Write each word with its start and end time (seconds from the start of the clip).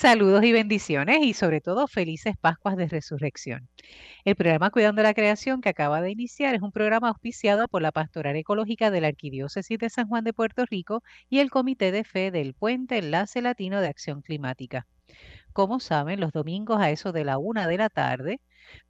Saludos 0.00 0.44
y 0.44 0.52
bendiciones 0.52 1.18
y 1.20 1.34
sobre 1.34 1.60
todo 1.60 1.86
felices 1.86 2.34
Pascuas 2.40 2.74
de 2.78 2.88
Resurrección. 2.88 3.68
El 4.24 4.34
programa 4.34 4.70
Cuidando 4.70 5.02
la 5.02 5.12
Creación 5.12 5.60
que 5.60 5.68
acaba 5.68 6.00
de 6.00 6.10
iniciar 6.10 6.54
es 6.54 6.62
un 6.62 6.72
programa 6.72 7.08
auspiciado 7.08 7.68
por 7.68 7.82
la 7.82 7.92
Pastoral 7.92 8.34
Ecológica 8.34 8.90
de 8.90 9.02
la 9.02 9.08
Arquidiócesis 9.08 9.78
de 9.78 9.90
San 9.90 10.08
Juan 10.08 10.24
de 10.24 10.32
Puerto 10.32 10.64
Rico 10.64 11.02
y 11.28 11.40
el 11.40 11.50
Comité 11.50 11.92
de 11.92 12.04
Fe 12.04 12.30
del 12.30 12.54
Puente 12.54 12.96
Enlace 12.96 13.42
Latino 13.42 13.82
de 13.82 13.88
Acción 13.88 14.22
Climática. 14.22 14.86
Como 15.52 15.80
saben, 15.80 16.18
los 16.18 16.32
domingos 16.32 16.80
a 16.80 16.88
eso 16.88 17.12
de 17.12 17.24
la 17.24 17.36
una 17.36 17.68
de 17.68 17.76
la 17.76 17.90
tarde, 17.90 18.40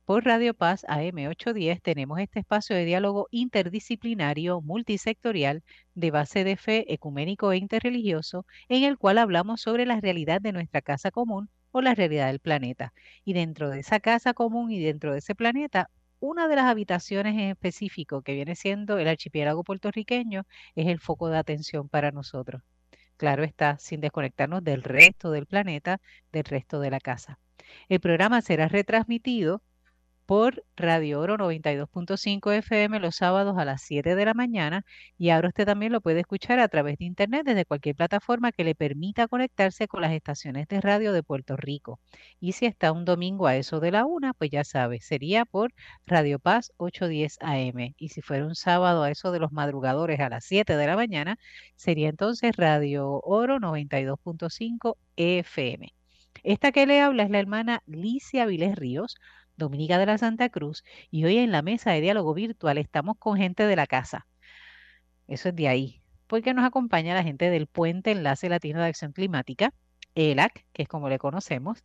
por 0.05 0.25
Radio 0.25 0.55
Paz 0.55 0.85
AM810 0.89 1.81
tenemos 1.83 2.19
este 2.19 2.41
espacio 2.41 2.75
de 2.75 2.85
diálogo 2.85 3.29
interdisciplinario, 3.31 4.61
multisectorial, 4.61 5.63
de 5.95 6.11
base 6.11 6.43
de 6.43 6.57
fe, 6.57 6.93
ecuménico 6.93 7.53
e 7.53 7.59
interreligioso, 7.59 8.45
en 8.69 8.83
el 8.83 8.99
cual 8.99 9.19
hablamos 9.19 9.61
sobre 9.61 9.87
la 9.87 10.01
realidad 10.01 10.41
de 10.41 10.53
nuestra 10.53 10.83
casa 10.83 11.11
común 11.11 11.49
o 11.71 11.81
la 11.81 11.95
realidad 11.95 12.27
del 12.27 12.41
planeta. 12.41 12.93
Y 13.25 13.35
dentro 13.35 13.71
de 13.71 13.81
esa 13.81 14.01
casa 14.01 14.35
común 14.35 14.73
y 14.73 14.81
dentro 14.81 15.13
de 15.13 15.19
ese 15.19 15.35
planeta, 15.35 15.91
una 16.19 16.49
de 16.49 16.57
las 16.57 16.67
habitaciones 16.67 17.35
en 17.35 17.51
específico 17.51 18.23
que 18.23 18.35
viene 18.35 18.57
siendo 18.57 18.99
el 18.99 19.09
archipiélago 19.09 19.65
puertorriqueño 19.65 20.45
es 20.75 20.89
el 20.89 20.99
foco 20.99 21.29
de 21.29 21.39
atención 21.39 21.89
para 21.89 22.11
nosotros. 22.11 22.63
Claro 23.17 23.45
está, 23.45 23.79
sin 23.79 24.01
desconectarnos 24.01 24.65
del 24.65 24.83
resto 24.83 25.31
del 25.31 25.47
planeta, 25.47 26.01
del 26.33 26.45
resto 26.45 26.81
de 26.81 26.91
la 26.91 27.01
casa. 27.01 27.39
El 27.89 28.01
programa 28.01 28.41
será 28.41 28.67
retransmitido 28.69 29.63
por 30.31 30.65
Radio 30.77 31.19
Oro 31.19 31.37
92.5 31.37 32.53
FM 32.53 33.01
los 33.01 33.17
sábados 33.17 33.59
a 33.59 33.65
las 33.65 33.83
7 33.83 34.15
de 34.15 34.25
la 34.25 34.33
mañana 34.33 34.85
y 35.19 35.31
ahora 35.31 35.49
usted 35.49 35.67
también 35.67 35.91
lo 35.91 36.01
puede 36.01 36.21
escuchar 36.21 36.61
a 36.61 36.69
través 36.69 36.99
de 36.99 37.05
internet 37.07 37.43
desde 37.45 37.65
cualquier 37.65 37.97
plataforma 37.97 38.53
que 38.53 38.63
le 38.63 38.77
permita 38.77 39.27
conectarse 39.27 39.89
con 39.89 40.03
las 40.03 40.13
estaciones 40.13 40.69
de 40.69 40.81
radio 40.81 41.13
de 41.13 41.25
Puerto 41.25 41.57
Rico. 41.57 41.99
Y 42.39 42.53
si 42.53 42.67
está 42.67 42.93
un 42.93 43.05
domingo 43.05 43.49
a 43.49 43.57
eso 43.57 43.81
de 43.81 43.91
la 43.91 44.07
una, 44.07 44.33
pues 44.33 44.51
ya 44.53 44.63
sabe, 44.63 45.01
sería 45.01 45.45
por 45.47 45.73
Radio 46.07 46.39
Paz 46.39 46.71
810 46.77 47.39
AM. 47.41 47.95
Y 47.99 48.11
si 48.11 48.23
fuera 48.23 48.47
un 48.47 48.55
sábado 48.55 49.03
a 49.03 49.11
eso 49.11 49.33
de 49.33 49.41
los 49.41 49.51
madrugadores 49.51 50.21
a 50.21 50.29
las 50.29 50.45
7 50.45 50.77
de 50.77 50.87
la 50.87 50.95
mañana, 50.95 51.41
sería 51.75 52.09
entonces 52.09 52.57
Radio 52.57 53.21
Oro 53.25 53.59
92.5 53.59 54.97
FM. 55.17 55.93
Esta 56.43 56.73
que 56.73 56.87
le 56.87 57.01
habla 57.01 57.25
es 57.25 57.31
la 57.31 57.39
hermana 57.39 57.83
Licia 57.87 58.47
Vilés 58.47 58.77
Ríos 58.77 59.17
Dominica 59.61 59.99
de 59.99 60.07
la 60.07 60.19
Santa 60.19 60.49
Cruz, 60.49 60.83
y 61.13 61.25
hoy 61.25 61.39
en 61.39 61.53
la 61.53 61.63
mesa 61.63 61.93
de 61.93 62.01
diálogo 62.01 62.35
virtual 62.35 62.79
estamos 62.79 63.17
con 63.17 63.37
gente 63.37 63.65
de 63.65 63.77
la 63.77 63.87
casa. 63.87 64.27
Eso 65.29 65.51
es 65.51 65.55
de 65.55 65.69
ahí, 65.69 66.03
porque 66.27 66.53
nos 66.55 66.65
acompaña 66.65 67.15
la 67.15 67.23
gente 67.23 67.51
del 67.51 67.69
Puente 67.69 68.11
Enlace 68.11 68.49
Latino 68.49 68.81
de 68.81 68.87
Acción 68.87 69.13
Climática, 69.13 69.73
ELAC, 70.15 70.65
que 70.73 70.83
es 70.83 70.89
como 70.89 71.09
le 71.09 71.19
conocemos, 71.19 71.85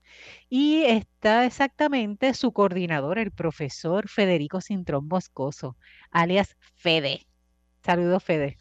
y 0.50 0.84
está 0.86 1.46
exactamente 1.46 2.34
su 2.34 2.52
coordinador, 2.52 3.20
el 3.20 3.32
profesor 3.32 4.10
Federico 4.10 4.62
Cintrón 4.62 5.08
Boscoso, 5.08 5.78
alias 6.10 6.58
Fede. 6.74 7.28
Saludos, 7.84 8.24
Fede. 8.24 8.58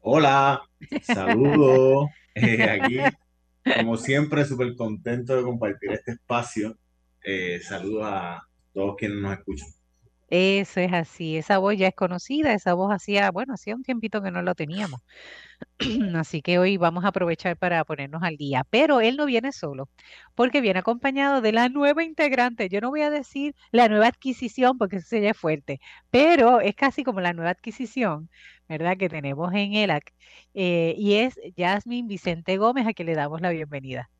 Hola, 0.00 0.62
saludos. 1.02 2.08
Eh, 2.36 2.62
aquí, 2.62 2.96
como 3.76 3.96
siempre, 3.96 4.44
súper 4.44 4.76
contento 4.76 5.36
de 5.36 5.42
compartir 5.42 5.90
este 5.90 6.12
espacio 6.12 6.78
eh, 7.24 7.60
a 8.02 8.40
todos 8.72 8.96
quienes 8.96 9.18
nos 9.18 9.38
escuchan. 9.38 9.68
Eso 10.30 10.78
es 10.78 10.92
así, 10.92 11.36
esa 11.36 11.58
voz 11.58 11.76
ya 11.76 11.88
es 11.88 11.94
conocida, 11.94 12.54
esa 12.54 12.74
voz 12.74 12.92
hacía, 12.92 13.32
bueno, 13.32 13.54
hacía 13.54 13.74
un 13.74 13.82
tiempito 13.82 14.22
que 14.22 14.30
no 14.30 14.42
lo 14.42 14.54
teníamos. 14.54 15.00
Así 16.16 16.42
que 16.42 16.58
hoy 16.58 16.76
vamos 16.76 17.04
a 17.04 17.08
aprovechar 17.08 17.56
para 17.56 17.84
ponernos 17.84 18.22
al 18.22 18.36
día. 18.36 18.64
Pero 18.70 19.00
él 19.00 19.16
no 19.16 19.26
viene 19.26 19.52
solo, 19.52 19.88
porque 20.34 20.60
viene 20.60 20.80
acompañado 20.80 21.40
de 21.40 21.52
la 21.52 21.68
nueva 21.68 22.04
integrante. 22.04 22.68
Yo 22.68 22.80
no 22.80 22.90
voy 22.90 23.02
a 23.02 23.10
decir 23.10 23.54
la 23.72 23.88
nueva 23.88 24.06
adquisición, 24.08 24.78
porque 24.78 24.96
eso 24.96 25.08
sería 25.08 25.34
fuerte, 25.34 25.80
pero 26.10 26.60
es 26.60 26.74
casi 26.76 27.04
como 27.04 27.20
la 27.20 27.32
nueva 27.32 27.50
adquisición, 27.50 28.30
¿verdad? 28.68 28.96
Que 28.96 29.08
tenemos 29.08 29.52
en 29.54 29.74
ELAC. 29.74 30.14
Eh, 30.54 30.94
y 30.98 31.14
es 31.14 31.40
Jasmine 31.56 32.08
Vicente 32.08 32.56
Gómez, 32.56 32.86
a 32.86 32.92
quien 32.92 33.06
le 33.06 33.14
damos 33.14 33.40
la 33.40 33.50
bienvenida. 33.50 34.10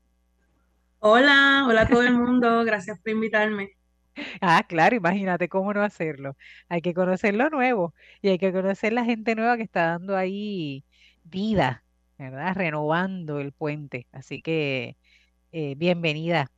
Hola, 1.01 1.67
hola 1.69 1.83
a 1.83 1.89
todo 1.89 2.03
el 2.03 2.15
mundo, 2.15 2.65
gracias 2.65 2.99
por 3.01 3.13
invitarme. 3.13 3.71
Ah, 4.41 4.65
claro, 4.69 4.97
imagínate 4.97 5.49
cómo 5.49 5.73
no 5.73 5.83
hacerlo. 5.83 6.37
Hay 6.69 6.81
que 6.83 6.95
conocer 6.95 7.35
lo 7.35 7.49
nuevo 7.51 7.95
y 8.23 8.29
hay 8.29 8.39
que 8.39 8.53
conocer 8.53 8.93
la 8.93 9.05
gente 9.05 9.35
nueva 9.35 9.57
que 9.57 9.63
está 9.63 9.87
dando 9.87 10.17
ahí 10.17 10.85
vida, 11.23 11.85
¿verdad? 12.19 12.55
Renovando 12.55 13.41
el 13.41 13.53
puente. 13.53 14.09
Así 14.13 14.43
que 14.43 14.97
eh, 15.53 15.75
bienvenida. 15.77 16.53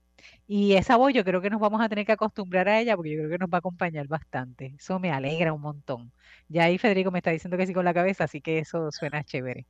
Y 0.46 0.74
esa 0.74 0.96
voz 0.96 1.12
yo 1.14 1.24
creo 1.24 1.40
que 1.42 1.50
nos 1.50 1.60
vamos 1.60 1.80
a 1.82 1.88
tener 1.88 2.06
que 2.06 2.12
acostumbrar 2.12 2.68
a 2.68 2.80
ella 2.80 2.96
porque 2.96 3.12
yo 3.12 3.18
creo 3.18 3.30
que 3.30 3.38
nos 3.38 3.50
va 3.50 3.58
a 3.58 3.60
acompañar 3.60 4.08
bastante. 4.08 4.74
Eso 4.78 4.98
me 5.00 5.12
alegra 5.12 5.52
un 5.52 5.62
montón. 5.62 6.12
Ya 6.48 6.64
ahí 6.64 6.78
Federico 6.78 7.10
me 7.12 7.18
está 7.20 7.30
diciendo 7.32 7.56
que 7.58 7.66
sí 7.66 7.74
con 7.74 7.84
la 7.86 7.94
cabeza, 7.94 8.24
así 8.24 8.40
que 8.42 8.58
eso 8.60 8.90
suena 8.92 9.24
chévere. 9.24 9.66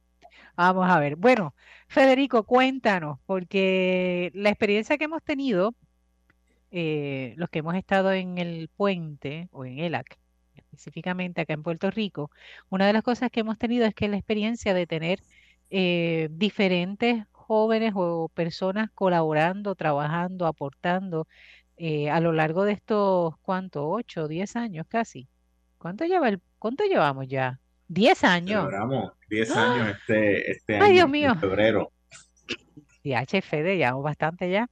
Vamos 0.56 0.88
a 0.90 0.98
ver. 1.00 1.16
Bueno, 1.16 1.54
Federico, 1.88 2.44
cuéntanos, 2.44 3.18
porque 3.26 4.30
la 4.34 4.50
experiencia 4.50 4.98
que 4.98 5.04
hemos 5.04 5.22
tenido, 5.22 5.74
eh, 6.70 7.34
los 7.36 7.50
que 7.50 7.60
hemos 7.60 7.74
estado 7.76 8.12
en 8.12 8.38
el 8.38 8.68
puente 8.70 9.48
o 9.52 9.64
en 9.66 9.78
ELAC, 9.80 10.18
específicamente 10.56 11.42
acá 11.42 11.54
en 11.54 11.62
Puerto 11.64 11.90
Rico, 11.90 12.30
una 12.70 12.86
de 12.86 12.94
las 12.94 13.02
cosas 13.04 13.30
que 13.30 13.40
hemos 13.40 13.58
tenido 13.58 13.86
es 13.86 13.94
que 13.94 14.08
la 14.08 14.18
experiencia 14.18 14.74
de 14.74 14.86
tener 14.86 15.20
eh, 15.70 16.28
diferentes 16.32 17.26
jóvenes 17.32 17.92
o 17.96 18.30
personas 18.30 18.90
colaborando, 18.94 19.74
trabajando, 19.74 20.46
aportando 20.46 21.28
eh, 21.78 22.10
a 22.10 22.20
lo 22.20 22.32
largo 22.34 22.64
de 22.66 22.74
estos, 22.74 23.36
¿cuánto? 23.42 23.88
¿Ocho, 23.90 24.28
diez 24.28 24.56
años 24.56 24.86
casi? 24.88 25.28
¿Cuánto 25.78 26.06
lleva 26.06 26.30
el, 26.30 26.42
cuánto 26.60 26.84
llevamos 26.86 27.28
ya? 27.28 27.61
Diez 27.92 28.24
años. 28.24 28.64
Celebramos 28.64 29.12
10 29.28 29.50
años 29.56 29.96
este, 29.98 30.50
este 30.50 30.76
Ay, 30.80 30.92
Dios 30.92 31.04
año, 31.04 31.08
mío. 31.08 31.32
en 31.32 31.40
febrero. 31.40 31.92
Y 33.02 33.12
HFD, 33.14 33.76
llevamos 33.76 34.02
bastante 34.04 34.50
ya. 34.50 34.68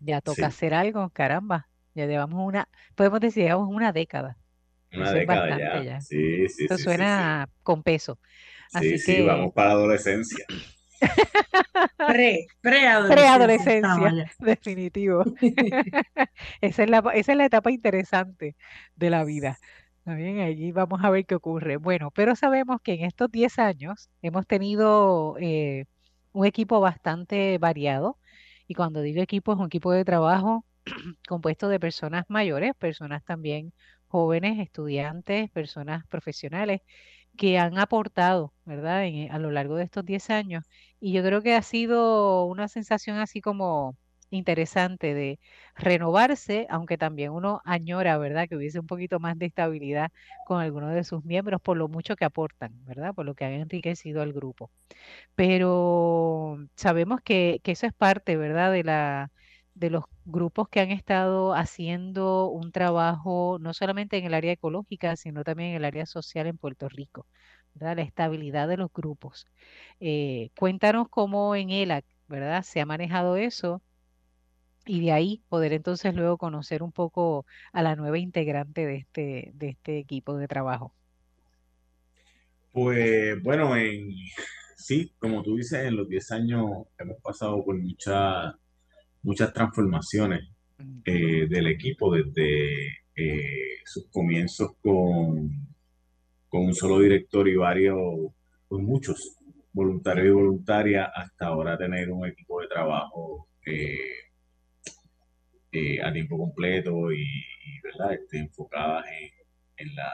Ya 0.00 0.20
toca 0.20 0.34
Sí, 0.34 0.42
hacer 0.42 0.74
algo, 0.74 1.08
caramba. 1.10 1.68
Ya 1.94 2.06
llevamos 2.06 2.46
una, 2.46 2.68
podemos 2.94 3.20
decir, 3.20 3.44
llevamos 3.44 3.68
una 3.74 3.92
década. 3.92 4.36
una 4.92 5.06
Eso 5.06 5.14
década 5.14 5.58
ya. 5.58 5.82
ya. 5.82 6.00
Sí, 6.00 6.48
sí, 6.48 6.64
Eso 6.66 6.76
sí, 6.76 6.84
sí, 6.90 7.00
sí. 7.00 7.06
suena 7.14 7.48
con 7.62 7.82
peso. 7.82 8.18
Sí, 8.68 8.76
Así 8.78 8.98
sí, 8.98 9.16
que 9.16 9.22
vamos 9.22 9.52
para 9.54 9.68
la 9.68 9.74
adolescencia. 9.74 10.44
Pre, 12.06 12.46
preadolescencia 12.60 14.10
ya. 14.12 14.30
definitivo. 14.38 15.24
Esa 16.60 16.82
es 16.84 16.90
la, 16.90 16.98
esa 17.14 17.32
es 17.32 17.38
la 17.38 17.44
etapa 17.46 17.70
interesante 17.70 18.56
de 18.94 19.10
la 19.10 19.24
vida. 19.24 19.58
¿Está 20.06 20.14
bien? 20.14 20.38
Allí 20.40 20.70
vamos 20.70 21.00
a 21.02 21.10
ver 21.10 21.26
qué 21.26 21.34
ocurre. 21.34 21.78
Bueno, 21.78 22.12
pero 22.12 22.36
sabemos 22.36 22.80
que 22.80 22.92
en 22.94 23.04
estos 23.04 23.28
10 23.30 23.58
años 23.58 24.08
hemos 24.22 24.46
tenido 24.46 25.36
eh, 25.40 25.86
un 26.32 26.46
equipo 26.46 26.78
bastante 26.80 27.58
variado. 27.58 28.20
Y 28.68 28.74
cuando 28.74 29.00
digo 29.02 29.20
equipo, 29.20 29.52
es 29.52 29.58
un 29.58 29.66
equipo 29.66 29.90
de 29.92 30.04
trabajo 30.04 30.64
compuesto 31.28 31.68
de 31.68 31.80
personas 31.80 32.24
mayores, 32.28 32.72
personas 32.78 33.24
también 33.24 33.72
jóvenes, 34.06 34.60
estudiantes, 34.60 35.50
personas 35.50 36.06
profesionales 36.06 36.82
que 37.36 37.58
han 37.58 37.78
aportado, 37.78 38.54
¿verdad? 38.64 39.04
En- 39.06 39.32
a 39.32 39.38
lo 39.40 39.50
largo 39.50 39.76
de 39.76 39.84
estos 39.84 40.04
10 40.04 40.30
años. 40.30 40.64
Y 41.00 41.12
yo 41.12 41.22
creo 41.24 41.42
que 41.42 41.54
ha 41.54 41.62
sido 41.62 42.44
una 42.46 42.68
sensación 42.68 43.18
así 43.18 43.40
como 43.40 43.96
interesante 44.30 45.14
de 45.14 45.38
renovarse, 45.74 46.66
aunque 46.70 46.98
también 46.98 47.32
uno 47.32 47.60
añora, 47.64 48.18
¿verdad? 48.18 48.48
Que 48.48 48.56
hubiese 48.56 48.80
un 48.80 48.86
poquito 48.86 49.20
más 49.20 49.38
de 49.38 49.46
estabilidad 49.46 50.10
con 50.46 50.60
algunos 50.60 50.94
de 50.94 51.04
sus 51.04 51.24
miembros 51.24 51.60
por 51.60 51.76
lo 51.76 51.88
mucho 51.88 52.16
que 52.16 52.24
aportan, 52.24 52.72
¿verdad? 52.84 53.14
Por 53.14 53.26
lo 53.26 53.34
que 53.34 53.44
han 53.44 53.52
enriquecido 53.52 54.22
al 54.22 54.32
grupo. 54.32 54.70
Pero 55.34 56.58
sabemos 56.76 57.20
que, 57.22 57.60
eso 57.64 57.86
es 57.86 57.92
parte, 57.94 58.36
¿verdad? 58.36 58.72
De 58.72 58.84
la, 58.84 59.30
de 59.74 59.90
los 59.90 60.04
grupos 60.24 60.68
que 60.68 60.80
han 60.80 60.90
estado 60.90 61.54
haciendo 61.54 62.48
un 62.48 62.72
trabajo 62.72 63.58
no 63.60 63.74
solamente 63.74 64.18
en 64.18 64.24
el 64.26 64.34
área 64.34 64.52
ecológica, 64.52 65.16
sino 65.16 65.44
también 65.44 65.70
en 65.70 65.76
el 65.76 65.84
área 65.84 66.06
social 66.06 66.46
en 66.46 66.58
Puerto 66.58 66.88
Rico, 66.88 67.26
¿verdad? 67.74 67.96
La 67.96 68.02
estabilidad 68.02 68.68
de 68.68 68.76
los 68.78 68.92
grupos. 68.92 69.46
Eh, 70.00 70.50
cuéntanos 70.58 71.08
cómo 71.08 71.54
en 71.56 71.70
ELAC, 71.70 72.04
¿verdad? 72.28 72.62
Se 72.62 72.80
ha 72.80 72.86
manejado 72.86 73.36
eso 73.36 73.82
y 74.86 75.00
de 75.04 75.12
ahí 75.12 75.44
poder 75.48 75.72
entonces 75.74 76.14
luego 76.14 76.38
conocer 76.38 76.82
un 76.82 76.92
poco 76.92 77.46
a 77.72 77.82
la 77.82 77.96
nueva 77.96 78.18
integrante 78.18 78.86
de 78.86 78.96
este, 78.98 79.50
de 79.54 79.68
este 79.70 79.98
equipo 79.98 80.36
de 80.38 80.48
trabajo. 80.48 80.94
Pues 82.72 83.42
bueno, 83.42 83.76
en, 83.76 84.10
sí, 84.76 85.12
como 85.18 85.42
tú 85.42 85.56
dices, 85.56 85.86
en 85.86 85.96
los 85.96 86.08
10 86.08 86.30
años 86.32 86.64
hemos 86.98 87.20
pasado 87.22 87.64
por 87.64 87.76
muchas, 87.78 88.54
muchas 89.22 89.52
transformaciones 89.54 90.48
Ujú, 90.78 91.02
eh, 91.04 91.46
del 91.48 91.68
equipo 91.68 92.14
desde 92.14 92.88
eh, 93.16 93.78
sus 93.84 94.08
comienzos 94.10 94.72
con, 94.82 95.50
con 96.48 96.66
un 96.66 96.74
solo 96.74 97.00
director 97.00 97.48
y 97.48 97.56
varios, 97.56 97.98
pues 98.68 98.82
muchos 98.82 99.36
voluntarios 99.72 100.26
y 100.28 100.30
voluntarias, 100.30 101.08
hasta 101.14 101.46
ahora 101.48 101.78
tener 101.78 102.10
un 102.10 102.26
equipo 102.26 102.60
de 102.62 102.68
trabajo 102.68 103.48
a 106.02 106.12
tiempo 106.12 106.38
completo 106.38 107.12
y, 107.12 107.26
¿verdad? 107.82 108.14
Este, 108.14 108.38
enfocadas 108.38 109.04
en, 109.76 109.94
la, 109.94 110.10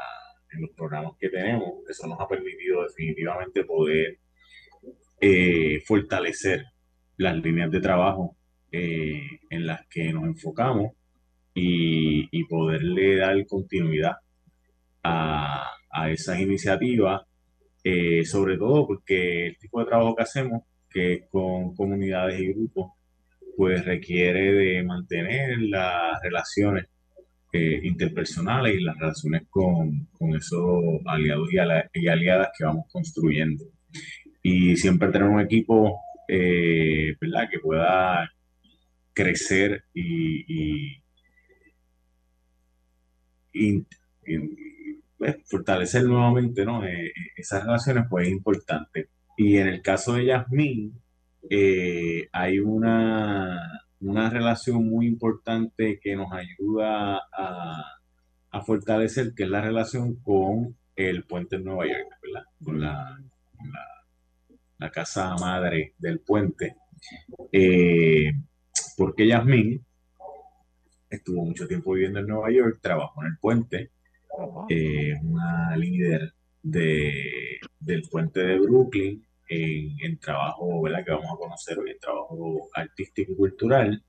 en 0.53 0.63
los 0.63 0.71
programas 0.71 1.13
que 1.21 1.29
tenemos. 1.29 1.89
Eso 1.89 2.07
nos 2.09 2.21
ha 2.21 2.27
permitido 2.27 2.83
definitivamente 2.83 3.65
poder 3.65 4.19
fortalecer 5.87 6.65
las 7.17 7.37
líneas 7.37 7.71
de 7.71 7.81
trabajo 7.81 8.37
en 8.73 9.67
las 9.67 9.87
que 9.87 10.13
nos 10.13 10.25
enfocamos 10.25 10.93
y, 11.55 12.29
y 12.37 12.45
poderle 12.45 13.17
dar 13.17 13.47
continuidad 13.47 14.17
a, 15.03 15.71
a 15.91 16.11
esas 16.11 16.41
iniciativas, 16.41 17.23
eh, 17.85 18.25
sobre 18.25 18.57
todo 18.57 18.87
porque 18.87 19.49
el 19.49 19.59
tipo 19.59 19.81
de 19.81 19.87
trabajo 19.87 20.17
que 20.17 20.23
hacemos, 20.23 20.63
que 20.89 21.13
es 21.15 21.29
con 21.31 21.75
comunidades 21.75 22.41
y 22.41 22.53
grupos, 22.53 22.93
pues 23.57 23.85
requiere 23.85 24.53
de 24.53 24.83
mantener 24.83 25.59
las 25.59 26.21
relaciones 26.23 26.87
eh, 27.53 27.81
interpersonales 27.83 28.77
y 28.77 28.83
las 28.83 28.97
relaciones 28.99 29.43
con, 29.51 30.07
con 30.13 30.35
esos 30.35 30.83
aliados 31.07 31.49
y, 31.53 31.59
aliadas 32.09 32.49
que 32.57 32.65
vamos 32.65 32.87
construyendo. 32.91 33.65
Y 34.43 34.77
siempre 34.77 35.11
tener 35.11 35.29
un 35.29 35.41
equipo 35.41 36.01
eh, 36.29 37.15
¿verdad? 37.21 37.49
que 37.51 37.59
pueda 37.59 38.31
crecer 39.13 39.85
y, 39.93 40.99
pues, 45.19 45.37
fortalecer 45.45 46.05
nuevamente 46.05 46.65
¿no? 46.65 46.85
Eh, 46.85 47.07
eh, 47.07 47.13
esas 47.37 47.65
relaciones 47.65 48.05
pues 48.09 48.29
es 48.29 48.33
importante. 48.33 49.09
Y 49.37 49.57
en 49.57 49.69
el 49.69 49.83
caso 49.83 50.15
de 50.15 50.27
Yasmín, 50.27 51.02
eh, 51.51 52.29
hay 52.33 52.59
una, 52.59 53.85
una 54.01 54.31
relación 54.31 54.89
muy 54.89 55.07
importante 55.07 55.99
que 56.01 56.17
nos 56.17 56.33
ayuda 56.33 57.21
a, 57.33 57.85
a, 58.51 58.61
fortalecer, 58.63 59.35
que 59.35 59.45
es 59.45 59.49
la 59.51 59.61
relación 59.61 60.17
con 60.17 60.77
el 60.97 61.25
puente 61.25 61.59
de 61.59 61.65
Nueva 61.65 61.87
York, 61.87 62.09
¿verdad? 62.23 62.45
Con 62.63 62.81
la, 62.81 63.19
la, 64.79 64.91
casa 64.91 65.35
madre 65.41 65.95
del 65.99 66.21
puente. 66.21 66.77
porque 68.97 69.27
Yasmín 69.27 69.85
estuvo 71.09 71.45
mucho 71.45 71.67
tiempo 71.69 71.93
viviendo 71.93 72.21
en 72.21 72.27
Nueva 72.27 72.51
York, 72.51 72.79
trabajó 72.81 73.23
en 73.23 73.29
el 73.29 73.39
puente, 73.39 73.91
eh, 74.69 75.15
una 75.23 75.77
líder 75.77 76.35
de, 76.63 77.59
del 77.79 78.03
puente 78.11 78.41
de 78.41 78.59
Brooklyn 78.59 79.25
en, 79.53 80.19
trabajo, 80.19 80.83
¿verdad? 80.83 81.05
Que 81.05 81.13
vamos 81.13 81.33
a 81.33 81.37
conocer 81.37 81.79
hoy, 81.79 81.91
en 81.91 81.99
trabajo 81.99 82.69
artístico 82.75 83.33
y 83.33 83.37
cultural. 83.37 84.05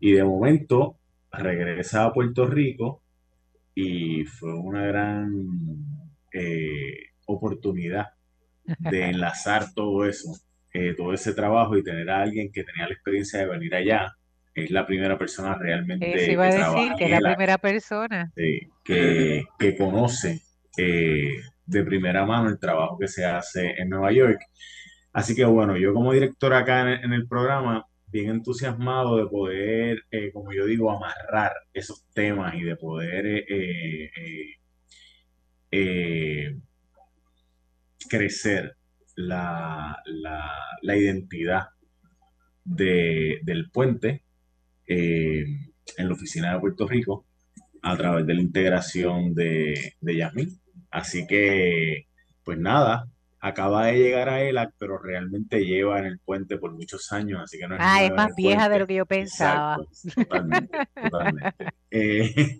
Y 0.00 0.12
de 0.12 0.24
momento 0.24 0.98
regresa 1.30 2.04
a 2.04 2.12
Puerto 2.12 2.46
Rico 2.46 3.02
y 3.74 4.24
fue 4.24 4.54
una 4.54 4.86
gran 4.86 5.30
eh, 6.32 6.96
oportunidad 7.26 8.08
de 8.64 9.04
enlazar 9.10 9.72
todo 9.74 10.06
eso, 10.06 10.32
eh, 10.72 10.94
todo 10.96 11.12
ese 11.12 11.32
trabajo 11.34 11.76
y 11.76 11.82
tener 11.82 12.10
a 12.10 12.22
alguien 12.22 12.50
que 12.52 12.64
tenía 12.64 12.86
la 12.86 12.94
experiencia 12.94 13.40
de 13.40 13.46
venir 13.46 13.74
allá 13.74 14.16
es 14.54 14.70
la 14.70 14.86
primera 14.86 15.18
persona 15.18 15.56
realmente 15.58 16.30
iba 16.30 16.44
a 16.44 16.46
decir 16.46 16.92
que 16.98 17.04
es 17.06 17.10
la 17.10 17.34
primera 17.34 17.58
persona 17.58 18.32
que, 18.84 19.44
que, 19.58 19.76
conoce 19.76 20.42
eh, 20.76 21.40
de 21.64 21.84
primera 21.84 22.26
mano 22.26 22.48
el 22.48 22.58
trabajo 22.58 22.98
que 22.98 23.08
se 23.08 23.24
hace 23.24 23.74
en 23.78 23.88
Nueva 23.88 24.12
York. 24.12 24.40
Así 25.12 25.34
que 25.34 25.44
bueno, 25.44 25.76
yo 25.76 25.92
como 25.94 26.12
director 26.12 26.54
acá 26.54 26.92
en, 26.94 27.12
el 27.12 27.26
programa, 27.28 27.86
bien 28.06 28.30
entusiasmado 28.30 29.16
de 29.16 29.26
poder, 29.26 30.04
eh, 30.10 30.30
como 30.32 30.52
yo 30.52 30.66
digo, 30.66 30.90
amarrar 30.90 31.52
esos 31.72 32.04
temas 32.14 32.54
y 32.54 32.62
de 32.62 32.76
poder 32.76 33.44
eh, 35.70 36.56
crecer 38.08 38.76
la, 39.16 39.98
la, 40.06 40.50
la 40.82 40.96
identidad 40.96 41.68
de, 42.64 43.40
del 43.42 43.70
puente 43.70 44.22
eh, 44.86 45.44
en 45.96 46.08
la 46.08 46.14
oficina 46.14 46.52
de 46.52 46.60
Puerto 46.60 46.86
Rico 46.86 47.26
a 47.82 47.96
través 47.96 48.26
de 48.26 48.34
la 48.34 48.42
integración 48.42 49.34
de, 49.34 49.94
de 50.00 50.16
Yasmin. 50.16 50.60
Así 50.90 51.26
que, 51.26 52.06
pues 52.44 52.58
nada, 52.58 53.08
acaba 53.42 53.86
de 53.86 53.98
llegar 53.98 54.28
a 54.28 54.40
ELAC, 54.40 54.72
pero 54.78 54.98
realmente 54.98 55.64
lleva 55.64 55.98
en 55.98 56.06
el 56.06 56.20
puente 56.20 56.58
por 56.58 56.72
muchos 56.72 57.10
años, 57.10 57.40
así 57.42 57.58
que 57.58 57.66
no 57.66 57.74
es 57.74 57.80
Ah, 57.82 58.04
es 58.04 58.12
más 58.12 58.30
vieja 58.36 58.68
de 58.68 58.78
lo 58.78 58.86
que 58.86 58.94
yo 58.94 59.04
pensaba. 59.04 59.78
totalmente, 60.14 60.78
totalmente. 60.94 61.52
Eh, 61.94 62.58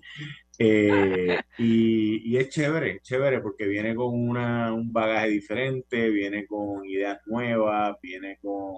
eh, 0.59 1.41
y, 1.57 2.31
y, 2.31 2.37
es 2.37 2.51
chévere, 2.51 3.01
chévere 3.01 3.41
porque 3.41 3.67
viene 3.67 3.95
con 3.95 4.13
una, 4.13 4.75
un 4.75 4.93
bagaje 4.93 5.31
diferente, 5.31 6.11
viene 6.11 6.47
con 6.47 6.85
ideas 6.85 7.19
nuevas, 7.25 7.97
viene 8.03 8.39
con 8.43 8.75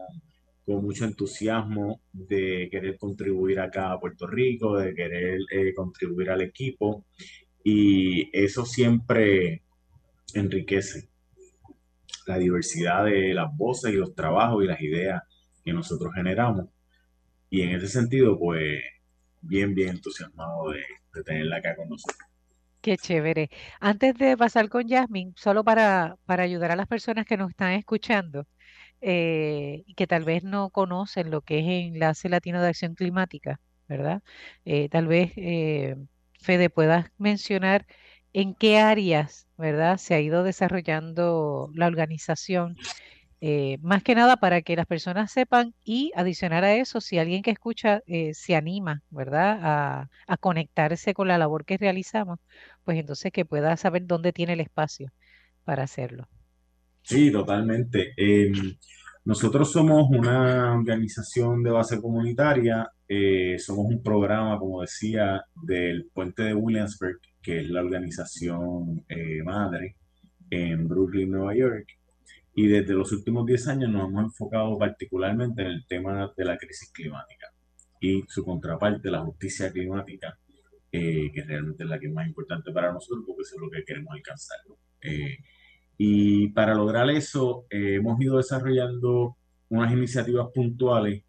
con 0.64 0.82
mucho 0.82 1.04
entusiasmo 1.04 2.00
de 2.12 2.68
querer 2.70 2.96
contribuir 2.96 3.60
acá 3.60 3.92
a 3.92 4.00
Puerto 4.00 4.26
Rico, 4.26 4.78
de 4.78 4.94
querer 4.94 5.40
eh, 5.50 5.74
contribuir 5.74 6.30
al 6.30 6.40
equipo 6.40 7.04
y 7.64 8.30
eso 8.32 8.64
siempre 8.64 9.62
enriquece 10.32 11.08
la 12.26 12.38
diversidad 12.38 13.04
de 13.04 13.34
las 13.34 13.54
voces 13.56 13.92
y 13.92 13.96
los 13.96 14.14
trabajos 14.14 14.64
y 14.64 14.66
las 14.66 14.80
ideas 14.80 15.22
que 15.64 15.72
nosotros 15.72 16.12
generamos. 16.14 16.66
Y 17.50 17.62
en 17.62 17.70
ese 17.70 17.88
sentido, 17.88 18.38
pues, 18.38 18.82
bien, 19.40 19.74
bien 19.74 19.90
entusiasmado 19.90 20.70
de, 20.70 20.82
de 21.14 21.22
tenerla 21.22 21.56
acá 21.56 21.76
con 21.76 21.88
nosotros. 21.88 22.28
Qué 22.80 22.96
chévere. 22.98 23.50
Antes 23.80 24.14
de 24.14 24.36
pasar 24.36 24.68
con 24.68 24.88
Jasmine, 24.88 25.32
solo 25.36 25.64
para, 25.64 26.16
para 26.26 26.42
ayudar 26.42 26.70
a 26.70 26.76
las 26.76 26.86
personas 26.86 27.24
que 27.24 27.36
nos 27.36 27.50
están 27.50 27.72
escuchando, 27.72 28.46
eh, 29.06 29.84
y 29.86 29.94
que 29.94 30.06
tal 30.06 30.24
vez 30.24 30.44
no 30.44 30.70
conocen 30.70 31.30
lo 31.30 31.42
que 31.42 31.58
es 31.58 31.66
Enlace 31.66 32.28
Latino 32.30 32.62
de 32.62 32.68
Acción 32.68 32.94
Climática, 32.94 33.60
¿verdad? 33.86 34.22
Eh, 34.64 34.88
tal 34.88 35.06
vez, 35.06 35.32
eh, 35.36 35.96
Fede, 36.40 36.70
puedas 36.70 37.10
mencionar 37.18 37.86
en 38.32 38.54
qué 38.54 38.78
áreas, 38.78 39.43
¿verdad? 39.56 39.98
Se 39.98 40.14
ha 40.14 40.20
ido 40.20 40.42
desarrollando 40.42 41.70
la 41.74 41.86
organización, 41.86 42.76
más 43.82 44.02
que 44.02 44.14
nada 44.14 44.36
para 44.36 44.62
que 44.62 44.74
las 44.74 44.86
personas 44.86 45.30
sepan 45.30 45.74
y 45.84 46.12
adicionar 46.16 46.64
a 46.64 46.76
eso, 46.76 47.02
si 47.02 47.18
alguien 47.18 47.42
que 47.42 47.50
escucha 47.50 48.02
se 48.32 48.56
anima, 48.56 49.02
¿verdad? 49.10 49.58
A, 49.62 50.10
a 50.26 50.36
conectarse 50.38 51.12
con 51.12 51.28
la 51.28 51.36
labor 51.36 51.66
que 51.66 51.76
realizamos, 51.76 52.38
pues 52.84 52.98
entonces 52.98 53.32
que 53.32 53.44
pueda 53.44 53.76
saber 53.76 54.06
dónde 54.06 54.32
tiene 54.32 54.54
el 54.54 54.60
espacio 54.60 55.12
para 55.64 55.82
hacerlo. 55.82 56.26
Sí, 57.02 57.30
totalmente. 57.30 58.14
Em, 58.16 58.76
nosotros 59.24 59.70
somos 59.70 60.08
una 60.10 60.72
organización 60.72 61.62
de 61.62 61.70
base 61.70 62.00
comunitaria, 62.00 62.90
eh, 63.06 63.58
somos 63.58 63.86
un 63.86 64.02
programa, 64.02 64.58
como 64.58 64.80
decía, 64.80 65.42
del 65.62 66.06
puente 66.12 66.44
de 66.44 66.54
Williamsburg, 66.54 67.20
que 67.44 67.60
es 67.60 67.68
la 67.68 67.82
organización 67.82 69.04
eh, 69.08 69.42
madre 69.44 69.96
en 70.50 70.88
Brooklyn, 70.88 71.30
Nueva 71.30 71.54
York. 71.54 71.86
Y 72.54 72.68
desde 72.68 72.94
los 72.94 73.12
últimos 73.12 73.44
10 73.46 73.68
años 73.68 73.90
nos 73.90 74.08
hemos 74.08 74.24
enfocado 74.24 74.78
particularmente 74.78 75.62
en 75.62 75.68
el 75.68 75.86
tema 75.86 76.32
de 76.36 76.44
la 76.44 76.56
crisis 76.56 76.90
climática 76.92 77.48
y 78.00 78.22
su 78.28 78.44
contraparte, 78.44 79.10
la 79.10 79.20
justicia 79.20 79.70
climática, 79.72 80.38
eh, 80.90 81.30
que 81.32 81.42
realmente 81.42 81.84
es 81.84 81.88
la 81.88 81.98
que 81.98 82.06
es 82.06 82.12
más 82.12 82.26
importante 82.26 82.72
para 82.72 82.92
nosotros 82.92 83.24
porque 83.26 83.42
es 83.42 83.56
lo 83.60 83.70
que 83.70 83.84
queremos 83.84 84.14
alcanzar. 84.14 84.58
Y 85.96 86.48
para 86.48 86.74
lograr 86.74 87.08
eso, 87.10 87.66
eh, 87.70 87.96
hemos 87.96 88.20
ido 88.20 88.38
desarrollando 88.38 89.36
unas 89.68 89.92
iniciativas 89.92 90.48
puntuales 90.52 91.22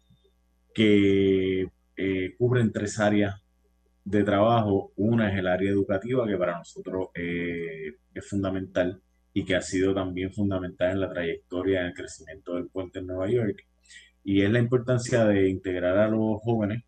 que 0.74 1.68
eh, 1.96 2.34
cubren 2.36 2.72
tres 2.72 2.98
áreas 2.98 3.40
de 4.06 4.24
trabajo. 4.24 4.92
Una 4.96 5.30
es 5.30 5.38
el 5.38 5.48
área 5.48 5.70
educativa, 5.70 6.26
que 6.26 6.36
para 6.38 6.58
nosotros 6.58 7.08
eh, 7.14 7.96
es 8.14 8.28
fundamental 8.28 9.02
y 9.34 9.44
que 9.44 9.56
ha 9.56 9.60
sido 9.60 9.94
también 9.94 10.32
fundamental 10.32 10.92
en 10.92 11.00
la 11.00 11.10
trayectoria 11.10 11.80
en 11.80 11.86
el 11.88 11.94
crecimiento 11.94 12.54
del 12.54 12.68
puente 12.68 13.00
en 13.00 13.08
Nueva 13.08 13.28
York. 13.28 13.66
Y 14.24 14.42
es 14.42 14.50
la 14.50 14.60
importancia 14.60 15.24
de 15.26 15.48
integrar 15.48 15.98
a 15.98 16.08
los 16.08 16.40
jóvenes 16.42 16.84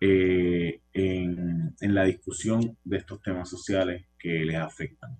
en, 0.00 1.74
en 1.80 1.94
la 1.94 2.04
discusión 2.04 2.76
de 2.84 2.98
estos 2.98 3.22
temas 3.22 3.48
sociales 3.48 4.06
que 4.18 4.44
les 4.44 4.56
afectan. 4.56 5.18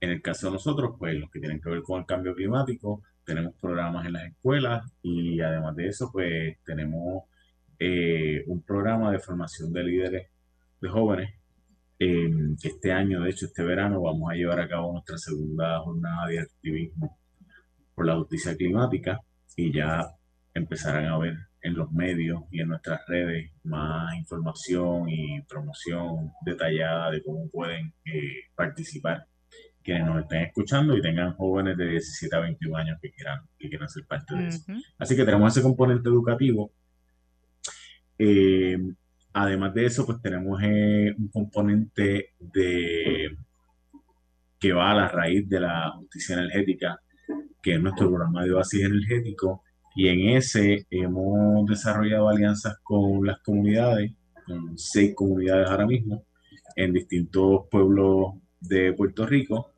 En 0.00 0.10
el 0.10 0.22
caso 0.22 0.46
de 0.46 0.54
nosotros, 0.54 0.96
pues 0.98 1.14
los 1.14 1.30
que 1.30 1.40
tienen 1.40 1.60
que 1.60 1.70
ver 1.70 1.82
con 1.82 2.00
el 2.00 2.06
cambio 2.06 2.34
climático, 2.34 3.02
tenemos 3.24 3.54
programas 3.60 4.06
en 4.06 4.12
las 4.14 4.24
escuelas 4.24 4.84
y 5.02 5.40
además 5.40 5.76
de 5.76 5.88
eso, 5.88 6.10
pues 6.12 6.56
tenemos 6.64 7.24
eh, 7.78 8.44
un 8.46 8.62
programa 8.62 9.10
de 9.12 9.18
formación 9.18 9.72
de 9.72 9.84
líderes 9.84 10.28
de 10.80 10.88
jóvenes. 10.88 11.34
que 11.98 12.68
este 12.68 12.92
año, 12.92 13.22
de 13.22 13.30
hecho, 13.30 13.46
este 13.46 13.62
verano, 13.62 14.00
vamos 14.02 14.30
a 14.30 14.34
llevar 14.34 14.60
a 14.60 14.68
cabo 14.68 14.92
nuestra 14.92 15.18
segunda 15.18 15.80
jornada 15.80 16.26
de 16.28 16.40
activismo 16.40 17.18
por 17.94 18.06
la 18.06 18.16
justicia 18.16 18.56
climática 18.56 19.20
y 19.56 19.72
ya 19.72 20.06
empezarán 20.54 21.06
a 21.06 21.18
ver 21.18 21.34
en 21.62 21.74
los 21.74 21.92
medios 21.92 22.42
y 22.50 22.60
en 22.60 22.68
nuestras 22.68 23.00
redes 23.06 23.50
más 23.64 24.14
información 24.16 25.08
y 25.08 25.42
promoción 25.42 26.32
detallada 26.44 27.10
de 27.10 27.22
cómo 27.22 27.48
pueden 27.50 27.92
eh, 28.04 28.44
participar 28.54 29.26
quienes 29.82 30.06
nos 30.06 30.22
estén 30.22 30.42
escuchando 30.42 30.96
y 30.96 31.02
tengan 31.02 31.34
jóvenes 31.34 31.76
de 31.76 31.88
17 31.88 32.36
a 32.36 32.40
21 32.40 32.76
años 32.76 32.98
que 33.00 33.10
quieran, 33.10 33.40
que 33.58 33.68
quieran 33.68 33.88
ser 33.88 34.04
parte 34.06 34.34
de 34.34 34.48
eso. 34.48 34.64
Así 34.98 35.16
que 35.16 35.24
tenemos 35.24 35.52
ese 35.52 35.62
componente 35.62 36.08
educativo. 36.08 36.70
Eh, 38.18 38.78
además 39.32 39.74
de 39.74 39.86
eso, 39.86 40.06
pues 40.06 40.20
tenemos 40.22 40.60
eh, 40.62 41.14
un 41.16 41.28
componente 41.28 42.30
de 42.38 43.36
que 44.58 44.72
va 44.72 44.90
a 44.90 44.94
la 44.94 45.08
raíz 45.08 45.48
de 45.48 45.60
la 45.60 45.90
justicia 45.92 46.34
energética, 46.34 47.00
que 47.62 47.74
es 47.74 47.80
nuestro 47.80 48.08
programa 48.08 48.44
de 48.44 48.52
oasis 48.52 48.84
energético, 48.84 49.62
y 49.94 50.08
en 50.08 50.36
ese 50.36 50.86
hemos 50.90 51.66
desarrollado 51.66 52.28
alianzas 52.28 52.76
con 52.82 53.26
las 53.26 53.40
comunidades, 53.40 54.12
con 54.46 54.78
seis 54.78 55.14
comunidades 55.14 55.68
ahora 55.68 55.86
mismo, 55.86 56.24
en 56.76 56.92
distintos 56.92 57.62
pueblos 57.70 58.34
de 58.60 58.92
Puerto 58.92 59.26
Rico, 59.26 59.72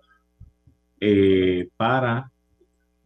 eh, 1.01 1.69
para 1.77 2.31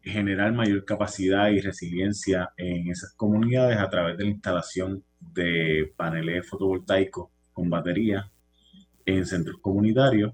generar 0.03 0.53
mayor 0.53 0.85
capacidad 0.85 1.49
y 1.49 1.61
resiliencia 1.61 2.51
en 2.57 2.89
esas 2.91 3.13
comunidades 3.15 3.79
a 3.79 3.89
través 3.91 4.17
de 4.17 4.25
la 4.25 4.31
instalación 4.31 5.05
de 5.21 5.93
paneles 5.97 6.49
fotovoltaicos 6.49 7.29
con 7.53 7.71
batería 7.71 8.31
en 9.05 9.25
centros 9.25 9.59
comunitarios. 9.61 10.33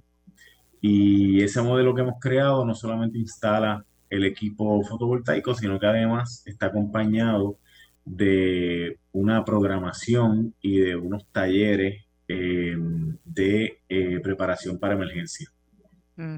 Y 0.81 1.41
ese 1.43 1.63
modelo 1.63 1.95
que 1.95 2.01
hemos 2.01 2.19
creado 2.21 2.65
no 2.65 2.75
solamente 2.75 3.19
instala 3.19 3.85
el 4.11 4.25
equipo 4.25 4.83
fotovoltaico, 4.83 5.55
sino 5.55 5.79
que 5.79 5.87
además 5.87 6.43
está 6.47 6.67
acompañado 6.67 7.59
de 8.05 8.99
una 9.13 9.45
programación 9.45 10.55
y 10.61 10.81
de 10.81 10.97
unos 10.97 11.25
talleres 11.31 12.05
eh, 12.29 12.77
de 13.25 13.79
eh, 13.89 14.21
preparación 14.21 14.79
para 14.79 14.95
emergencia. 14.95 15.49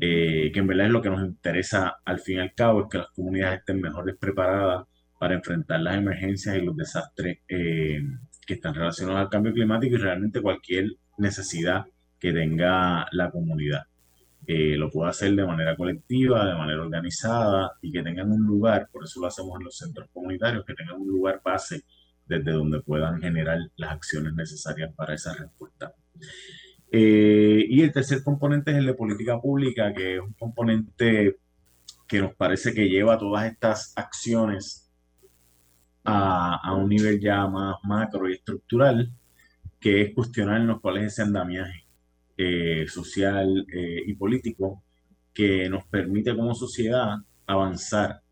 Eh, 0.01 0.51
que 0.53 0.61
en 0.61 0.67
verdad 0.67 0.87
es 0.87 0.93
lo 0.93 1.03
que 1.03 1.11
nos 1.11 1.23
interesa 1.23 1.97
al 2.05 2.19
fin 2.21 2.37
y 2.37 2.41
al 2.41 2.55
cabo, 2.55 2.83
es 2.83 2.89
que 2.89 2.99
las 2.99 3.11
comunidades 3.11 3.59
estén 3.59 3.81
mejor 3.81 4.17
preparadas 4.19 4.87
para 5.19 5.35
enfrentar 5.35 5.81
las 5.81 5.97
emergencias 5.97 6.57
y 6.57 6.63
los 6.63 6.77
desastres 6.77 7.41
que 8.47 8.55
están 8.55 8.75
relacionados 8.75 9.21
al 9.21 9.29
cambio 9.29 9.53
climático 9.53 9.95
y 9.95 9.99
realmente 9.99 10.41
cualquier 10.41 10.93
necesidad 11.19 11.85
que 12.19 12.33
tenga 12.33 13.07
la 13.13 13.31
comunidad 13.31 13.85
lo 14.47 14.91
pueda 14.91 15.11
hacer 15.11 15.35
de 15.35 15.47
manera 15.47 15.77
colectiva, 15.77 16.47
de 16.47 16.55
manera 16.55 16.83
organizada 16.83 17.73
y 17.81 17.91
que 17.91 18.03
tengan 18.03 18.31
un 18.31 18.43
lugar, 18.43 18.89
por 18.93 19.05
eso 19.05 19.21
lo 19.21 19.27
hacemos 19.27 19.59
en 19.59 19.65
los 19.65 19.77
centros 19.77 20.09
comunitarios, 20.13 20.65
que 20.65 20.75
tengan 20.75 21.01
un 21.01 21.09
lugar 21.09 21.41
base 21.43 21.85
desde 22.27 22.53
donde 22.53 22.81
puedan 22.81 23.21
generar 23.21 23.59
las 23.77 23.93
acciones 23.93 24.35
necesarias 24.35 24.93
para 24.95 25.15
esa 25.15 25.35
respuesta. 25.35 25.95
Eh, 26.91 27.65
y 27.69 27.83
el 27.83 27.93
tercer 27.93 28.23
componente 28.23 28.71
es 28.71 28.79
el 28.79 28.87
de 28.87 28.95
política 28.95 29.41
pública, 29.41 29.93
que 29.93 30.17
es 30.17 30.21
un 30.21 30.33
componente 30.35 31.39
que 32.07 32.21
nos 32.21 32.35
parece 32.35 32.75
que 32.75 32.89
lleva 32.89 33.19
todas 33.19 33.51
estas 33.51 33.93
acciones 33.97 34.84
a, 36.05 36.57
a 36.63 36.75
un 36.75 36.89
nivel 36.89 37.21
ya 37.21 37.47
más 37.47 37.77
macro 37.85 38.29
y 38.29 38.35
estructural, 38.35 39.11
que 39.81 40.03
es 40.03 40.15
cuestionarnos 40.15 40.81
cuál 40.81 40.99
es 40.99 41.13
ese 41.13 41.23
andamiaje 41.23 41.85
eh, 42.37 42.87
social 42.89 43.65
eh, 43.73 44.03
y 44.07 44.15
político 44.15 44.83
que 45.33 45.69
nos 45.69 45.85
permite 45.87 46.35
como 46.35 46.53
sociedad 46.55 47.17
avanzar. 47.47 48.23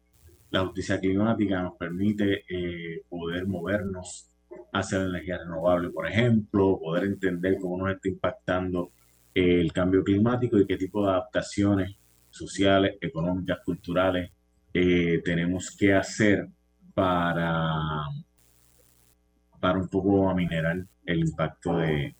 La 0.50 0.64
justicia 0.64 0.98
climática 0.98 1.62
nos 1.62 1.76
permite 1.76 2.44
eh, 2.48 3.02
poder 3.08 3.46
movernos 3.46 4.28
hacia 4.72 4.98
la 4.98 5.04
energía 5.10 5.38
renovable, 5.38 5.90
por 5.90 6.08
ejemplo, 6.08 6.80
poder 6.80 7.04
entender 7.04 7.58
cómo 7.60 7.78
nos 7.78 7.94
está 7.94 8.08
impactando 8.08 8.90
el 9.34 9.72
cambio 9.72 10.02
climático 10.02 10.58
y 10.58 10.66
qué 10.66 10.76
tipo 10.76 11.04
de 11.04 11.12
adaptaciones 11.12 11.96
sociales, 12.30 12.96
económicas, 13.00 13.60
culturales 13.64 14.30
tenemos 14.72 15.76
que 15.76 15.92
hacer 15.92 16.48
para, 16.94 18.04
para 19.60 19.78
un 19.78 19.88
poco 19.88 20.28
aminerar 20.30 20.84
el 21.06 21.18
impacto 21.20 21.78
de, 21.78 22.14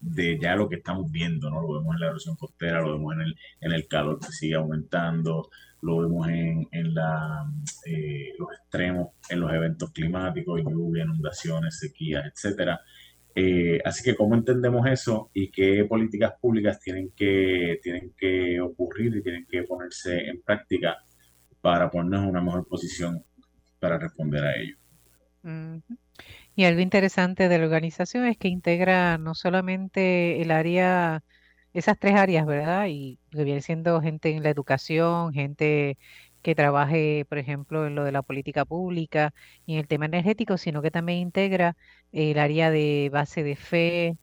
de 0.00 0.38
ya 0.38 0.54
lo 0.54 0.68
que 0.68 0.76
estamos 0.76 1.10
viendo, 1.10 1.50
¿no? 1.50 1.60
Lo 1.60 1.74
vemos 1.74 1.94
en 1.94 2.00
la 2.00 2.06
erosión 2.08 2.36
costera, 2.36 2.80
lo 2.80 2.92
vemos 2.92 3.14
en 3.14 3.20
el, 3.22 3.36
en 3.60 3.72
el 3.72 3.88
calor 3.88 4.20
que 4.20 4.32
sigue 4.32 4.54
aumentando, 4.54 5.48
lo 5.82 5.98
vemos 5.98 6.28
en, 6.28 6.68
en 6.70 6.94
la, 6.94 7.44
eh, 7.84 8.32
los 8.38 8.52
extremos, 8.52 9.08
en 9.28 9.40
los 9.40 9.52
eventos 9.52 9.90
climáticos, 9.92 10.62
lluvia, 10.62 11.04
inundaciones, 11.04 11.78
sequías, 11.78 12.24
etcétera. 12.26 12.80
Eh, 13.34 13.80
así 13.84 14.02
que 14.02 14.16
cómo 14.16 14.34
entendemos 14.34 14.86
eso 14.86 15.30
y 15.34 15.50
qué 15.50 15.84
políticas 15.84 16.34
públicas 16.40 16.80
tienen 16.80 17.10
que, 17.14 17.78
tienen 17.82 18.14
que 18.16 18.60
ocurrir 18.60 19.16
y 19.16 19.22
tienen 19.22 19.46
que 19.46 19.62
ponerse 19.64 20.26
en 20.26 20.40
práctica 20.40 21.04
para 21.66 21.90
ponernos 21.90 22.22
en 22.22 22.28
una 22.28 22.40
mejor 22.40 22.64
posición 22.68 23.24
para 23.80 23.98
responder 23.98 24.44
a 24.44 24.54
ello. 24.54 24.76
Y 26.54 26.64
algo 26.64 26.80
interesante 26.80 27.48
de 27.48 27.58
la 27.58 27.64
organización 27.64 28.24
es 28.24 28.36
que 28.38 28.46
integra 28.46 29.18
no 29.18 29.34
solamente 29.34 30.40
el 30.40 30.52
área, 30.52 31.24
esas 31.72 31.98
tres 31.98 32.14
áreas, 32.14 32.46
¿verdad? 32.46 32.86
Y 32.88 33.18
que 33.32 33.42
viene 33.42 33.62
siendo 33.62 34.00
gente 34.00 34.30
en 34.30 34.44
la 34.44 34.50
educación, 34.50 35.32
gente 35.32 35.98
que 36.40 36.54
trabaje, 36.54 37.24
por 37.28 37.38
ejemplo, 37.38 37.84
en 37.84 37.96
lo 37.96 38.04
de 38.04 38.12
la 38.12 38.22
política 38.22 38.64
pública 38.64 39.34
y 39.66 39.72
en 39.74 39.80
el 39.80 39.88
tema 39.88 40.06
energético, 40.06 40.58
sino 40.58 40.82
que 40.82 40.92
también 40.92 41.18
integra 41.18 41.76
el 42.12 42.38
área 42.38 42.70
de 42.70 43.10
base 43.12 43.42
de 43.42 43.56
fe, 43.56 44.16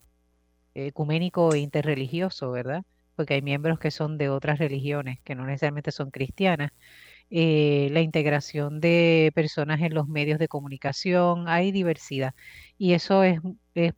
ecuménico 0.75 1.53
e 1.53 1.59
interreligioso, 1.59 2.51
¿verdad? 2.51 2.83
Porque 3.17 3.33
hay 3.35 3.41
miembros 3.41 3.79
que 3.79 3.91
son 3.91 4.17
de 4.17 4.29
otras 4.29 4.59
religiones, 4.59 5.19
que 5.25 5.35
no 5.35 5.45
necesariamente 5.45 5.91
son 5.91 6.09
cristianas. 6.09 6.71
Eh, 7.29 7.89
la 7.91 8.01
integración 8.01 8.79
de 8.79 9.31
personas 9.33 9.81
en 9.81 9.93
los 9.95 10.07
medios 10.07 10.39
de 10.39 10.47
comunicación, 10.47 11.47
hay 11.47 11.71
diversidad. 11.71 12.35
Y 12.77 12.93
eso 12.93 13.23
es, 13.23 13.39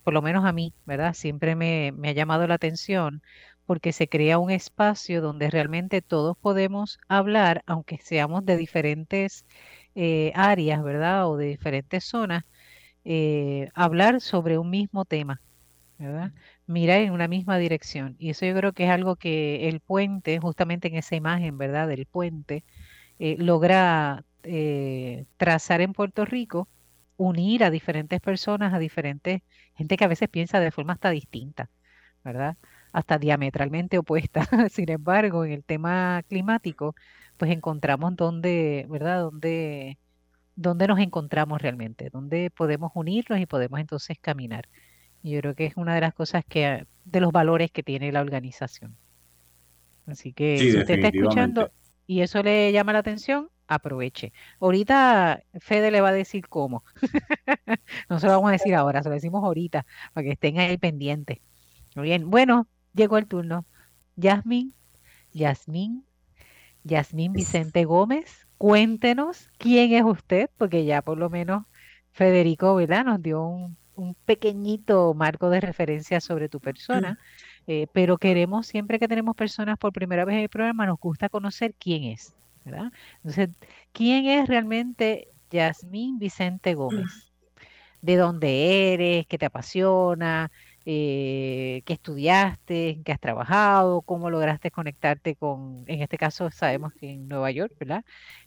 por 0.03 0.13
lo 0.13 0.21
menos 0.21 0.45
a 0.45 0.53
mí, 0.53 0.73
¿verdad? 0.85 1.13
Siempre 1.13 1.55
me, 1.55 1.91
ha 2.05 2.11
llamado 2.13 2.47
la 2.47 2.55
atención 2.55 3.21
porque 3.65 3.93
se 3.93 4.07
crea 4.07 4.37
un 4.39 4.51
espacio 4.51 5.21
donde 5.21 5.49
realmente 5.49 6.01
todos 6.01 6.37
podemos 6.37 6.99
hablar, 7.07 7.63
aunque 7.65 7.97
seamos 7.97 8.45
de 8.45 8.57
diferentes 8.57 9.45
eh, 9.95 10.31
áreas, 10.35 10.83
¿verdad? 10.83 11.27
O 11.29 11.37
de 11.37 11.47
diferentes 11.47 12.05
zonas, 12.05 12.43
eh, 13.05 13.69
hablar 13.75 14.21
sobre 14.21 14.57
un 14.57 14.69
mismo 14.69 15.05
tema, 15.05 15.41
¿verdad? 15.97 16.33
Mirar 16.67 17.01
en 17.01 17.13
una 17.13 17.27
misma 17.27 17.57
dirección. 17.57 18.15
Y 18.19 18.31
eso 18.31 18.45
yo 18.45 18.55
creo 18.55 18.73
que 18.73 18.85
es 18.85 18.89
algo 18.91 19.15
que 19.15 19.69
el 19.69 19.79
puente, 19.81 20.39
justamente 20.39 20.87
en 20.89 20.95
esa 20.95 21.15
imagen, 21.15 21.57
¿verdad? 21.57 21.87
Del 21.87 22.05
puente, 22.07 22.63
eh, 23.19 23.35
logra 23.39 24.23
eh, 24.43 25.25
trazar 25.37 25.81
en 25.81 25.93
Puerto 25.93 26.25
Rico, 26.25 26.67
unir 27.17 27.63
a 27.63 27.69
diferentes 27.69 28.19
personas, 28.21 28.73
a 28.73 28.79
diferentes, 28.79 29.41
gente 29.75 29.97
que 29.97 30.03
a 30.03 30.09
veces 30.09 30.29
piensa 30.29 30.59
de 30.59 30.71
forma 30.71 30.93
hasta 30.93 31.09
distinta, 31.09 31.69
¿verdad? 32.23 32.57
Hasta 32.91 33.17
diametralmente 33.17 33.97
opuesta. 33.97 34.45
Sin 34.69 34.89
embargo, 34.91 35.45
en 35.45 35.51
el 35.53 35.63
tema 35.63 36.23
climático, 36.27 36.95
pues 37.37 37.51
encontramos 37.51 38.15
dónde, 38.15 38.85
¿verdad? 38.89 39.21
Dónde, 39.21 39.97
dónde 40.55 40.87
nos 40.87 40.99
encontramos 40.99 41.61
realmente, 41.61 42.09
dónde 42.11 42.49
podemos 42.49 42.91
unirnos 42.95 43.39
y 43.39 43.45
podemos 43.45 43.79
entonces 43.79 44.17
caminar. 44.19 44.67
Y 45.23 45.31
yo 45.31 45.39
creo 45.41 45.55
que 45.55 45.65
es 45.65 45.77
una 45.77 45.95
de 45.95 46.01
las 46.01 46.13
cosas 46.13 46.43
que, 46.47 46.85
de 47.05 47.19
los 47.19 47.31
valores 47.31 47.71
que 47.71 47.83
tiene 47.83 48.11
la 48.11 48.21
organización. 48.21 48.95
Así 50.05 50.33
que 50.33 50.59
si 50.59 50.77
usted 50.77 50.95
está 50.95 51.07
escuchando, 51.07 51.71
y 52.07 52.21
eso 52.21 52.43
le 52.43 52.71
llama 52.71 52.93
la 52.93 52.99
atención, 52.99 53.49
aproveche. 53.67 54.33
Ahorita 54.59 55.43
Fede 55.59 55.91
le 55.91 56.01
va 56.01 56.09
a 56.09 56.13
decir 56.13 56.47
cómo. 56.47 56.83
no 58.09 58.19
se 58.19 58.27
lo 58.27 58.33
vamos 58.33 58.49
a 58.49 58.53
decir 58.53 58.75
ahora, 58.75 59.01
se 59.03 59.09
lo 59.09 59.15
decimos 59.15 59.43
ahorita, 59.43 59.85
para 60.13 60.25
que 60.25 60.31
estén 60.33 60.59
ahí 60.59 60.77
pendientes. 60.77 61.39
Muy 61.95 62.05
bien, 62.05 62.29
bueno, 62.29 62.67
llegó 62.93 63.17
el 63.17 63.27
turno. 63.27 63.65
Yasmín, 64.15 64.73
Yasmín, 65.31 66.05
Yasmín 66.83 67.33
Vicente 67.33 67.85
Gómez, 67.85 68.47
cuéntenos 68.57 69.49
quién 69.57 69.93
es 69.93 70.03
usted, 70.03 70.49
porque 70.57 70.85
ya 70.85 71.01
por 71.01 71.17
lo 71.17 71.29
menos 71.29 71.65
Federico, 72.11 72.75
¿verdad? 72.75 73.05
Nos 73.05 73.21
dio 73.21 73.43
un, 73.43 73.77
un 73.95 74.15
pequeñito 74.25 75.13
marco 75.13 75.49
de 75.49 75.61
referencia 75.61 76.21
sobre 76.21 76.49
tu 76.49 76.59
persona. 76.59 77.17
Eh, 77.67 77.87
pero 77.93 78.17
queremos, 78.17 78.67
siempre 78.67 78.99
que 78.99 79.07
tenemos 79.07 79.35
personas 79.35 79.77
por 79.77 79.91
primera 79.91 80.25
vez 80.25 80.35
en 80.35 80.41
el 80.41 80.49
programa, 80.49 80.85
nos 80.85 80.99
gusta 80.99 81.29
conocer 81.29 81.73
quién 81.79 82.03
es, 82.03 82.33
¿verdad? 82.63 82.91
Entonces, 83.17 83.49
¿quién 83.91 84.27
es 84.27 84.47
realmente 84.47 85.27
Yasmín 85.49 86.19
Vicente 86.19 86.75
Gómez? 86.75 87.31
¿De 88.01 88.17
dónde 88.17 88.93
eres? 88.93 89.25
¿Qué 89.27 89.37
te 89.37 89.47
apasiona? 89.47 90.51
eh, 90.85 91.81
qué 91.85 91.93
estudiaste, 91.93 92.89
en 92.91 93.03
qué 93.03 93.11
has 93.11 93.19
trabajado, 93.19 94.01
cómo 94.03 94.29
lograste 94.29 94.71
conectarte 94.71 95.35
con, 95.35 95.83
en 95.87 96.01
este 96.01 96.17
caso 96.17 96.51
sabemos 96.51 96.93
que 96.93 97.11
en 97.11 97.27
Nueva 97.27 97.51
York, 97.51 97.73
¿verdad? 97.79 98.03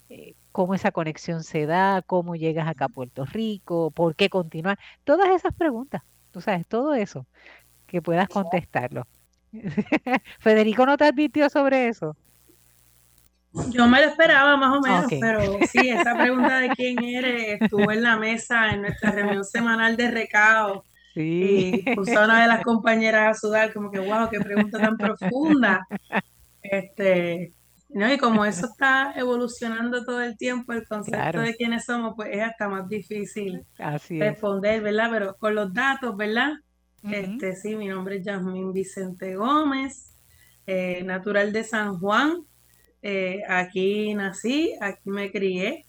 Eh, 0.09 0.35
cómo 0.51 0.73
esa 0.73 0.91
conexión 0.91 1.43
se 1.43 1.65
da, 1.65 2.01
cómo 2.03 2.35
llegas 2.35 2.67
acá 2.67 2.85
a 2.85 2.89
Puerto 2.89 3.25
Rico, 3.25 3.91
por 3.91 4.15
qué 4.15 4.29
continuar, 4.29 4.79
todas 5.03 5.29
esas 5.29 5.53
preguntas, 5.53 6.03
tú 6.31 6.41
sabes, 6.41 6.67
todo 6.67 6.93
eso, 6.93 7.27
que 7.89 8.01
puedas 8.01 8.27
contestarlo. 8.29 9.05
Federico 10.39 10.85
no 10.85 10.97
te 10.97 11.05
advirtió 11.05 11.49
sobre 11.49 11.87
eso. 11.87 12.15
Yo 13.71 13.87
me 13.87 13.99
lo 13.99 14.09
esperaba 14.09 14.55
más 14.57 14.77
o 14.77 14.81
menos, 14.81 15.05
pero 15.19 15.41
sí, 15.67 15.89
esa 15.89 16.15
pregunta 16.15 16.59
de 16.59 16.69
quién 16.69 17.03
eres 17.03 17.59
estuvo 17.61 17.91
en 17.91 18.03
la 18.03 18.15
mesa 18.15 18.69
en 18.69 18.83
nuestra 18.83 19.11
reunión 19.11 19.43
semanal 19.43 19.97
de 19.97 20.11
recao. 20.11 20.83
Sí. 21.15 21.83
Y 21.83 21.95
puso 21.95 22.19
a 22.19 22.25
una 22.25 22.43
de 22.43 22.47
las 22.47 22.63
compañeras 22.63 23.35
a 23.35 23.39
sudar, 23.39 23.73
como 23.73 23.89
que, 23.89 23.99
wow, 23.99 24.29
qué 24.29 24.39
pregunta 24.39 24.77
tan 24.77 24.95
profunda. 24.97 25.87
Este, 26.61 27.53
¿no? 27.89 28.11
Y 28.13 28.17
como 28.19 28.45
eso 28.45 28.67
está 28.67 29.13
evolucionando 29.15 30.05
todo 30.05 30.21
el 30.21 30.37
tiempo, 30.37 30.73
el 30.73 30.87
concepto 30.87 31.41
de 31.41 31.55
quiénes 31.55 31.85
somos, 31.85 32.13
pues 32.15 32.29
es 32.31 32.43
hasta 32.43 32.69
más 32.69 32.87
difícil 32.87 33.65
responder, 34.09 34.81
¿verdad? 34.81 35.09
Pero 35.11 35.35
con 35.37 35.55
los 35.55 35.73
datos, 35.73 36.15
¿verdad? 36.15 36.51
Este, 37.03 37.55
sí, 37.55 37.75
mi 37.75 37.87
nombre 37.87 38.17
es 38.17 38.25
Yasmín 38.25 38.73
Vicente 38.73 39.35
Gómez, 39.35 40.13
eh, 40.67 41.01
natural 41.03 41.53
de 41.53 41.63
San 41.63 41.97
Juan, 41.99 42.43
eh, 43.01 43.41
aquí 43.47 44.13
nací, 44.13 44.75
aquí 44.81 45.09
me 45.09 45.31
crié, 45.31 45.85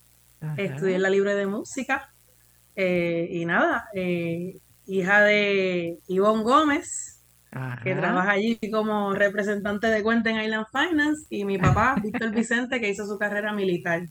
estudié 0.57 0.95
en 0.95 1.01
la 1.01 1.09
libre 1.09 1.35
de 1.35 1.45
música 1.45 2.13
eh, 2.75 3.27
y 3.29 3.45
nada, 3.45 3.89
hija 3.93 5.21
de 5.21 5.99
Ivonne 6.07 6.43
Gómez, 6.43 7.21
que 7.83 7.95
trabaja 7.95 8.31
allí 8.31 8.57
como 8.71 9.13
representante 9.13 9.87
de 9.87 10.01
cuenta 10.01 10.29
en 10.29 10.41
Island 10.41 10.67
Finance, 10.71 11.27
y 11.29 11.43
mi 11.43 11.57
papá, 11.57 11.95
Víctor 12.03 12.31
Vicente, 12.31 12.79
que 12.79 12.89
hizo 12.89 13.05
su 13.05 13.17
carrera 13.17 13.51
militar. 13.51 14.07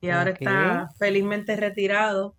Y 0.00 0.10
ahora 0.10 0.30
está 0.30 0.90
felizmente 0.98 1.56
retirado. 1.56 2.36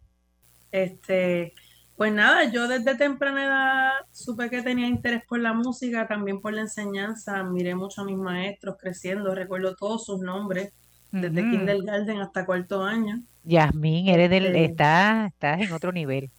Este, 0.72 1.54
pues 1.96 2.12
nada, 2.12 2.46
yo 2.52 2.68
desde 2.68 2.96
temprana 2.96 3.46
edad 3.46 3.92
supe 4.12 4.50
que 4.50 4.62
tenía 4.62 4.88
interés 4.88 5.24
por 5.26 5.40
la 5.40 5.54
música, 5.54 6.08
también 6.08 6.42
por 6.42 6.54
la 6.54 6.62
enseñanza, 6.62 7.42
miré 7.44 7.74
mucho 7.74 8.02
a 8.02 8.06
mis 8.06 8.18
maestros 8.18 8.76
creciendo, 8.80 9.34
recuerdo 9.34 9.76
todos 9.76 10.06
sus 10.06 10.20
nombres, 10.20 10.74
desde 11.12 11.50
kindergarten 11.50 12.20
hasta 12.20 12.46
cuarto 12.46 12.84
año. 12.84 13.22
Yasmín, 13.44 14.10
eres 14.10 14.30
del, 14.30 14.48
este 14.48 14.66
estás, 14.66 15.32
estás 15.32 15.62
en 15.62 15.72
otro 15.72 15.94
nivel. 15.94 16.30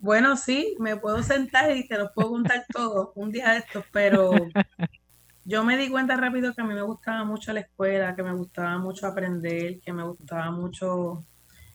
Bueno, 0.00 0.36
sí, 0.36 0.74
me 0.80 0.96
puedo 0.96 1.22
sentar 1.22 1.76
y 1.76 1.86
te 1.86 1.96
los 1.96 2.10
puedo 2.12 2.30
contar 2.30 2.64
todo 2.72 3.12
un 3.14 3.30
día 3.30 3.50
de 3.50 3.58
estos, 3.58 3.84
pero 3.92 4.32
yo 5.44 5.62
me 5.62 5.76
di 5.76 5.88
cuenta 5.88 6.16
rápido 6.16 6.52
que 6.52 6.62
a 6.62 6.64
mí 6.64 6.74
me 6.74 6.82
gustaba 6.82 7.24
mucho 7.24 7.52
la 7.52 7.60
escuela, 7.60 8.16
que 8.16 8.24
me 8.24 8.32
gustaba 8.32 8.78
mucho 8.78 9.06
aprender, 9.06 9.78
que 9.78 9.92
me 9.92 10.02
gustaba 10.02 10.50
mucho 10.50 11.24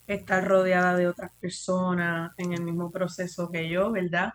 estar 0.08 0.46
rodeada 0.48 0.96
de 0.96 1.08
otras 1.08 1.32
personas 1.40 2.32
en 2.38 2.54
el 2.54 2.62
mismo 2.64 2.92
proceso 2.92 3.52
que 3.52 3.70
yo, 3.70 3.92
¿verdad? 3.92 4.34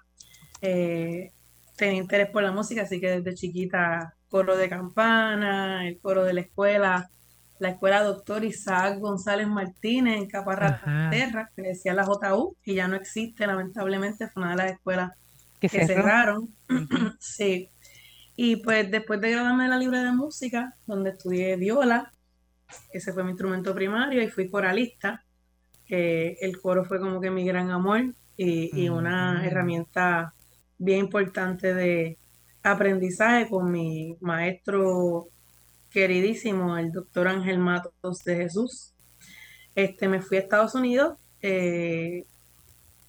Eh, 0.60 1.32
tenía 1.76 2.00
interés 2.00 2.30
por 2.30 2.42
la 2.42 2.52
música, 2.52 2.82
así 2.82 3.00
que 3.00 3.20
desde 3.20 3.34
chiquita 3.34 4.14
coro 4.28 4.56
de 4.56 4.68
campana, 4.68 5.86
el 5.86 5.98
coro 5.98 6.24
de 6.24 6.34
la 6.34 6.40
escuela, 6.42 7.10
la 7.58 7.70
escuela 7.70 8.02
doctor 8.02 8.44
Isaac 8.44 8.98
González 8.98 9.46
Martínez 9.46 10.18
en 10.18 10.26
Caparra 10.26 11.10
Terra, 11.10 11.50
que 11.54 11.62
decía 11.62 11.94
la 11.94 12.04
JU, 12.04 12.56
y 12.64 12.74
ya 12.74 12.88
no 12.88 12.96
existe, 12.96 13.46
lamentablemente, 13.46 14.28
fue 14.28 14.42
una 14.42 14.52
de 14.52 14.56
las 14.56 14.72
escuelas 14.72 15.12
que, 15.60 15.68
cerraron. 15.68 16.48
sí. 17.20 17.68
Y 18.34 18.56
pues 18.56 18.90
después 18.90 19.20
de 19.20 19.30
graduarme 19.30 19.64
de 19.64 19.70
la 19.70 19.78
libre 19.78 19.98
de 19.98 20.12
música, 20.12 20.74
donde 20.86 21.10
estudié 21.10 21.56
viola, 21.56 22.10
ese 22.92 23.12
fue 23.12 23.24
mi 23.24 23.30
instrumento 23.30 23.74
primario, 23.74 24.22
y 24.22 24.28
fui 24.28 24.48
coralista, 24.48 25.21
el 25.92 26.58
coro 26.60 26.84
fue 26.84 26.98
como 26.98 27.20
que 27.20 27.30
mi 27.30 27.44
gran 27.44 27.70
amor 27.70 28.14
y, 28.36 28.88
una 28.88 29.34
mm. 29.34 29.44
herramienta 29.44 30.34
bien 30.78 31.00
importante 31.00 31.74
de 31.74 32.18
aprendizaje 32.62 33.48
con 33.48 33.70
mi 33.70 34.16
maestro 34.20 35.28
queridísimo, 35.90 36.78
el 36.78 36.92
doctor 36.92 37.28
Ángel 37.28 37.58
Matos 37.58 38.24
de 38.24 38.36
Jesús. 38.36 38.94
Este, 39.74 40.08
me 40.08 40.22
fui 40.22 40.38
a 40.38 40.40
Estados 40.40 40.74
Unidos, 40.74 41.18
eh, 41.40 42.24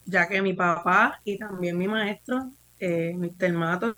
ya 0.04 0.28
que 0.28 0.42
mi 0.42 0.52
papá 0.52 1.20
y 1.24 1.38
también 1.38 1.78
mi 1.78 1.88
maestro, 1.88 2.50
eh, 2.78 3.14
Mr. 3.16 3.52
Matos, 3.52 3.94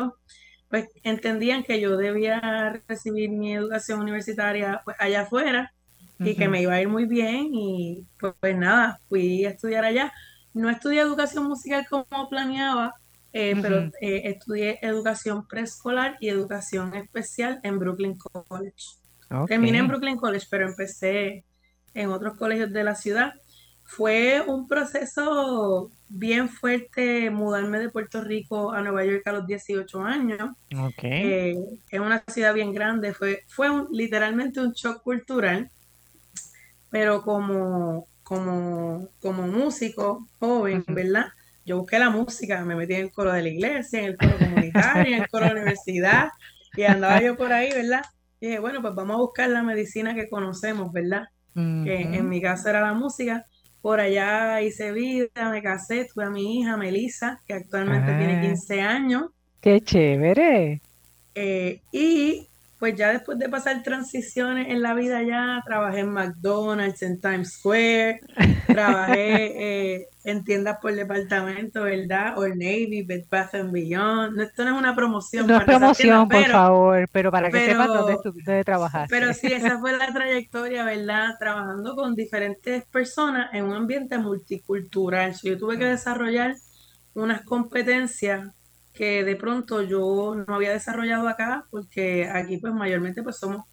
pues 0.68 0.88
entendían 1.02 1.62
que 1.64 1.80
yo 1.80 1.96
debía 1.96 2.80
recibir 2.88 3.30
mi 3.30 3.54
educación 3.54 4.00
universitaria 4.00 4.82
pues, 4.84 4.96
allá 5.00 5.22
afuera 5.22 5.72
y 6.18 6.35
que 6.35 6.48
me 6.48 6.62
iba 6.62 6.74
a 6.74 6.81
ir 6.81 6.88
muy 6.88 7.05
bien 7.05 7.50
y 7.52 8.07
pues, 8.18 8.35
pues, 8.40 8.57
nada, 8.57 9.00
fui 9.09 9.44
a 9.44 9.50
estudiar 9.50 9.85
allá. 9.85 10.12
No 10.55 10.70
estudié 10.70 11.00
educación 11.00 11.46
musical 11.46 11.87
como 11.88 12.29
planeaba, 12.29 12.94
eh, 13.33 13.55
pero 13.61 13.90
eh, 14.00 14.22
estudié 14.24 14.79
educación 14.81 15.46
preescolar 15.46 16.16
y 16.20 16.29
educación 16.29 16.94
especial 16.94 17.61
en 17.62 17.79
Brooklyn 17.79 18.16
College. 18.16 18.96
Terminé 19.46 19.79
en 19.79 19.88
Brooklyn 19.88 20.16
College, 20.16 20.46
pero 20.48 20.66
empecé 20.66 21.44
en 21.92 22.11
otros 22.11 22.37
colegios 22.37 22.72
de 22.72 22.85
la 22.85 22.94
ciudad. 22.94 23.35
Fue 23.85 24.42
un 24.46 24.66
proceso 24.66 25.90
bien 26.09 26.48
fuerte 26.48 27.31
mudarme 27.31 27.79
de 27.79 27.90
Puerto 27.90 28.22
Rico 28.22 28.72
a 28.72 28.81
Nueva 28.81 29.05
York 29.05 29.26
a 29.26 29.33
los 29.33 29.46
18 29.46 30.00
años. 30.00 30.50
Okay. 30.74 31.11
Eh, 31.11 31.59
es 31.90 32.00
una 32.00 32.24
ciudad 32.26 32.55
bien 32.55 32.72
grande, 32.72 33.12
fue, 33.12 33.44
fue 33.48 33.68
literalmente 33.92 34.61
un 34.61 34.72
shock 34.72 35.02
cultural 35.02 35.70
pero 36.90 37.22
como, 37.22 38.07
como, 38.22 39.09
como 39.20 39.46
músico 39.46 40.27
joven, 40.38 40.85
¿verdad? 40.88 41.27
Yo 41.64 41.79
busqué 41.79 41.99
la 41.99 42.11
música, 42.11 42.64
me 42.64 42.77
metí 42.77 42.94
en 42.94 43.03
el 43.03 43.12
coro 43.12 43.33
de 43.33 43.42
la 43.42 43.49
iglesia, 43.49 44.01
en 44.01 44.05
el 44.07 44.16
coro 44.16 44.38
comunitario, 44.38 45.14
en 45.14 45.22
el 45.22 45.29
coro 45.29 45.46
de 45.46 45.55
la 45.55 45.61
universidad, 45.61 46.29
y 46.77 46.85
andaba 46.85 47.20
yo 47.20 47.37
por 47.37 47.53
ahí, 47.53 47.70
¿verdad? 47.72 48.03
Y 48.40 48.46
dije, 48.46 48.59
bueno, 48.59 48.83
pues 48.83 48.94
vamos 48.94 49.14
a 49.16 49.20
buscar 49.20 49.51
la 49.51 49.62
medicina 49.62 50.14
que 50.14 50.29
conocemos, 50.29 50.92
¿verdad? 50.92 51.25
Que 51.55 52.03
en 52.03 52.29
mi 52.29 52.42
caso 52.42 52.68
era 52.68 52.83
la 52.83 52.92
música. 52.92 53.46
Por 53.81 53.99
allá 53.99 54.61
hice 54.61 54.92
vida, 54.92 55.51
me 55.51 55.62
casé, 55.62 56.07
tuve 56.12 56.25
a 56.25 56.31
mi 56.31 56.61
hija 56.61 56.77
Melissa, 56.77 57.40
que 57.46 57.55
actualmente 57.55 58.14
tiene 58.14 58.42
15 58.42 58.83
ah. 58.83 58.90
años. 58.90 59.25
¡Qué 59.61 59.81
chévere! 59.81 60.83
Eh, 61.35 61.81
y 61.92 62.46
pues 62.78 62.94
ya 62.94 63.10
después 63.10 63.38
de 63.38 63.48
pasar 63.48 63.82
transiciones 63.82 64.68
en 64.68 64.82
la 64.82 64.94
vida 64.94 65.22
ya, 65.22 65.62
trabajé 65.64 66.00
en 66.00 66.10
McDonald's, 66.10 67.02
en 67.02 67.20
Times 67.20 67.54
Square, 67.54 68.20
trabajé 68.66 69.14
eh, 69.94 70.08
en 70.24 70.44
tiendas 70.44 70.78
por 70.82 70.94
departamento, 70.94 71.84
¿verdad? 71.84 72.38
O 72.38 72.46
Navy, 72.46 73.02
Bed 73.02 73.24
Bath 73.30 73.54
Beyond. 73.70 74.38
Esto 74.40 74.64
no 74.64 74.74
es 74.74 74.78
una 74.78 74.94
promoción. 74.94 75.46
No 75.46 75.56
es 75.56 75.64
promoción, 75.64 76.28
por 76.28 76.44
favor, 76.44 77.08
pero 77.12 77.30
para 77.30 77.50
que 77.50 77.64
sepas 77.64 77.88
dónde, 77.88 78.18
dónde 78.22 78.64
trabajar. 78.64 79.06
Pero 79.08 79.32
sí, 79.32 79.46
esa 79.46 79.78
fue 79.78 79.96
la 79.96 80.12
trayectoria, 80.12 80.84
¿verdad? 80.84 81.36
Trabajando 81.38 81.94
con 81.96 82.14
diferentes 82.14 82.84
personas 82.86 83.54
en 83.54 83.64
un 83.64 83.74
ambiente 83.74 84.18
multicultural. 84.18 85.34
yo 85.42 85.56
tuve 85.56 85.78
que 85.78 85.86
desarrollar 85.86 86.56
unas 87.14 87.42
competencias 87.42 88.50
que 88.96 89.22
de 89.22 89.37
pronto 89.37 89.82
yo 89.82 90.35
no 90.46 90.54
había 90.54 90.72
desarrollado 90.72 91.28
acá, 91.28 91.66
porque 91.70 92.28
aquí 92.28 92.59
pues 92.59 92.72
mayormente 92.72 93.22
pues 93.22 93.37
somos 93.37 93.64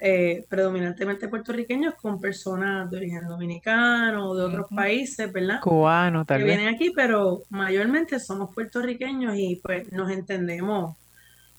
eh, 0.00 0.44
predominantemente 0.48 1.28
puertorriqueños 1.28 1.94
con 1.94 2.18
personas 2.18 2.90
de 2.90 2.96
origen 2.96 3.28
dominicano 3.28 4.30
o 4.30 4.34
de 4.34 4.44
otros 4.44 4.66
países, 4.74 5.32
¿verdad? 5.32 5.60
Cubano 5.60 6.24
tal 6.24 6.38
que 6.38 6.44
vienen 6.44 6.74
aquí, 6.74 6.90
pero 6.90 7.42
mayormente 7.50 8.18
somos 8.18 8.52
puertorriqueños 8.52 9.36
y 9.36 9.60
pues 9.62 9.92
nos 9.92 10.10
entendemos 10.10 10.96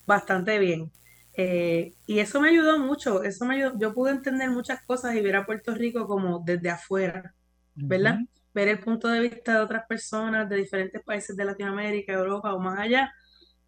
bastante 0.06 0.58
bien. 0.58 0.90
Eh, 1.36 1.94
y 2.06 2.18
eso 2.18 2.40
me 2.40 2.50
ayudó 2.50 2.78
mucho, 2.78 3.22
eso 3.22 3.46
me 3.46 3.56
ayudó, 3.56 3.78
yo 3.78 3.94
pude 3.94 4.10
entender 4.10 4.50
muchas 4.50 4.82
cosas 4.84 5.16
y 5.16 5.22
ver 5.22 5.36
a 5.36 5.46
Puerto 5.46 5.74
Rico 5.74 6.06
como 6.06 6.40
desde 6.40 6.68
afuera, 6.68 7.32
¿verdad? 7.74 8.18
Ver 8.54 8.68
el 8.68 8.78
punto 8.78 9.08
de 9.08 9.20
vista 9.20 9.54
de 9.54 9.60
otras 9.60 9.84
personas 9.86 10.48
de 10.48 10.56
diferentes 10.56 11.02
países 11.02 11.36
de 11.36 11.44
Latinoamérica, 11.44 12.12
Europa 12.12 12.54
o 12.54 12.60
más 12.60 12.78
allá, 12.78 13.12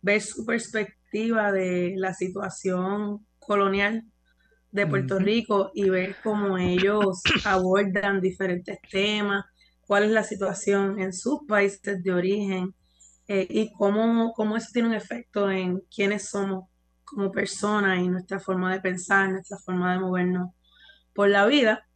ver 0.00 0.22
su 0.22 0.46
perspectiva 0.46 1.50
de 1.50 1.94
la 1.96 2.14
situación 2.14 3.26
colonial 3.38 4.04
de 4.70 4.86
Puerto 4.86 5.18
Rico 5.18 5.70
y 5.74 5.88
ver 5.88 6.16
cómo 6.22 6.58
ellos 6.58 7.22
abordan 7.44 8.20
diferentes 8.20 8.78
temas, 8.90 9.44
cuál 9.80 10.04
es 10.04 10.10
la 10.10 10.22
situación 10.22 11.00
en 11.00 11.12
sus 11.12 11.40
países 11.48 12.02
de 12.02 12.12
origen 12.12 12.74
eh, 13.26 13.46
y 13.48 13.72
cómo, 13.72 14.32
cómo 14.34 14.56
eso 14.56 14.68
tiene 14.72 14.88
un 14.88 14.94
efecto 14.94 15.50
en 15.50 15.80
quiénes 15.94 16.28
somos 16.28 16.68
como 17.04 17.32
personas 17.32 18.00
y 18.00 18.08
nuestra 18.08 18.38
forma 18.38 18.72
de 18.72 18.80
pensar, 18.80 19.30
nuestra 19.30 19.58
forma 19.58 19.92
de 19.92 20.00
movernos 20.00 20.50
por 21.14 21.28
la 21.28 21.46
vida. 21.46 21.88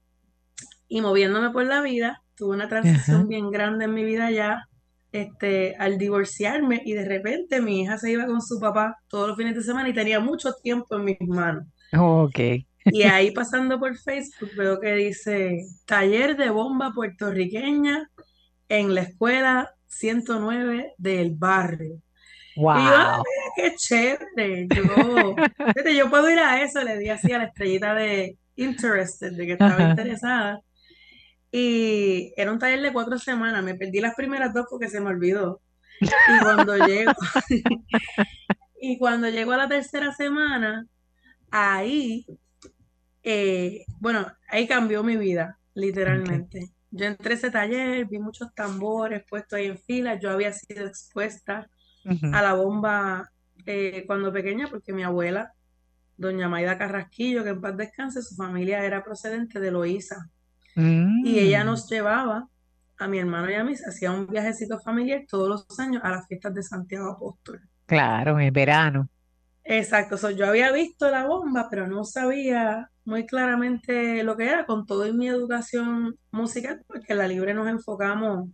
Y 0.88 1.03
moviéndome 1.03 1.50
por 1.50 1.64
la 1.66 1.83
vida, 1.83 2.22
tuve 2.40 2.57
una 2.57 2.68
transición 2.68 3.29
bien 3.29 3.50
grande 3.50 3.85
en 3.85 3.94
mi 3.94 4.03
vida 4.03 4.31
ya, 4.31 4.64
este, 5.12 5.76
al 5.76 5.98
divorciarme 5.98 6.81
y 6.85 6.94
de 6.94 7.05
repente 7.05 7.61
mi 7.61 7.83
hija 7.83 7.98
se 7.98 8.11
iba 8.12 8.26
con 8.26 8.40
su 8.40 8.59
papá 8.59 8.96
todos 9.09 9.29
los 9.29 9.37
fines 9.37 9.55
de 9.55 9.62
semana 9.62 9.88
y 9.88 9.92
tenía 9.92 10.20
mucho 10.20 10.53
tiempo 10.62 10.96
en 10.96 11.05
mis 11.05 11.20
manos. 11.20 11.66
Ok. 11.96 12.38
Y 12.87 13.03
ahí 13.03 13.31
pasando 13.33 13.79
por 13.79 13.94
Facebook 13.96 14.50
veo 14.57 14.81
que 14.81 14.94
dice 14.94 15.59
taller 15.85 16.37
de 16.37 16.48
bomba 16.48 16.92
puertorriqueña 16.94 18.11
en 18.68 18.94
la 18.94 19.03
escuela 19.03 19.70
109 19.88 20.94
del 20.96 21.33
barrio. 21.33 22.00
Y 22.57 22.62
yo, 22.62 22.70
ah, 22.70 23.16
Wow. 23.16 23.24
mira, 23.24 23.24
qué 23.57 23.74
chévere. 23.76 24.68
Yo, 25.96 26.11
puedo 26.11 26.31
ir 26.31 26.38
a 26.38 26.62
eso, 26.62 26.83
le 26.83 26.98
di 26.98 27.09
así 27.09 27.33
a 27.33 27.38
la 27.38 27.44
estrellita 27.44 27.94
de 27.94 28.37
interested, 28.57 29.33
de 29.33 29.46
que 29.46 29.53
estaba 29.53 29.90
interesada. 29.90 30.61
Y 31.52 32.32
era 32.36 32.52
un 32.52 32.58
taller 32.58 32.80
de 32.80 32.92
cuatro 32.92 33.18
semanas. 33.18 33.64
Me 33.64 33.74
perdí 33.74 34.00
las 34.00 34.14
primeras 34.14 34.54
dos 34.54 34.66
porque 34.70 34.88
se 34.88 35.00
me 35.00 35.08
olvidó. 35.08 35.60
Y 36.00 36.42
cuando 36.42 36.76
llego, 36.86 37.12
y 38.80 38.98
cuando 38.98 39.28
llego 39.28 39.52
a 39.52 39.58
la 39.58 39.68
tercera 39.68 40.12
semana, 40.12 40.86
ahí, 41.50 42.24
eh, 43.22 43.84
bueno, 43.98 44.26
ahí 44.48 44.66
cambió 44.66 45.02
mi 45.02 45.16
vida, 45.16 45.58
literalmente. 45.74 46.70
Yo 46.90 47.06
entré 47.06 47.34
a 47.34 47.36
ese 47.36 47.50
taller, 47.50 48.06
vi 48.06 48.18
muchos 48.18 48.52
tambores 48.54 49.22
puestos 49.28 49.58
ahí 49.58 49.66
en 49.66 49.78
fila. 49.78 50.18
Yo 50.18 50.30
había 50.30 50.52
sido 50.52 50.86
expuesta 50.86 51.68
a 52.32 52.42
la 52.42 52.54
bomba 52.54 53.30
eh, 53.66 54.04
cuando 54.06 54.32
pequeña 54.32 54.68
porque 54.68 54.92
mi 54.92 55.02
abuela, 55.02 55.52
doña 56.16 56.48
Maida 56.48 56.78
Carrasquillo, 56.78 57.44
que 57.44 57.50
en 57.50 57.60
paz 57.60 57.76
descanse, 57.76 58.22
su 58.22 58.34
familia 58.34 58.84
era 58.84 59.04
procedente 59.04 59.60
de 59.60 59.70
Loíza. 59.70 60.30
Y 61.22 61.38
ella 61.38 61.64
Mm, 61.64 61.64
nos 61.64 61.88
llevaba 61.88 62.48
a 62.98 63.09
mi 63.09 63.18
hermano 63.18 63.50
y 63.50 63.54
a 63.54 63.64
mí, 63.64 63.76
se 63.76 63.88
hacía 63.88 64.12
un 64.12 64.26
viajecito 64.26 64.80
familiar 64.80 65.24
todos 65.28 65.48
los 65.48 65.80
años 65.80 66.02
a 66.04 66.11
las 66.11 66.26
fiestas 66.28 66.54
de 66.54 66.62
Santiago 66.62 67.11
Apóstol. 67.12 67.62
claro, 67.87 68.38
en 68.38 68.46
el 68.46 68.50
verano. 68.52 69.09
Exacto, 69.64 70.16
so, 70.16 70.30
yo 70.30 70.46
había 70.46 70.72
visto 70.72 71.11
la 71.11 71.26
bomba, 71.26 71.68
pero 71.70 71.87
no 71.87 72.04
sabía 72.04 72.90
muy 73.04 73.26
claramente 73.26 74.22
lo 74.24 74.37
que 74.37 74.48
era 74.48 74.66
con 74.66 74.87
toda 74.87 75.12
mi 75.12 75.28
educación 75.28 76.16
musical, 76.33 76.83
porque 76.87 77.12
en 77.12 77.18
la 77.18 77.28
libre 77.28 77.54
nos 77.54 77.68
enfocamos 77.68 78.48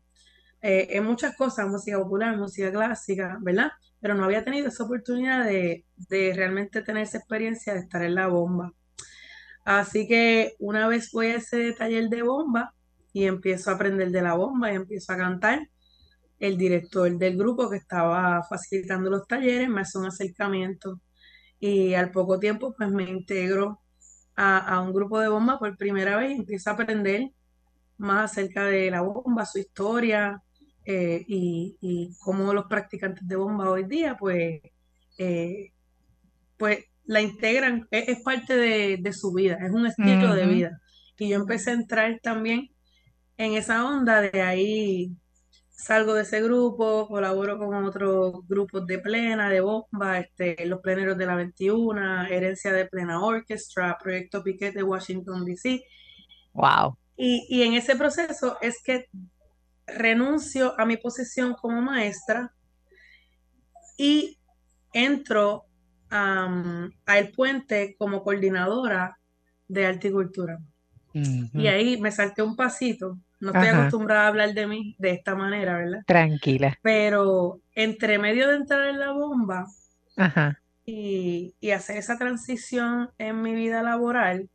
eh, 0.62 0.88
en 0.92 1.04
muchas 1.04 1.36
cosas, 1.36 1.68
música 1.68 1.98
popular, 1.98 2.36
música 2.36 2.72
clásica, 2.72 3.38
¿verdad? 3.42 3.70
Pero 4.00 4.14
no 4.14 4.24
había 4.24 4.44
tenido 4.44 4.68
esa 4.68 4.84
oportunidad 4.84 5.44
de, 5.46 5.86
de 5.96 6.32
realmente 6.34 6.82
tener 6.82 7.04
esa 7.04 7.18
experiencia 7.18 7.74
de 7.74 7.80
estar 7.80 8.02
en 8.02 8.14
la 8.16 8.28
bomba. 8.28 8.72
Así 9.66 10.06
que 10.08 10.54
una 10.60 10.88
vez 10.88 11.10
a 11.14 11.26
ese 11.26 11.72
taller 11.72 12.08
de 12.08 12.22
bomba 12.22 12.72
y 13.12 13.24
empiezo 13.26 13.70
a 13.70 13.74
aprender 13.74 14.10
de 14.12 14.22
la 14.22 14.34
bomba 14.34 14.72
y 14.72 14.76
empiezo 14.76 15.12
a 15.12 15.16
cantar, 15.18 15.68
el 16.38 16.56
director 16.58 17.10
del 17.18 17.36
grupo 17.36 17.68
que 17.70 17.78
estaba 17.78 18.42
facilitando 18.48 19.10
los 19.10 19.26
talleres 19.26 19.68
me 19.68 19.80
hace 19.82 19.98
un 19.98 20.06
acercamiento 20.06 21.00
y 21.60 21.94
al 21.94 22.12
poco 22.12 22.38
tiempo 22.38 22.74
pues 22.76 22.90
me 22.92 23.04
integro 23.10 23.80
a, 24.36 24.58
a 24.58 24.80
un 24.82 24.92
grupo 24.92 25.18
de 25.20 25.28
bomba 25.28 25.58
por 25.58 25.76
primera 25.76 26.16
vez 26.16 26.32
y 26.32 26.40
empiezo 26.40 26.70
a 26.70 26.74
aprender 26.74 27.32
más 27.98 28.32
acerca 28.32 28.66
de 28.66 28.90
la 28.90 29.02
bomba, 29.02 29.46
su 29.46 29.58
historia 29.58 30.42
eh, 30.84 31.24
y, 31.26 31.76
y 31.80 32.12
cómo 32.20 32.54
los 32.54 32.66
practicantes 32.66 33.26
de 33.26 33.36
bomba 33.36 33.70
hoy 33.70 33.84
día 33.84 34.16
pues, 34.18 34.60
eh, 35.18 35.72
pues 36.56 36.84
la 37.06 37.20
integran, 37.20 37.86
es, 37.90 38.08
es 38.08 38.22
parte 38.22 38.56
de, 38.56 38.98
de 39.00 39.12
su 39.12 39.32
vida, 39.32 39.58
es 39.60 39.72
un 39.72 39.86
estilo 39.86 40.34
de 40.34 40.46
vida. 40.46 40.80
Y 41.18 41.28
yo 41.30 41.36
empecé 41.36 41.70
a 41.70 41.74
entrar 41.74 42.18
también 42.22 42.70
en 43.36 43.54
esa 43.54 43.86
onda, 43.86 44.20
de 44.20 44.42
ahí 44.42 45.16
salgo 45.76 46.14
de 46.14 46.22
ese 46.22 46.42
grupo, 46.42 47.06
colaboro 47.06 47.58
con 47.58 47.84
otros 47.84 48.46
grupos 48.48 48.86
de 48.86 48.98
plena, 48.98 49.50
de 49.50 49.60
bomba, 49.60 50.18
este, 50.18 50.64
los 50.66 50.80
pleneros 50.80 51.18
de 51.18 51.26
la 51.26 51.36
21, 51.36 52.26
Herencia 52.26 52.72
de 52.72 52.86
Plena 52.86 53.22
Orchestra, 53.22 53.96
Proyecto 54.02 54.42
Piquet 54.42 54.74
de 54.74 54.82
Washington, 54.82 55.44
D.C. 55.44 55.84
Wow. 56.54 56.96
Y, 57.16 57.46
y 57.48 57.62
en 57.62 57.74
ese 57.74 57.94
proceso 57.94 58.56
es 58.62 58.82
que 58.82 59.08
renuncio 59.86 60.74
a 60.80 60.86
mi 60.86 60.96
posición 60.96 61.54
como 61.54 61.80
maestra 61.82 62.52
y 63.98 64.38
entro 64.92 65.65
a 66.16 67.18
El 67.18 67.32
Puente 67.32 67.96
como 67.98 68.22
coordinadora 68.22 69.18
de 69.68 69.86
arte 69.86 70.08
y 70.08 70.12
cultura. 70.12 70.58
Y 71.12 71.66
ahí 71.66 71.98
me 72.00 72.12
salté 72.12 72.42
un 72.42 72.56
pasito. 72.56 73.18
No 73.40 73.48
estoy 73.50 73.68
Ajá. 73.68 73.80
acostumbrada 73.80 74.24
a 74.24 74.28
hablar 74.28 74.52
de 74.54 74.66
mí 74.66 74.96
de 74.98 75.10
esta 75.10 75.34
manera, 75.34 75.76
¿verdad? 75.78 76.02
Tranquila. 76.06 76.78
Pero 76.82 77.60
entre 77.74 78.18
medio 78.18 78.48
de 78.48 78.56
entrar 78.56 78.86
en 78.88 78.98
la 78.98 79.12
bomba 79.12 79.66
Ajá. 80.16 80.60
y, 80.84 81.54
y 81.60 81.70
hacer 81.70 81.96
esa 81.96 82.18
transición 82.18 83.10
en 83.18 83.42
mi 83.42 83.54
vida 83.54 83.82
laboral, 83.82 84.48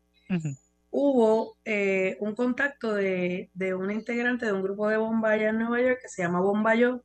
hubo 0.89 1.57
eh, 1.65 2.17
un 2.19 2.35
contacto 2.35 2.93
de, 2.93 3.49
de 3.53 3.73
una 3.73 3.93
integrante 3.93 4.45
de 4.45 4.53
un 4.53 4.61
grupo 4.61 4.87
de 4.87 4.97
bomba 4.97 5.31
allá 5.31 5.49
en 5.49 5.57
Nueva 5.59 5.81
York 5.81 5.99
que 6.01 6.09
se 6.09 6.21
llama 6.23 6.41
Bomba 6.41 6.75
Yo 6.75 7.01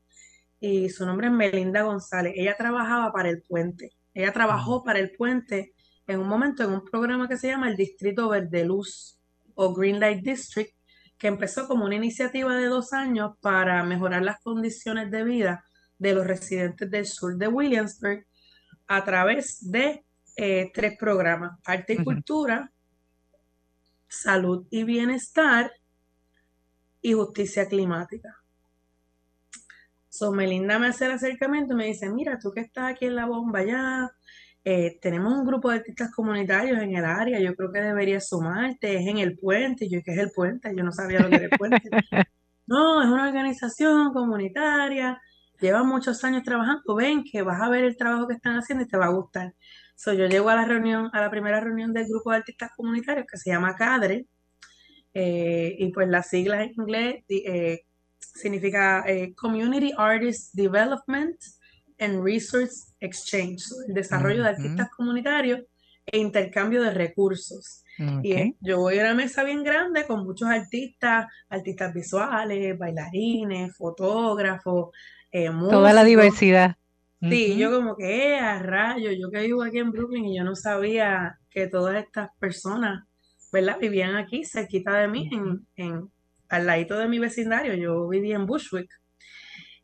y 0.61 0.89
su 0.91 1.07
nombre 1.07 1.29
es 1.29 1.33
Melinda 1.33 1.83
González. 1.83 2.35
Ella 2.37 2.57
trabajaba 2.57 3.13
para 3.13 3.31
el 3.31 3.43
puente. 3.43 3.93
Ella 4.17 4.33
trabajó 4.33 4.83
para 4.83 4.99
el 4.99 5.13
puente 5.13 5.75
en 6.07 6.21
un 6.21 6.27
momento 6.27 6.65
en 6.65 6.71
un 6.71 6.83
programa 6.83 7.29
que 7.29 7.37
se 7.37 7.49
llama 7.49 7.69
el 7.69 7.77
Distrito 7.77 8.31
Verde 8.31 8.65
Luz 8.65 9.21
o 9.55 9.75
Green 9.75 10.01
Light 10.01 10.25
District, 10.25 10.75
que 11.19 11.27
empezó 11.27 11.69
como 11.69 11.85
una 11.85 11.97
iniciativa 11.97 12.57
de 12.57 12.65
dos 12.65 12.95
años 12.95 13.33
para 13.43 13.85
mejorar 13.85 14.23
las 14.23 14.41
condiciones 14.41 15.11
de 15.11 15.23
vida 15.23 15.67
de 15.99 16.15
los 16.15 16.27
residentes 16.27 16.91
del 16.91 17.05
sur 17.05 17.37
de 17.37 17.49
Williamsburg 17.49 18.27
a 18.87 19.05
través 19.05 19.71
de 19.71 20.07
eh, 20.37 20.71
tres 20.73 20.97
programas, 20.99 21.61
arte 21.67 21.93
y 21.93 22.03
cultura, 22.03 22.73
salud 24.09 24.67
y 24.71 24.85
bienestar 24.85 25.71
y 27.03 27.13
justicia 27.13 27.69
climática. 27.69 28.35
So, 30.17 30.33
Melinda 30.33 30.79
me 30.79 30.89
hace 30.89 31.07
el 31.07 31.13
acercamiento 31.13 31.75
y 31.75 31.77
me 31.77 31.87
dice, 31.87 32.09
mira, 32.09 32.39
tú 32.39 32.51
que 32.51 32.61
estás 32.61 32.93
aquí 32.93 33.07
en 33.07 33.17
la 33.17 33.27
bomba 33.27 33.63
ya, 33.65 34.11
eh, 34.65 34.99
tenemos 35.01 35.33
un 35.35 35.45
grupo 35.47 35.71
de 35.71 35.77
artistas 35.77 36.11
comunitarios 36.11 36.83
en 36.83 36.97
el 36.97 37.05
área, 37.05 37.39
yo 37.39 37.55
creo 37.55 37.71
que 37.71 37.81
deberías 37.81 38.29
sumarte, 38.29 38.97
es 38.97 39.07
en 39.07 39.19
el 39.19 39.37
puente, 39.39 39.85
Y 39.85 39.91
yo, 39.91 40.01
¿qué 40.05 40.13
es 40.13 40.19
el 40.19 40.31
puente? 40.35 40.75
Yo 40.75 40.83
no 40.85 40.93
sabía 40.93 41.21
lo 41.21 41.29
que 41.29 41.37
era 41.37 41.45
el 41.45 41.59
puente. 41.59 41.83
No, 42.69 43.01
es 43.01 43.09
una 43.09 43.29
organización 43.29 44.13
comunitaria, 44.13 45.21
llevan 45.61 45.87
muchos 45.87 46.25
años 46.25 46.43
trabajando, 46.43 46.97
ven 46.97 47.23
que 47.23 47.43
vas 47.43 47.61
a 47.63 47.69
ver 47.69 47.85
el 47.85 47.97
trabajo 47.97 48.27
que 48.27 48.35
están 48.35 48.57
haciendo 48.57 48.85
y 48.85 48.89
te 48.89 48.97
va 48.97 49.07
a 49.07 49.11
gustar. 49.11 49.55
So, 49.95 50.13
yo 50.13 50.27
llego 50.27 50.49
a 50.49 50.57
la 50.57 50.65
reunión, 50.65 51.09
a 51.13 51.21
la 51.21 51.31
primera 51.31 51.61
reunión 51.61 51.93
del 51.93 52.09
grupo 52.09 52.33
de 52.33 52.39
artistas 52.39 52.73
comunitarios 52.77 53.27
que 53.31 53.39
se 53.39 53.51
llama 53.51 53.77
CADRE, 53.77 54.27
eh, 55.15 55.77
y 55.79 55.93
pues 55.93 56.09
las 56.09 56.29
siglas 56.29 56.61
en 56.67 56.73
inglés 56.77 57.25
eh, 57.29 57.86
significa 58.35 59.05
eh, 59.07 59.35
Community 59.35 59.93
Artist 59.97 60.55
Development 60.55 61.37
and 61.99 62.23
Resource 62.23 62.93
Exchange, 63.01 63.63
el 63.89 63.95
desarrollo 63.95 64.43
de 64.43 64.49
artistas 64.51 64.89
comunitarios 64.91 65.61
e 66.05 66.19
intercambio 66.19 66.83
de 66.83 66.91
recursos. 66.93 67.83
Y 68.23 68.55
yo 68.61 68.79
voy 68.79 68.99
a 68.99 69.05
una 69.05 69.15
mesa 69.15 69.43
bien 69.43 69.63
grande 69.65 70.07
con 70.07 70.23
muchos 70.23 70.49
artistas, 70.49 71.27
artistas 71.49 71.95
visuales, 71.95 72.79
bailarines, 72.79 73.75
fotógrafos, 73.75 74.91
eh, 75.33 75.51
Toda 75.71 75.93
la 75.93 76.05
diversidad. 76.05 76.77
Sí, 77.21 77.57
yo 77.57 77.71
como 77.71 77.97
que, 77.97 78.35
eh, 78.35 78.39
a 78.39 78.59
rayo, 78.59 79.11
yo 79.13 79.31
que 79.31 79.41
vivo 79.41 79.63
aquí 79.63 79.79
en 79.79 79.91
Brooklyn 79.91 80.27
y 80.27 80.37
yo 80.37 80.45
no 80.45 80.55
sabía 80.55 81.39
que 81.51 81.67
todas 81.67 81.97
estas 82.05 82.31
personas, 82.39 83.05
¿verdad? 83.53 83.79
Vivían 83.81 84.17
aquí 84.17 84.45
cerquita 84.45 84.95
de 84.99 85.09
mí, 85.09 85.31
en, 85.33 85.67
en, 85.77 86.11
al 86.49 86.67
ladito 86.67 86.99
de 86.99 87.09
mi 87.09 87.19
vecindario. 87.19 87.75
Yo 87.75 88.09
vivía 88.09 88.37
en 88.37 88.47
Bushwick. 88.47 88.91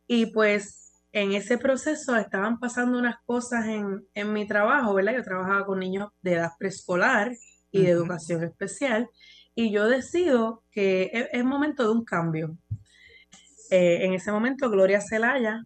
Y 0.07 0.27
pues 0.27 1.03
en 1.13 1.33
ese 1.33 1.59
proceso 1.59 2.17
estaban 2.17 2.59
pasando 2.59 2.99
unas 2.99 3.17
cosas 3.25 3.67
en, 3.67 4.07
en 4.15 4.33
mi 4.33 4.47
trabajo, 4.47 4.95
¿verdad? 4.95 5.15
Yo 5.15 5.23
trabajaba 5.23 5.67
con 5.67 5.79
niños 5.79 6.09
de 6.23 6.35
edad 6.35 6.51
preescolar 6.59 7.33
y 7.71 7.83
de 7.83 7.91
educación 7.91 8.45
especial. 8.45 9.09
Y 9.55 9.71
yo 9.71 9.87
decido 9.89 10.65
que 10.71 11.11
es, 11.13 11.29
es 11.33 11.45
momento 11.45 11.85
de 11.85 11.91
un 11.91 12.05
cambio. 12.05 12.57
Eh, 13.71 14.05
en 14.05 14.15
ese 14.15 14.33
momento, 14.33 14.71
Gloria 14.71 15.01
Celaya, 15.01 15.65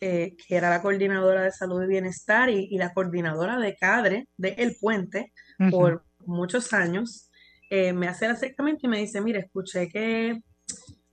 eh, 0.00 0.36
que 0.36 0.56
era 0.56 0.70
la 0.70 0.82
coordinadora 0.82 1.42
de 1.42 1.52
salud 1.52 1.82
y 1.82 1.86
bienestar 1.86 2.50
y, 2.50 2.68
y 2.70 2.78
la 2.78 2.92
coordinadora 2.92 3.58
de 3.58 3.76
cadre 3.76 4.28
de 4.36 4.50
El 4.58 4.76
Puente 4.80 5.32
por 5.70 6.04
muchos 6.26 6.72
años, 6.72 7.30
eh, 7.76 7.92
me 7.92 8.06
hace 8.06 8.26
el 8.26 8.30
acercamiento 8.30 8.86
y 8.86 8.88
me 8.88 9.00
dice, 9.00 9.20
mira, 9.20 9.40
escuché 9.40 9.88
que 9.88 10.40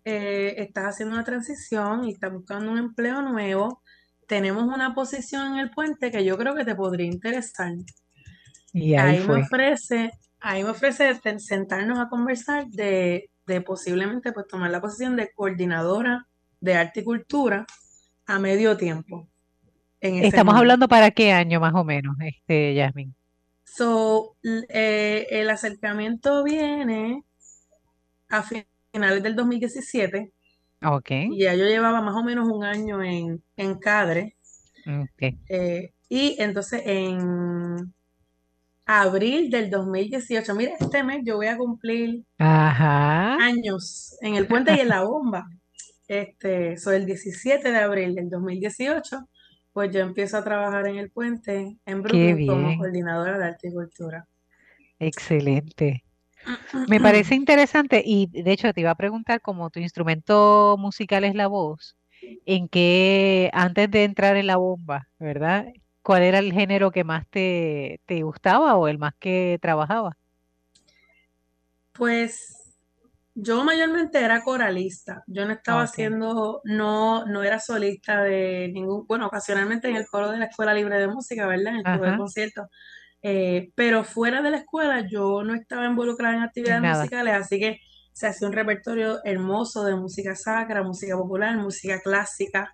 eh, 0.05 0.53
estás 0.57 0.93
haciendo 0.93 1.15
una 1.15 1.23
transición 1.23 2.03
y 2.05 2.11
estás 2.11 2.31
buscando 2.31 2.71
un 2.71 2.77
empleo 2.77 3.23
nuevo. 3.23 3.81
Tenemos 4.27 4.63
una 4.65 4.93
posición 4.93 5.53
en 5.53 5.59
El 5.59 5.71
Puente 5.71 6.11
que 6.11 6.23
yo 6.23 6.37
creo 6.37 6.53
que 6.53 6.63
te 6.63 6.75
podría 6.75 7.07
interesar. 7.07 7.73
Y 8.73 8.93
ahí 8.93 9.17
Ahí 9.17 9.27
me 9.27 9.41
ofrece, 9.41 10.11
ahí 10.39 10.63
me 10.63 10.69
ofrece 10.69 11.19
sentarnos 11.39 11.97
a 11.97 12.09
conversar 12.09 12.67
de, 12.67 13.31
de 13.47 13.61
posiblemente 13.61 14.31
pues 14.31 14.45
tomar 14.47 14.69
la 14.69 14.81
posición 14.81 15.15
de 15.15 15.31
coordinadora 15.33 16.27
de 16.59 16.75
arte 16.75 16.99
y 16.99 17.03
cultura 17.03 17.65
a 18.27 18.37
medio 18.37 18.77
tiempo. 18.77 19.27
Estamos 19.99 20.53
hablando 20.53 20.87
para 20.87 21.09
qué 21.09 21.31
año 21.31 21.59
más 21.59 21.73
o 21.73 21.83
menos, 21.83 22.15
este, 22.19 22.75
Yasmin. 22.75 23.15
So, 23.65 24.30
eh, 24.43 25.27
el 25.29 25.49
acercamiento 25.49 26.43
viene 26.43 27.23
a 28.29 28.43
finales 28.43 29.23
del 29.23 29.35
2017. 29.35 30.31
Ok. 30.83 31.11
Y 31.11 31.43
ya 31.43 31.53
yo 31.55 31.65
llevaba 31.65 32.01
más 32.01 32.15
o 32.15 32.23
menos 32.23 32.47
un 32.49 32.63
año 32.63 33.03
en, 33.03 33.43
en 33.55 33.75
Cadre. 33.79 34.35
Okay. 35.13 35.37
Eh, 35.47 35.93
y 36.09 36.35
entonces 36.39 36.81
en 36.85 37.93
abril 38.85 39.49
del 39.49 39.69
2018, 39.69 40.55
mira, 40.55 40.73
este 40.79 41.03
mes 41.03 41.21
yo 41.23 41.37
voy 41.37 41.47
a 41.47 41.57
cumplir 41.57 42.23
años 42.37 44.17
en 44.21 44.35
el 44.35 44.47
puente 44.47 44.73
y 44.75 44.79
en 44.79 44.89
la 44.89 45.03
bomba. 45.03 45.47
Este, 46.07 46.77
soy 46.77 46.97
el 46.97 47.05
17 47.05 47.71
de 47.71 47.77
abril 47.77 48.15
del 48.15 48.29
2018, 48.29 49.29
pues 49.71 49.91
yo 49.91 50.01
empiezo 50.01 50.37
a 50.37 50.43
trabajar 50.43 50.87
en 50.87 50.97
el 50.97 51.09
puente 51.09 51.77
en 51.85 52.01
Brooklyn 52.01 52.47
como 52.47 52.77
coordinadora 52.77 53.37
de 53.37 53.45
arte 53.45 53.69
y 53.69 53.71
cultura. 53.71 54.27
Excelente. 55.01 56.03
Me 56.87 56.99
parece 56.99 57.33
interesante 57.33 58.03
y 58.05 58.27
de 58.27 58.51
hecho 58.51 58.71
te 58.71 58.81
iba 58.81 58.91
a 58.91 58.95
preguntar, 58.95 59.41
como 59.41 59.71
tu 59.71 59.79
instrumento 59.79 60.75
musical 60.77 61.23
es 61.23 61.33
la 61.33 61.47
voz, 61.47 61.97
en 62.45 62.67
qué, 62.67 63.49
antes 63.51 63.89
de 63.89 64.03
entrar 64.03 64.37
en 64.37 64.45
la 64.45 64.57
bomba, 64.57 65.07
¿verdad? 65.17 65.65
¿Cuál 66.03 66.21
era 66.21 66.37
el 66.37 66.53
género 66.53 66.91
que 66.91 67.03
más 67.03 67.25
te, 67.27 67.99
gustaba 68.21 68.75
o 68.75 68.87
el 68.87 68.99
más 68.99 69.15
que 69.19 69.57
trabajaba? 69.59 70.15
Pues 71.93 72.77
yo 73.33 73.63
mayormente 73.63 74.19
era 74.23 74.43
coralista. 74.43 75.23
Yo 75.25 75.45
no 75.45 75.53
estaba 75.53 75.81
haciendo, 75.81 76.61
no, 76.63 77.25
no 77.25 77.41
era 77.41 77.59
solista 77.59 78.21
de 78.21 78.69
ningún, 78.71 79.07
bueno, 79.07 79.25
ocasionalmente 79.25 79.89
en 79.89 79.95
el 79.95 80.05
coro 80.05 80.31
de 80.31 80.37
la 80.37 80.45
Escuela 80.45 80.75
Libre 80.75 80.99
de 80.99 81.07
Música, 81.07 81.47
¿verdad? 81.47 81.73
En 81.73 81.79
el 81.79 81.83
coro 81.83 82.11
de 82.11 82.17
conciertos. 82.17 82.67
Eh, 83.23 83.71
pero 83.75 84.03
fuera 84.03 84.41
de 84.41 84.49
la 84.49 84.57
escuela 84.57 85.07
yo 85.07 85.43
no 85.43 85.53
estaba 85.53 85.85
involucrada 85.85 86.35
en 86.35 86.43
actividades 86.43 86.97
musicales, 86.97 87.33
así 87.35 87.59
que 87.59 87.79
se 88.13 88.27
hacía 88.27 88.47
un 88.47 88.53
repertorio 88.53 89.19
hermoso 89.23 89.83
de 89.83 89.95
música 89.95 90.35
sacra, 90.35 90.83
música 90.83 91.15
popular, 91.15 91.55
música 91.57 91.99
clásica. 92.01 92.73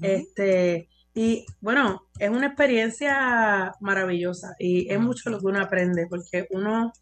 Este, 0.00 0.88
y 1.12 1.44
bueno, 1.60 2.02
es 2.18 2.30
una 2.30 2.48
experiencia 2.48 3.72
maravillosa 3.80 4.54
y 4.60 4.92
es 4.92 5.00
mucho 5.00 5.30
lo 5.30 5.40
que 5.40 5.46
uno 5.46 5.60
aprende, 5.60 6.06
porque 6.08 6.46
uno, 6.50 6.92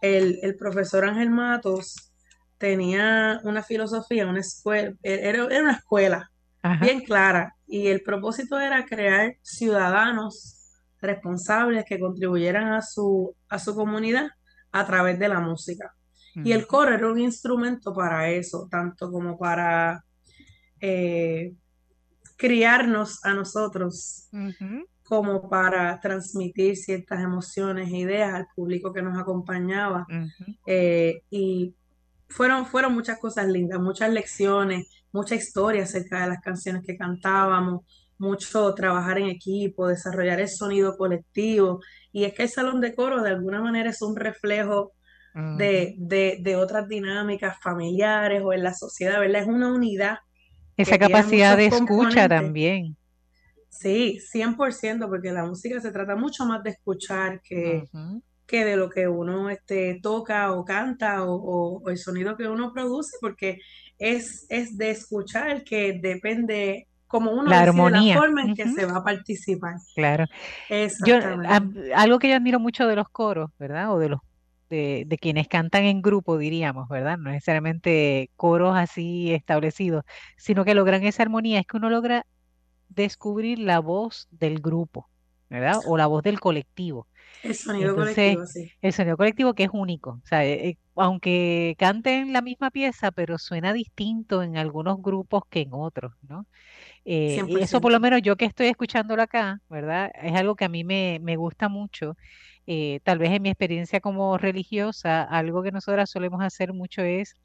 el, 0.00 0.38
el 0.42 0.54
profesor 0.56 1.04
Ángel 1.04 1.30
Matos 1.30 2.12
tenía 2.58 3.40
una 3.44 3.62
filosofía, 3.62 4.26
una 4.26 4.40
escuela, 4.40 4.94
era, 5.02 5.44
era 5.44 5.62
una 5.62 5.72
escuela 5.72 6.30
bien 6.80 7.00
clara 7.02 7.54
y 7.66 7.88
el 7.88 8.02
propósito 8.02 8.58
era 8.58 8.84
crear 8.86 9.36
ciudadanos 9.42 10.55
responsables 11.00 11.84
que 11.84 11.98
contribuyeran 11.98 12.72
a 12.72 12.82
su, 12.82 13.34
a 13.48 13.58
su 13.58 13.74
comunidad 13.74 14.28
a 14.72 14.86
través 14.86 15.18
de 15.18 15.28
la 15.28 15.40
música. 15.40 15.94
Y 16.44 16.52
el 16.52 16.66
coro 16.66 16.92
era 16.92 17.10
un 17.10 17.18
instrumento 17.18 17.94
para 17.94 18.28
eso, 18.30 18.68
tanto 18.70 19.10
como 19.10 19.38
para 19.38 20.04
eh, 20.80 21.54
criarnos 22.36 23.24
a 23.24 23.32
nosotros 23.32 24.28
como 25.02 25.48
para 25.48 25.98
transmitir 26.00 26.76
ciertas 26.76 27.22
emociones 27.22 27.90
e 27.90 27.98
ideas 27.98 28.34
al 28.34 28.46
público 28.54 28.92
que 28.92 29.02
nos 29.02 29.18
acompañaba. 29.18 30.06
Eh, 30.66 31.22
y 31.30 31.74
fueron, 32.28 32.66
fueron 32.66 32.92
muchas 32.92 33.18
cosas 33.18 33.46
lindas, 33.46 33.80
muchas 33.80 34.12
lecciones, 34.12 34.88
mucha 35.12 35.36
historia 35.36 35.84
acerca 35.84 36.20
de 36.22 36.28
las 36.28 36.40
canciones 36.40 36.82
que 36.84 36.98
cantábamos, 36.98 37.86
mucho 38.18 38.74
trabajar 38.74 39.18
en 39.18 39.26
equipo, 39.26 39.88
desarrollar 39.88 40.40
el 40.40 40.48
sonido 40.48 40.96
colectivo. 40.96 41.80
Y 42.12 42.24
es 42.24 42.34
que 42.34 42.44
el 42.44 42.48
salón 42.48 42.80
de 42.80 42.94
coro 42.94 43.22
de 43.22 43.30
alguna 43.30 43.60
manera 43.60 43.90
es 43.90 44.02
un 44.02 44.16
reflejo 44.16 44.92
de, 45.58 45.94
de, 45.98 46.38
de, 46.40 46.56
otras 46.56 46.88
dinámicas 46.88 47.58
familiares 47.62 48.40
o 48.42 48.54
en 48.54 48.62
la 48.62 48.72
sociedad, 48.72 49.20
¿verdad? 49.20 49.42
Es 49.42 49.48
una 49.48 49.70
unidad 49.70 50.16
esa 50.76 50.98
capacidad 50.98 51.56
de 51.56 51.66
escucha 51.66 52.28
también. 52.28 52.96
Sí, 53.68 54.18
100%, 54.32 55.08
porque 55.08 55.32
la 55.32 55.44
música 55.44 55.80
se 55.80 55.90
trata 55.90 56.16
mucho 56.16 56.44
más 56.44 56.62
de 56.62 56.70
escuchar 56.70 57.40
que, 57.42 57.84
que 58.46 58.64
de 58.64 58.76
lo 58.76 58.88
que 58.88 59.08
uno 59.08 59.50
este, 59.50 59.98
toca 60.02 60.52
o 60.52 60.64
canta 60.64 61.24
o, 61.24 61.88
el 61.88 61.98
sonido 61.98 62.36
que 62.36 62.48
uno 62.48 62.72
produce, 62.72 63.16
porque 63.20 63.58
es, 63.98 64.46
es 64.48 64.76
de 64.76 64.90
escuchar 64.90 65.64
que 65.64 65.98
depende 66.00 66.88
como 67.06 67.30
uno 67.30 67.44
la 67.44 67.60
armonía. 67.60 68.14
la 68.14 68.20
forma 68.20 68.42
en 68.42 68.54
que 68.54 68.68
se 68.68 68.86
va 68.86 68.98
a 68.98 69.04
participar. 69.04 69.76
Claro. 69.94 70.26
Yo, 71.06 71.18
algo 71.94 72.18
que 72.18 72.28
yo 72.28 72.36
admiro 72.36 72.60
mucho 72.60 72.86
de 72.86 72.96
los 72.96 73.08
coros, 73.08 73.50
¿verdad? 73.58 73.92
O 73.92 73.98
de 73.98 74.08
los 74.08 74.20
de, 74.68 75.18
quienes 75.20 75.48
cantan 75.48 75.84
en 75.84 76.02
grupo, 76.02 76.38
diríamos, 76.38 76.88
¿verdad? 76.88 77.18
No 77.18 77.30
necesariamente 77.30 78.30
coros 78.36 78.76
así 78.76 79.32
establecidos, 79.32 80.04
sino 80.36 80.64
que 80.64 80.74
logran 80.74 81.04
esa 81.04 81.22
armonía, 81.22 81.60
es 81.60 81.66
que 81.66 81.76
uno 81.76 81.90
logra 81.90 82.26
descubrir 82.88 83.58
la 83.58 83.80
voz 83.80 84.28
del 84.30 84.60
grupo, 84.60 85.08
¿verdad? 85.48 85.76
O 85.86 85.96
la 85.96 86.06
voz 86.06 86.22
del 86.22 86.40
colectivo. 86.40 87.06
El 87.42 87.54
sonido 87.54 87.94
colectivo, 87.94 88.46
sí. 88.46 88.72
El 88.80 88.92
sonido 88.92 89.16
colectivo 89.16 89.54
que 89.54 89.64
es 89.64 89.70
único. 89.72 90.20
O 90.24 90.26
sea, 90.26 90.44
eh, 90.44 90.68
eh, 90.68 90.78
aunque 90.96 91.76
canten 91.78 92.32
la 92.32 92.40
misma 92.40 92.70
pieza, 92.70 93.12
pero 93.12 93.38
suena 93.38 93.72
distinto 93.72 94.42
en 94.42 94.56
algunos 94.56 95.00
grupos 95.00 95.44
que 95.48 95.60
en 95.60 95.70
otros, 95.72 96.14
¿no? 96.22 96.46
Eh, 97.08 97.40
y 97.46 97.62
eso 97.62 97.80
por 97.80 97.92
lo 97.92 98.00
menos 98.00 98.20
yo 98.20 98.34
que 98.36 98.46
estoy 98.46 98.66
escuchándolo 98.66 99.22
acá, 99.22 99.60
¿verdad? 99.70 100.10
Es 100.20 100.34
algo 100.34 100.56
que 100.56 100.64
a 100.64 100.68
mí 100.68 100.82
me, 100.82 101.20
me 101.22 101.36
gusta 101.36 101.68
mucho 101.68 102.16
eh, 102.66 103.00
tal 103.04 103.18
vez 103.18 103.30
en 103.30 103.42
mi 103.42 103.48
experiencia 103.48 104.00
como 104.00 104.36
religiosa, 104.38 105.22
algo 105.22 105.62
que 105.62 105.70
nosotras 105.70 106.10
solemos 106.10 106.42
hacer 106.42 106.72
mucho 106.72 107.02
es 107.02 107.36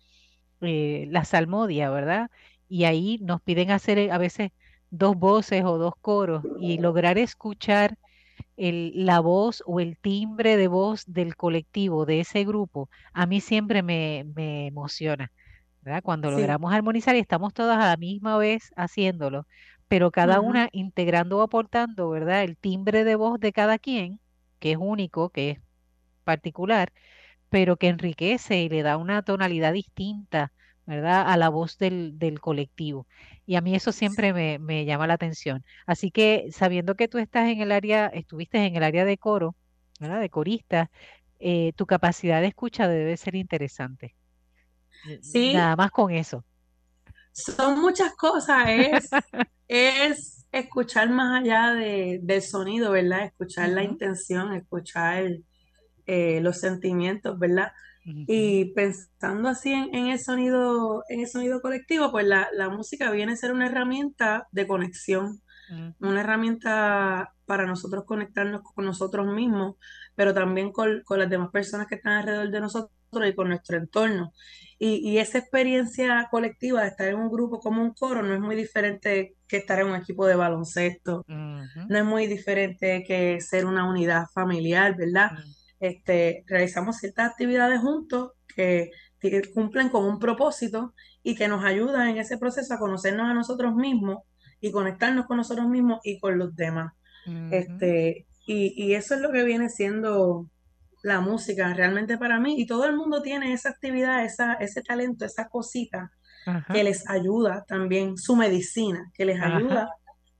eh, 0.62 1.06
la 1.10 1.26
salmodia, 1.26 1.89
¿verdad? 1.91 2.32
Y 2.67 2.86
ahí 2.86 3.19
nos 3.21 3.41
piden 3.41 3.71
hacer 3.71 4.12
a 4.12 4.17
veces 4.17 4.52
dos 4.89 5.15
voces 5.15 5.63
o 5.63 5.78
dos 5.78 5.93
coros 6.02 6.43
y 6.60 6.80
lograr 6.80 7.17
escuchar 7.17 7.97
la 8.58 9.19
voz 9.19 9.63
o 9.65 9.80
el 9.80 9.97
timbre 9.97 10.58
de 10.58 10.67
voz 10.67 11.04
del 11.08 11.36
colectivo, 11.36 12.06
de 12.06 12.21
ese 12.21 12.43
grupo, 12.43 12.89
a 13.13 13.26
mí 13.26 13.41
siempre 13.41 13.82
me, 13.84 14.26
emociona, 14.67 15.32
¿verdad? 15.82 16.02
Cuando 16.04 16.32
logramos 16.32 16.74
armonizar 16.74 17.15
y 17.15 17.20
estamos 17.20 17.54
todas 17.54 17.78
a 17.78 17.89
la 17.89 17.98
misma 17.98 18.38
vez 18.38 18.72
haciéndolo, 18.76 19.48
pero 19.88 20.12
cada 20.12 20.39
una 20.39 20.70
integrando 20.72 21.39
o 21.39 21.41
aportando, 21.41 22.10
¿verdad? 22.10 22.44
El 22.44 22.58
timbre 22.58 23.04
de 23.04 23.15
voz 23.15 23.39
de 23.39 23.52
cada 23.52 23.78
quien 23.80 24.20
que 24.62 24.72
es 24.74 24.78
único, 24.80 25.32
que 25.32 25.52
es 25.52 25.60
particular, 26.24 26.94
pero 27.50 27.78
que 27.78 27.89
enriquece 27.89 28.63
y 28.63 28.70
le 28.70 28.84
da 28.84 28.98
una 28.98 29.24
tonalidad 29.24 29.74
distinta, 29.74 30.54
¿verdad? 30.86 31.26
A 31.28 31.38
la 31.38 31.50
voz 31.50 31.78
del, 31.78 32.39
colectivo. 32.41 33.08
Y 33.46 33.56
a 33.56 33.62
mí 33.62 33.76
eso 33.76 33.91
siempre 33.91 34.34
me, 34.60 34.86
llama 34.86 35.08
la 35.08 35.15
atención. 35.15 35.65
Así 35.86 36.12
que 36.12 36.48
sabiendo 36.52 36.96
que 36.96 37.08
tú 37.10 37.17
estás 37.17 37.50
en 37.50 37.62
el 37.62 37.72
área, 37.72 38.08
estuviste 38.08 38.65
en 38.65 38.76
el 38.78 38.84
área 38.84 39.06
de 39.06 39.17
coro, 39.17 39.56
¿verdad? 40.00 40.22
De 40.22 40.30
corista, 40.30 40.91
eh, 41.39 41.74
tu 41.76 41.86
capacidad 41.88 42.41
de 42.41 42.48
escucha 42.48 42.88
debe 42.88 43.17
ser 43.17 43.36
interesante. 43.36 44.15
Sí. 45.22 45.54
Nada 45.54 45.76
más 45.76 45.92
con 45.92 46.12
eso. 46.12 46.44
Son 47.32 47.80
muchas 47.80 48.14
cosas, 48.16 48.66
es, 48.68 49.10
es 49.68 50.46
escuchar 50.52 51.10
más 51.10 51.42
allá 51.42 51.74
de, 51.74 52.20
del 52.22 52.42
sonido, 52.42 52.92
¿verdad? 52.92 53.26
Escuchar 53.26 53.70
la 53.70 53.84
intención, 53.84 54.54
escuchar 54.54 55.26
eh, 56.06 56.40
los 56.42 56.60
sentimientos, 56.60 57.40
¿verdad? 57.40 57.72
Y 58.04 58.74
pensando 58.74 59.48
así 59.48 59.72
en, 59.72 60.08
el 60.08 60.20
sonido, 60.20 61.04
en 61.08 61.20
el 61.20 61.28
sonido 61.28 61.62
colectivo, 61.62 62.12
pues 62.12 62.26
la, 62.26 62.70
música 62.70 63.12
viene 63.12 63.34
a 63.34 63.36
ser 63.36 63.52
una 63.52 63.68
herramienta 63.68 64.48
de 64.52 64.66
conexión, 64.66 65.40
una 66.00 66.22
herramienta 66.22 67.34
para 67.46 67.68
nosotros 67.68 68.06
conectarnos 68.06 68.62
con 68.64 68.86
nosotros 68.86 69.28
mismos, 69.28 69.76
pero 70.16 70.34
también 70.34 70.72
con, 70.72 71.04
con 71.06 71.20
las 71.20 71.30
demás 71.30 71.52
personas 71.52 71.86
que 71.88 71.96
están 71.96 72.14
alrededor 72.14 72.50
de 72.50 72.60
nosotros 72.60 72.92
y 73.13 73.36
con 73.36 73.50
nuestro 73.50 73.78
entorno. 73.78 74.34
Y, 74.80 75.19
esa 75.19 75.38
experiencia 75.38 76.28
colectiva 76.32 76.82
de 76.82 76.88
estar 76.88 77.08
en 77.08 77.17
un 77.17 77.30
grupo 77.30 77.60
como 77.60 77.84
un 77.84 77.93
coro 77.93 78.24
no 78.24 78.34
es 78.34 78.39
muy 78.39 78.56
diferente 78.56 79.36
que 79.47 79.58
estar 79.58 79.80
en 79.80 79.88
un 79.88 79.95
equipo 79.95 80.26
de 80.26 80.36
baloncesto, 80.36 81.24
no 81.28 81.97
es 81.97 82.04
muy 82.04 82.26
diferente 82.26 83.04
que 83.06 83.39
ser 83.41 83.67
una 83.67 83.88
unidad 83.88 84.26
familiar, 84.34 84.95
¿verdad? 84.97 85.34
este, 85.82 86.45
realizamos 86.47 86.97
ciertas 86.97 87.32
actividades 87.32 87.82
juntos 87.82 88.32
que, 88.56 88.91
cumplen 89.54 89.89
con 89.89 90.06
un 90.06 90.17
propósito 90.17 90.95
y 91.21 91.36
que 91.36 91.47
nos 91.47 91.63
ayudan 91.63 92.10
en 92.10 92.17
ese 92.17 92.39
proceso 92.39 92.74
a 92.74 92.80
conocernos 92.80 93.30
a 93.30 93.36
nosotros 93.36 93.76
mismos 93.76 94.19
y 94.60 94.71
conectarnos 94.71 95.28
con 95.28 95.38
nosotros 95.38 95.67
mismos 95.67 96.00
y 96.04 96.19
con 96.19 96.39
los 96.39 96.56
demás. 96.56 96.93
este, 97.52 98.26
y, 98.47 98.74
y, 98.76 98.95
eso 98.95 99.13
es 99.13 99.21
lo 99.21 99.32
que 99.32 99.43
viene 99.43 99.69
siendo 99.69 100.47
la 101.04 101.20
música 101.20 101.74
realmente 101.74 102.18
para 102.18 102.40
mí 102.40 102.56
y 102.58 102.66
todo 102.66 102.86
el 102.86 102.96
mundo 102.96 103.22
tiene 103.22 103.54
esa 103.54 103.70
actividad, 103.70 104.24
esa, 104.24 104.54
ese 104.54 104.82
talento, 104.82 105.26
esa 105.26 105.50
cosita 105.50 106.12
que 106.74 106.84
les 106.84 107.08
ayuda 107.10 107.66
también, 107.68 108.18
su 108.18 108.36
medicina, 108.36 109.12
que 109.14 109.26
les 109.26 109.40
ayuda 109.40 109.90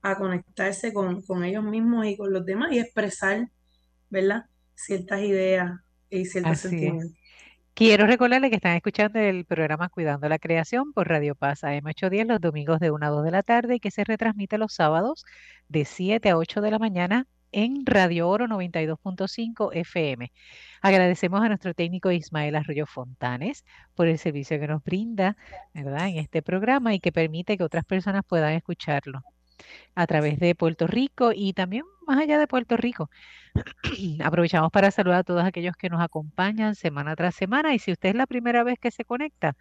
a 0.02 0.16
conectarse 0.16 0.92
con, 0.92 1.22
con, 1.22 1.44
ellos 1.44 1.62
mismos 1.62 2.06
y 2.06 2.16
con 2.16 2.32
los 2.32 2.44
demás 2.44 2.72
y 2.72 2.80
expresar, 2.80 3.48
¿verdad? 4.10 4.46
Ciertas 4.74 5.20
ideas 5.20 5.80
y 6.10 6.24
ciertos 6.24 6.58
sentimientos. 6.58 7.12
Quiero 7.74 8.06
recordarle 8.06 8.50
que 8.50 8.56
están 8.56 8.76
escuchando 8.76 9.18
el 9.18 9.46
programa 9.46 9.88
Cuidando 9.88 10.28
la 10.28 10.38
Creación 10.38 10.92
por 10.92 11.08
Radio 11.08 11.34
Paz 11.34 11.62
AM810 11.62 12.26
los 12.26 12.40
domingos 12.40 12.80
de 12.80 12.90
1 12.90 13.06
a 13.06 13.08
2 13.08 13.24
de 13.24 13.30
la 13.30 13.42
tarde 13.42 13.76
y 13.76 13.80
que 13.80 13.90
se 13.90 14.04
retransmite 14.04 14.58
los 14.58 14.74
sábados 14.74 15.24
de 15.68 15.86
7 15.86 16.28
a 16.28 16.36
8 16.36 16.60
de 16.60 16.70
la 16.70 16.78
mañana 16.78 17.26
en 17.52 17.86
Radio 17.86 18.28
Oro 18.28 18.46
92.5 18.46 19.70
FM. 19.74 20.32
Agradecemos 20.80 21.42
a 21.42 21.48
nuestro 21.48 21.74
técnico 21.74 22.10
Ismael 22.10 22.56
Arroyo 22.56 22.86
Fontanes 22.86 23.64
por 23.94 24.08
el 24.08 24.18
servicio 24.18 24.58
que 24.58 24.66
nos 24.66 24.82
brinda, 24.82 25.36
en 25.74 26.18
este 26.18 26.42
programa 26.42 26.94
y 26.94 27.00
que 27.00 27.12
permite 27.12 27.56
que 27.56 27.64
otras 27.64 27.84
personas 27.84 28.22
puedan 28.26 28.54
escucharlo 28.54 29.22
a 29.94 30.06
través 30.06 30.38
de 30.40 30.54
Puerto 30.54 30.86
Rico 30.86 31.32
y 31.34 31.52
también 31.52 31.84
más 32.06 32.18
allá 32.18 32.38
de 32.38 32.46
Puerto 32.46 32.76
Rico. 32.76 33.10
Aprovechamos 34.24 34.72
para 34.72 34.90
saludar 34.90 35.20
a 35.20 35.24
todos 35.24 35.44
aquellos 35.44 35.76
que 35.76 35.90
nos 35.90 36.00
acompañan 36.00 36.74
semana 36.74 37.14
tras 37.14 37.34
semana 37.34 37.74
y 37.74 37.78
si 37.78 37.92
usted 37.92 38.10
es 38.10 38.14
la 38.16 38.26
primera 38.26 38.64
vez 38.64 38.78
que 38.78 38.90
se 38.90 39.04
conecta, 39.04 39.56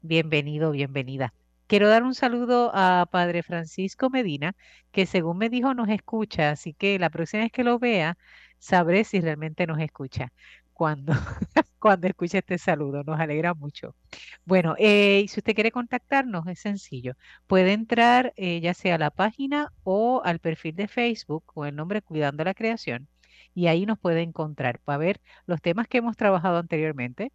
bienvenido, 0.00 0.70
bienvenida. 0.70 1.34
Quiero 1.72 1.88
dar 1.88 2.02
un 2.02 2.14
saludo 2.14 2.70
a 2.74 3.06
Padre 3.10 3.42
Francisco 3.42 4.10
Medina, 4.10 4.54
que 4.90 5.06
según 5.06 5.38
me 5.38 5.48
dijo 5.48 5.72
nos 5.72 5.88
escucha, 5.88 6.50
así 6.50 6.74
que 6.74 6.98
la 6.98 7.08
próxima 7.08 7.44
vez 7.44 7.52
que 7.52 7.64
lo 7.64 7.78
vea, 7.78 8.18
sabré 8.58 9.04
si 9.04 9.22
realmente 9.22 9.66
nos 9.66 9.78
escucha 9.80 10.34
cuando, 10.74 11.14
cuando 11.78 12.08
escuche 12.08 12.36
este 12.36 12.58
saludo. 12.58 13.04
Nos 13.04 13.18
alegra 13.18 13.54
mucho. 13.54 13.96
Bueno, 14.44 14.74
eh, 14.78 15.24
si 15.28 15.40
usted 15.40 15.54
quiere 15.54 15.70
contactarnos, 15.72 16.46
es 16.46 16.60
sencillo. 16.60 17.14
Puede 17.46 17.72
entrar 17.72 18.34
eh, 18.36 18.60
ya 18.60 18.74
sea 18.74 18.96
a 18.96 18.98
la 18.98 19.10
página 19.10 19.72
o 19.82 20.20
al 20.26 20.40
perfil 20.40 20.76
de 20.76 20.88
Facebook 20.88 21.44
con 21.46 21.66
el 21.66 21.74
nombre 21.74 22.02
Cuidando 22.02 22.44
la 22.44 22.52
Creación 22.52 23.08
y 23.54 23.68
ahí 23.68 23.86
nos 23.86 23.98
puede 23.98 24.20
encontrar 24.20 24.78
para 24.80 24.98
ver 24.98 25.20
los 25.46 25.62
temas 25.62 25.88
que 25.88 25.98
hemos 25.98 26.18
trabajado 26.18 26.58
anteriormente, 26.58 27.32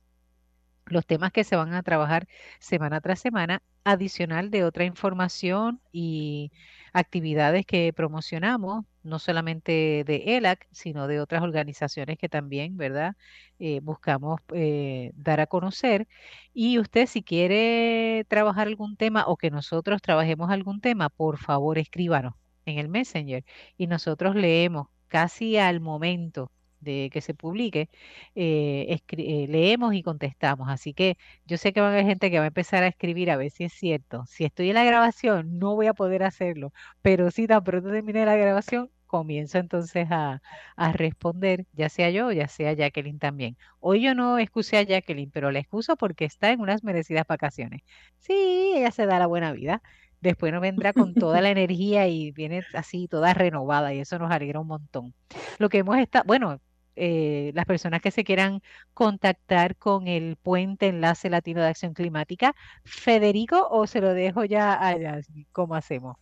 los 0.89 1.05
temas 1.05 1.31
que 1.31 1.43
se 1.43 1.55
van 1.55 1.73
a 1.73 1.83
trabajar 1.83 2.27
semana 2.59 3.01
tras 3.01 3.19
semana, 3.19 3.61
adicional 3.83 4.51
de 4.51 4.63
otra 4.63 4.85
información 4.85 5.81
y 5.91 6.51
actividades 6.93 7.65
que 7.65 7.93
promocionamos, 7.93 8.85
no 9.03 9.19
solamente 9.19 10.03
de 10.05 10.37
ELAC, 10.37 10.67
sino 10.71 11.07
de 11.07 11.19
otras 11.21 11.43
organizaciones 11.43 12.17
que 12.17 12.29
también, 12.29 12.77
¿verdad? 12.77 13.15
Eh, 13.59 13.79
buscamos 13.81 14.39
eh, 14.53 15.11
dar 15.15 15.39
a 15.39 15.47
conocer. 15.47 16.07
Y 16.53 16.79
usted 16.79 17.07
si 17.07 17.23
quiere 17.23 18.25
trabajar 18.27 18.67
algún 18.67 18.97
tema 18.97 19.25
o 19.27 19.37
que 19.37 19.51
nosotros 19.51 20.01
trabajemos 20.01 20.49
algún 20.49 20.81
tema, 20.81 21.09
por 21.09 21.37
favor 21.37 21.77
escríbanos 21.77 22.33
en 22.65 22.79
el 22.79 22.89
Messenger 22.89 23.45
y 23.77 23.87
nosotros 23.87 24.35
leemos 24.35 24.87
casi 25.07 25.57
al 25.57 25.79
momento 25.79 26.51
de 26.79 27.09
que 27.11 27.21
se 27.21 27.33
publique, 27.33 27.89
eh, 28.35 28.99
eh, 29.17 29.47
leemos 29.49 29.93
y 29.93 30.03
contestamos. 30.03 30.69
Así 30.69 30.93
que 30.93 31.17
yo 31.45 31.57
sé 31.57 31.73
que 31.73 31.81
va 31.81 31.87
a 31.87 31.91
haber 31.91 32.05
gente 32.05 32.31
que 32.31 32.39
va 32.39 32.45
a 32.45 32.47
empezar 32.47 32.83
a 32.83 32.87
escribir 32.87 33.31
a 33.31 33.37
ver 33.37 33.51
si 33.51 33.65
es 33.65 33.73
cierto. 33.73 34.25
Si 34.27 34.45
estoy 34.45 34.69
en 34.69 34.75
la 34.75 34.83
grabación, 34.83 35.59
no 35.59 35.75
voy 35.75 35.87
a 35.87 35.93
poder 35.93 36.23
hacerlo, 36.23 36.73
pero 37.01 37.31
si 37.31 37.47
tan 37.47 37.63
pronto 37.63 37.89
termine 37.91 38.25
la 38.25 38.35
grabación, 38.35 38.91
comienzo 39.07 39.57
entonces 39.57 40.07
a, 40.11 40.41
a, 40.75 40.91
responder, 40.91 41.65
ya 41.73 41.89
sea 41.89 42.09
yo, 42.09 42.31
ya 42.31 42.47
sea 42.47 42.73
Jacqueline 42.73 43.19
también. 43.19 43.57
Hoy 43.79 44.01
yo 44.01 44.13
no 44.15 44.37
excusé 44.37 44.77
a 44.77 44.83
Jacqueline, 44.83 45.31
pero 45.31 45.51
la 45.51 45.59
excuso 45.59 45.95
porque 45.95 46.25
está 46.25 46.51
en 46.51 46.59
unas 46.59 46.83
merecidas 46.83 47.25
vacaciones. 47.27 47.81
Sí, 48.19 48.73
ella 48.75 48.91
se 48.91 49.05
da 49.05 49.19
la 49.19 49.27
buena 49.27 49.51
vida 49.53 49.81
después 50.21 50.51
nos 50.51 50.61
vendrá 50.61 50.93
con 50.93 51.13
toda 51.13 51.41
la 51.41 51.49
energía 51.51 52.07
y 52.07 52.31
viene 52.31 52.63
así 52.73 53.07
toda 53.07 53.33
renovada 53.33 53.93
y 53.93 53.99
eso 53.99 54.19
nos 54.19 54.31
alegra 54.31 54.59
un 54.59 54.67
montón. 54.67 55.13
Lo 55.59 55.69
que 55.69 55.79
hemos 55.79 55.97
estado, 55.97 56.25
bueno, 56.27 56.59
eh, 56.97 57.51
las 57.53 57.65
personas 57.65 58.01
que 58.01 58.11
se 58.11 58.23
quieran 58.23 58.61
contactar 58.93 59.75
con 59.75 60.07
el 60.07 60.35
Puente 60.35 60.87
Enlace 60.87 61.29
Latino 61.29 61.61
de 61.61 61.69
Acción 61.69 61.93
Climática, 61.93 62.55
Federico, 62.83 63.67
o 63.69 63.87
se 63.87 64.01
lo 64.01 64.13
dejo 64.13 64.43
ya 64.45 64.85
allá, 64.85 65.21
¿cómo 65.51 65.75
hacemos? 65.75 66.17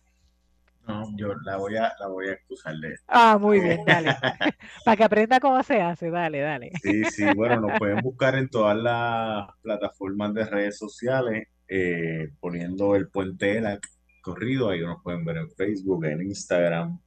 No, 0.86 1.04
yo 1.16 1.34
la 1.44 1.56
voy 1.56 1.76
a, 1.76 1.92
la 1.98 2.06
voy 2.06 2.28
a 2.28 2.32
excusar 2.34 2.76
de 2.76 2.94
Ah, 3.08 3.38
muy 3.40 3.60
bien, 3.60 3.80
dale. 3.86 4.14
Para 4.84 4.96
que 4.96 5.04
aprenda 5.04 5.40
cómo 5.40 5.62
se 5.62 5.80
hace, 5.80 6.10
dale, 6.10 6.40
dale. 6.40 6.70
Sí, 6.82 7.04
sí, 7.04 7.24
bueno, 7.34 7.60
nos 7.60 7.78
pueden 7.78 8.00
buscar 8.00 8.36
en 8.36 8.48
todas 8.48 8.76
las 8.76 9.48
plataformas 9.62 10.32
de 10.34 10.44
redes 10.44 10.78
sociales 10.78 11.48
eh, 11.68 12.30
poniendo 12.38 12.94
el 12.94 13.08
puente 13.08 13.56
ELAC 13.58 13.84
corrido, 14.22 14.70
ahí 14.70 14.80
nos 14.80 15.02
pueden 15.02 15.24
ver 15.24 15.38
en 15.38 15.50
Facebook, 15.50 16.04
en 16.04 16.22
Instagram. 16.22 17.00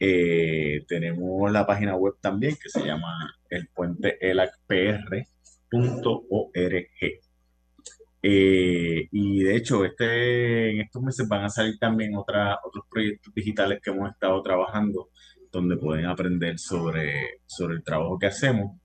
Eh, 0.00 0.84
tenemos 0.86 1.50
la 1.50 1.66
página 1.66 1.96
web 1.96 2.14
también 2.20 2.56
que 2.62 2.68
se 2.68 2.84
llama 2.84 3.34
el 3.50 3.68
puente 3.68 4.16
Eh, 8.22 9.08
y 9.12 9.42
de 9.42 9.56
hecho, 9.56 9.84
este, 9.84 10.70
en 10.70 10.80
estos 10.80 11.02
meses 11.02 11.28
van 11.28 11.44
a 11.44 11.48
salir 11.48 11.78
también 11.78 12.16
otra, 12.16 12.58
otros 12.64 12.84
proyectos 12.90 13.32
digitales 13.34 13.80
que 13.82 13.90
hemos 13.90 14.10
estado 14.10 14.42
trabajando, 14.42 15.10
donde 15.52 15.76
pueden 15.76 16.06
aprender 16.06 16.58
sobre, 16.58 17.40
sobre 17.46 17.76
el 17.76 17.82
trabajo 17.84 18.18
que 18.18 18.26
hacemos. 18.26 18.76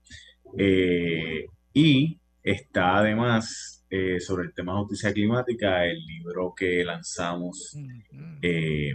Eh, 0.56 1.46
y 1.72 2.20
está 2.42 2.98
además 2.98 3.84
eh, 3.90 4.20
sobre 4.20 4.44
el 4.44 4.54
tema 4.54 4.72
de 4.72 4.78
justicia 4.80 5.12
climática, 5.12 5.84
el 5.84 5.98
libro 6.04 6.54
que 6.56 6.84
lanzamos 6.84 7.76
eh, 8.42 8.92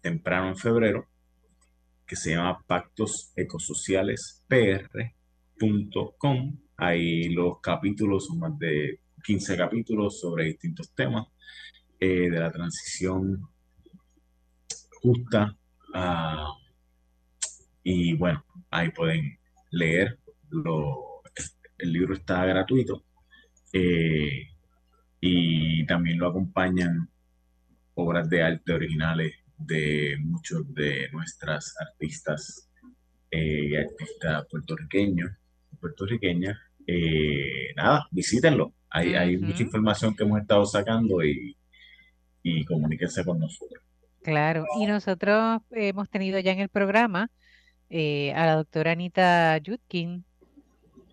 temprano 0.00 0.48
en 0.48 0.56
febrero, 0.56 1.06
que 2.10 2.16
se 2.16 2.32
llama 2.32 2.60
Pactos 2.66 3.32
Ecosociales 3.36 4.42
PR.com. 4.48 4.98
Ahí 6.76 7.28
los 7.28 7.60
capítulos 7.60 8.26
son 8.26 8.40
más 8.40 8.58
de 8.58 8.98
15 9.22 9.56
capítulos 9.56 10.18
sobre 10.18 10.46
distintos 10.46 10.92
temas 10.92 11.28
eh, 12.00 12.28
de 12.28 12.40
la 12.40 12.50
transición 12.50 13.48
justa. 15.00 15.56
Ah, 15.94 16.52
y 17.84 18.14
bueno, 18.14 18.44
ahí 18.72 18.90
pueden 18.90 19.38
leer. 19.70 20.18
el 21.78 21.92
libro 21.92 22.14
está 22.14 22.44
gratuito 22.44 23.04
eh, 23.72 24.48
y 25.20 25.86
también 25.86 26.18
lo 26.18 26.26
acompañan 26.26 27.08
obras 27.94 28.28
de 28.28 28.42
arte 28.42 28.72
originales 28.72 29.39
de 29.60 30.16
muchos 30.20 30.72
de 30.74 31.08
nuestras 31.12 31.74
artistas 31.80 32.70
eh, 33.30 33.68
y 33.68 33.76
artistas 33.76 34.46
puertorriqueños, 34.50 35.30
puertorriqueñas. 35.80 36.56
Eh, 36.86 37.74
nada, 37.76 38.06
visítenlo. 38.10 38.74
Hay, 38.90 39.14
hay 39.14 39.36
mucha 39.36 39.62
información 39.62 40.16
que 40.16 40.24
hemos 40.24 40.40
estado 40.40 40.64
sacando 40.66 41.24
y, 41.24 41.56
y 42.42 42.64
comuníquense 42.64 43.24
con 43.24 43.38
nosotros. 43.38 43.82
Claro, 44.22 44.64
y 44.78 44.86
nosotros 44.86 45.62
hemos 45.70 46.10
tenido 46.10 46.40
ya 46.40 46.52
en 46.52 46.60
el 46.60 46.68
programa 46.68 47.30
a 47.90 48.46
la 48.46 48.54
doctora 48.56 48.92
Anita 48.92 49.56
Yudkin, 49.58 50.24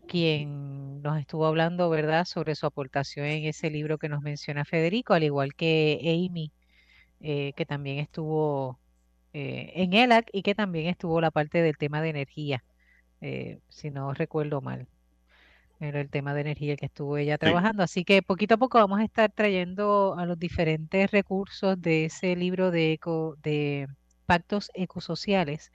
quien 0.08 1.02
nos 1.02 1.20
estuvo 1.20 1.46
hablando, 1.46 1.90
¿verdad?, 1.90 2.26
sobre 2.26 2.56
su 2.56 2.66
aportación 2.66 3.26
en 3.26 3.46
ese 3.46 3.70
libro 3.70 3.98
que 3.98 4.10
nos 4.10 4.22
menciona 4.22 4.66
Federico, 4.66 5.14
al 5.14 5.24
igual 5.24 5.54
que 5.54 6.00
Amy, 6.04 6.52
eh, 7.22 7.54
que 7.56 7.66
también 7.66 8.00
estuvo 8.00 8.80
eh, 9.34 9.72
en 9.76 9.94
ELAC 9.94 10.30
y 10.34 10.42
que 10.42 10.56
también 10.56 10.88
estuvo 10.88 11.22
la 11.22 11.32
parte 11.32 11.62
del 11.62 11.78
tema 11.78 12.02
de 12.02 12.10
energía, 12.10 12.64
eh, 13.22 13.60
si 13.70 13.92
no 13.92 14.14
recuerdo 14.14 14.62
mal. 14.62 14.88
Era 15.80 16.02
el 16.02 16.10
tema 16.10 16.34
de 16.34 16.42
energía 16.42 16.76
que 16.76 16.88
estuvo 16.88 17.18
ella 17.18 17.38
trabajando. 17.38 17.84
Así 17.84 18.04
que 18.04 18.24
poquito 18.24 18.56
a 18.56 18.58
poco 18.58 18.80
vamos 18.80 19.00
a 19.00 19.04
estar 19.04 19.32
trayendo 19.32 20.16
a 20.18 20.26
los 20.26 20.40
diferentes 20.40 21.12
recursos 21.12 21.80
de 21.80 22.06
ese 22.06 22.36
libro 22.36 22.72
de, 22.72 22.94
eco, 22.94 23.36
de 23.44 23.88
pactos 24.26 24.72
ecosociales 24.74 25.72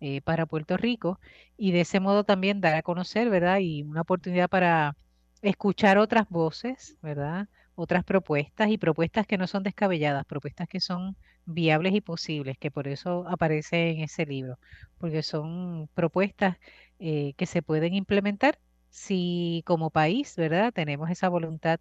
eh, 0.00 0.20
para 0.22 0.46
Puerto 0.46 0.76
Rico 0.76 1.20
y 1.56 1.72
de 1.72 1.82
ese 1.82 2.00
modo 2.00 2.24
también 2.24 2.60
dar 2.60 2.74
a 2.74 2.82
conocer, 2.82 3.30
¿verdad? 3.30 3.58
Y 3.60 3.82
una 3.82 4.02
oportunidad 4.02 4.48
para 4.48 4.96
escuchar 5.40 5.98
otras 5.98 6.28
voces, 6.28 6.96
¿verdad? 7.00 7.48
Otras 7.76 8.04
propuestas 8.04 8.70
y 8.70 8.78
propuestas 8.78 9.26
que 9.26 9.38
no 9.38 9.46
son 9.46 9.62
descabelladas, 9.62 10.24
propuestas 10.26 10.68
que 10.68 10.80
son 10.80 11.16
viables 11.46 11.94
y 11.94 12.00
posibles, 12.00 12.56
que 12.58 12.70
por 12.70 12.88
eso 12.88 13.26
aparece 13.28 13.90
en 13.90 14.00
ese 14.00 14.26
libro, 14.26 14.58
porque 14.98 15.22
son 15.22 15.88
propuestas 15.94 16.56
eh, 16.98 17.34
que 17.36 17.46
se 17.46 17.62
pueden 17.62 17.94
implementar 17.94 18.58
si 18.90 19.62
como 19.66 19.90
país, 19.90 20.36
¿verdad? 20.36 20.72
Tenemos 20.72 21.10
esa 21.10 21.28
voluntad 21.28 21.80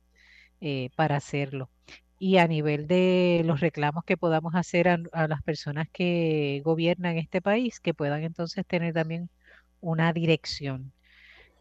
eh, 0.61 0.89
para 0.95 1.17
hacerlo 1.17 1.69
y 2.23 2.37
a 2.37 2.47
nivel 2.47 2.87
de 2.87 3.41
los 3.45 3.59
reclamos 3.59 4.05
que 4.05 4.15
podamos 4.15 4.55
hacer 4.55 4.87
a, 4.87 5.27
las 5.27 5.43
personas 5.43 5.89
que 5.91 6.61
gobiernan 6.63 7.17
este 7.17 7.41
país, 7.41 7.81
que 7.81 7.93
puedan 7.93 8.23
entonces 8.23 8.65
tener 8.65 8.93
también 8.93 9.29
una 9.81 10.13
dirección 10.13 10.93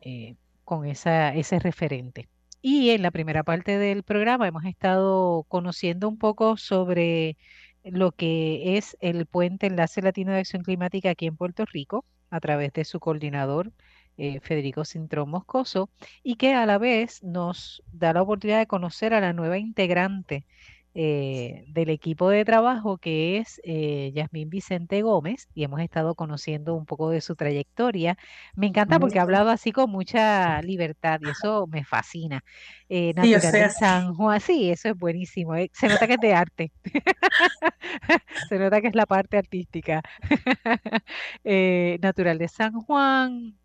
eh, 0.03 0.37
con 0.65 0.87
esa, 0.87 1.35
ese 1.35 1.59
referente. 1.59 2.29
Y 2.63 2.91
en 2.91 3.03
la 3.03 3.11
primera 3.11 3.43
parte 3.43 3.77
del 3.79 4.05
programa 4.05 4.47
hemos 4.47 4.65
estado 4.65 5.45
conociendo 5.49 6.09
un 6.09 6.17
poco 6.17 6.57
sobre 6.57 7.37
lo 7.85 8.13
que 8.13 8.77
es 8.77 8.97
el 9.01 9.27
Puente 9.27 9.67
Enlace 9.67 10.01
Latino 10.03 10.33
de 10.33 10.39
Acción 10.39 10.63
Climática 10.63 11.11
aquí 11.11 11.27
en 11.27 11.37
Puerto 11.37 11.65
Rico, 11.65 12.05
a 12.31 12.39
través 12.41 12.73
de 12.73 12.85
su 12.85 13.01
coordinador, 13.01 13.73
eh, 14.17 14.39
Federico 14.41 14.85
Cintrón 14.85 15.31
Moscoso, 15.31 15.91
y 16.23 16.37
que 16.37 16.55
a 16.55 16.65
la 16.67 16.79
vez 16.79 17.23
nos 17.25 17.83
da 17.93 18.13
la 18.13 18.23
oportunidad 18.23 18.59
de 18.61 18.67
conocer 18.69 19.13
a 19.15 19.21
la 19.21 19.33
nueva 19.33 19.59
integrante 19.59 20.47
eh, 20.95 21.65
del 21.69 21.89
equipo 21.91 22.29
de 22.31 22.45
trabajo 22.45 22.99
que 22.99 23.39
es 23.39 23.61
eh, 23.65 24.13
Yasmín 24.15 24.51
Vicente 24.51 25.03
Gómez 25.03 25.49
y 25.55 25.65
hemos 25.65 25.81
estado 25.81 26.15
conociendo 26.15 26.75
un 26.75 26.87
poco 26.87 27.11
de 27.11 27.21
su 27.21 27.35
trayectoria. 27.37 28.17
Me 28.57 28.67
encanta 28.67 29.01
porque 29.01 29.19
ha 29.19 29.23
hablado 29.23 29.51
así 29.51 29.73
con 29.73 29.91
mucha 29.91 30.61
libertad 30.63 31.21
y 31.23 31.31
eso 31.31 31.67
me 31.67 31.85
fascina. 31.85 32.43
Eh, 32.89 33.13
Sí, 33.21 33.31
de 33.31 33.37
así. 33.37 33.71
San 33.71 34.15
Juan, 34.15 34.41
sí, 34.41 34.71
eso 34.71 34.89
es 34.91 34.97
buenísimo. 34.97 35.55
eh, 35.57 35.71
Se 35.73 35.89
nota 35.89 36.07
que 36.07 36.15
es 36.15 36.21
de 36.21 36.35
arte. 36.35 36.73
Se 38.49 38.59
nota 38.59 38.81
que 38.81 38.89
es 38.89 38.95
la 38.95 39.07
parte 39.07 39.39
artística. 39.39 40.03
Eh, 41.45 41.99
natural 42.03 42.39
de 42.39 42.49
San 42.49 42.73
Juan, 42.75 43.59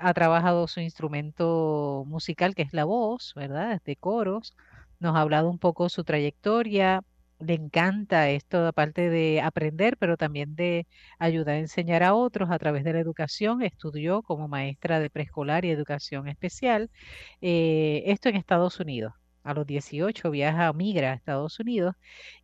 ha 0.00 0.14
trabajado 0.14 0.68
su 0.68 0.80
instrumento 0.80 2.04
musical 2.06 2.54
que 2.54 2.62
es 2.62 2.72
la 2.72 2.84
voz, 2.84 3.32
¿verdad? 3.34 3.80
De 3.84 3.96
coros 3.96 4.54
nos 5.00 5.16
ha 5.16 5.20
hablado 5.20 5.50
un 5.50 5.58
poco 5.58 5.88
su 5.88 6.04
trayectoria. 6.04 7.02
Le 7.40 7.54
encanta 7.54 8.30
esto, 8.30 8.66
aparte 8.66 9.10
de 9.10 9.40
aprender, 9.40 9.96
pero 9.98 10.16
también 10.16 10.56
de 10.56 10.86
ayudar 11.18 11.54
a 11.56 11.58
enseñar 11.60 12.02
a 12.02 12.14
otros 12.14 12.50
a 12.50 12.58
través 12.58 12.82
de 12.84 12.92
la 12.94 13.00
educación. 13.00 13.62
Estudió 13.62 14.22
como 14.22 14.48
maestra 14.48 14.98
de 15.00 15.10
preescolar 15.10 15.64
y 15.64 15.70
educación 15.70 16.28
especial. 16.28 16.90
eh, 17.40 18.02
esto 18.06 18.28
en 18.28 18.36
Estados 18.36 18.80
Unidos. 18.80 19.12
A 19.44 19.54
los 19.54 19.66
18 19.66 20.30
viaja, 20.30 20.72
migra 20.72 21.12
a 21.12 21.14
Estados 21.14 21.58
Unidos 21.60 21.94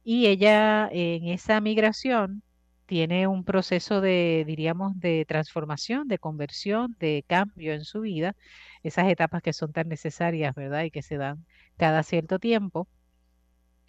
y 0.05 0.27
ella 0.27 0.89
en 0.93 1.27
esa 1.29 1.61
migración 1.61 2.43
tiene 2.87 3.27
un 3.27 3.45
proceso 3.45 4.01
de, 4.01 4.45
diríamos, 4.47 4.99
de 5.01 5.25
transformación, 5.27 6.09
de 6.09 6.19
conversión, 6.19 6.97
de 6.99 7.25
cambio 7.27 7.73
en 7.73 7.85
su 7.85 8.01
vida, 8.01 8.37
esas 8.83 9.09
etapas 9.09 9.43
que 9.43 9.53
son 9.53 9.73
tan 9.73 9.89
necesarias, 9.89 10.55
¿verdad? 10.55 10.85
Y 10.85 10.91
que 10.91 11.03
se 11.03 11.17
dan 11.17 11.45
cada 11.77 12.03
cierto 12.03 12.39
tiempo. 12.39 12.89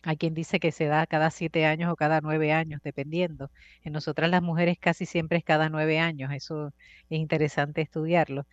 Hay 0.07 0.17
quien 0.17 0.35
dice 0.35 0.59
que 0.59 0.71
se 0.71 0.85
da 0.85 1.07
cada 1.07 1.31
siete 1.31 1.65
años 1.65 1.91
o 1.91 1.95
cada 1.95 2.21
nueve 2.21 2.51
años, 2.51 2.79
dependiendo. 2.83 3.49
En 3.83 3.91
nosotras 3.91 4.29
las 4.29 4.43
mujeres 4.43 4.77
casi 4.79 5.07
siempre 5.07 5.39
es 5.39 5.43
cada 5.43 5.67
nueve 5.67 5.97
años. 5.97 6.31
Eso 6.31 6.67
es 7.09 7.19
interesante 7.19 7.81
estudiarlo. 7.81 8.45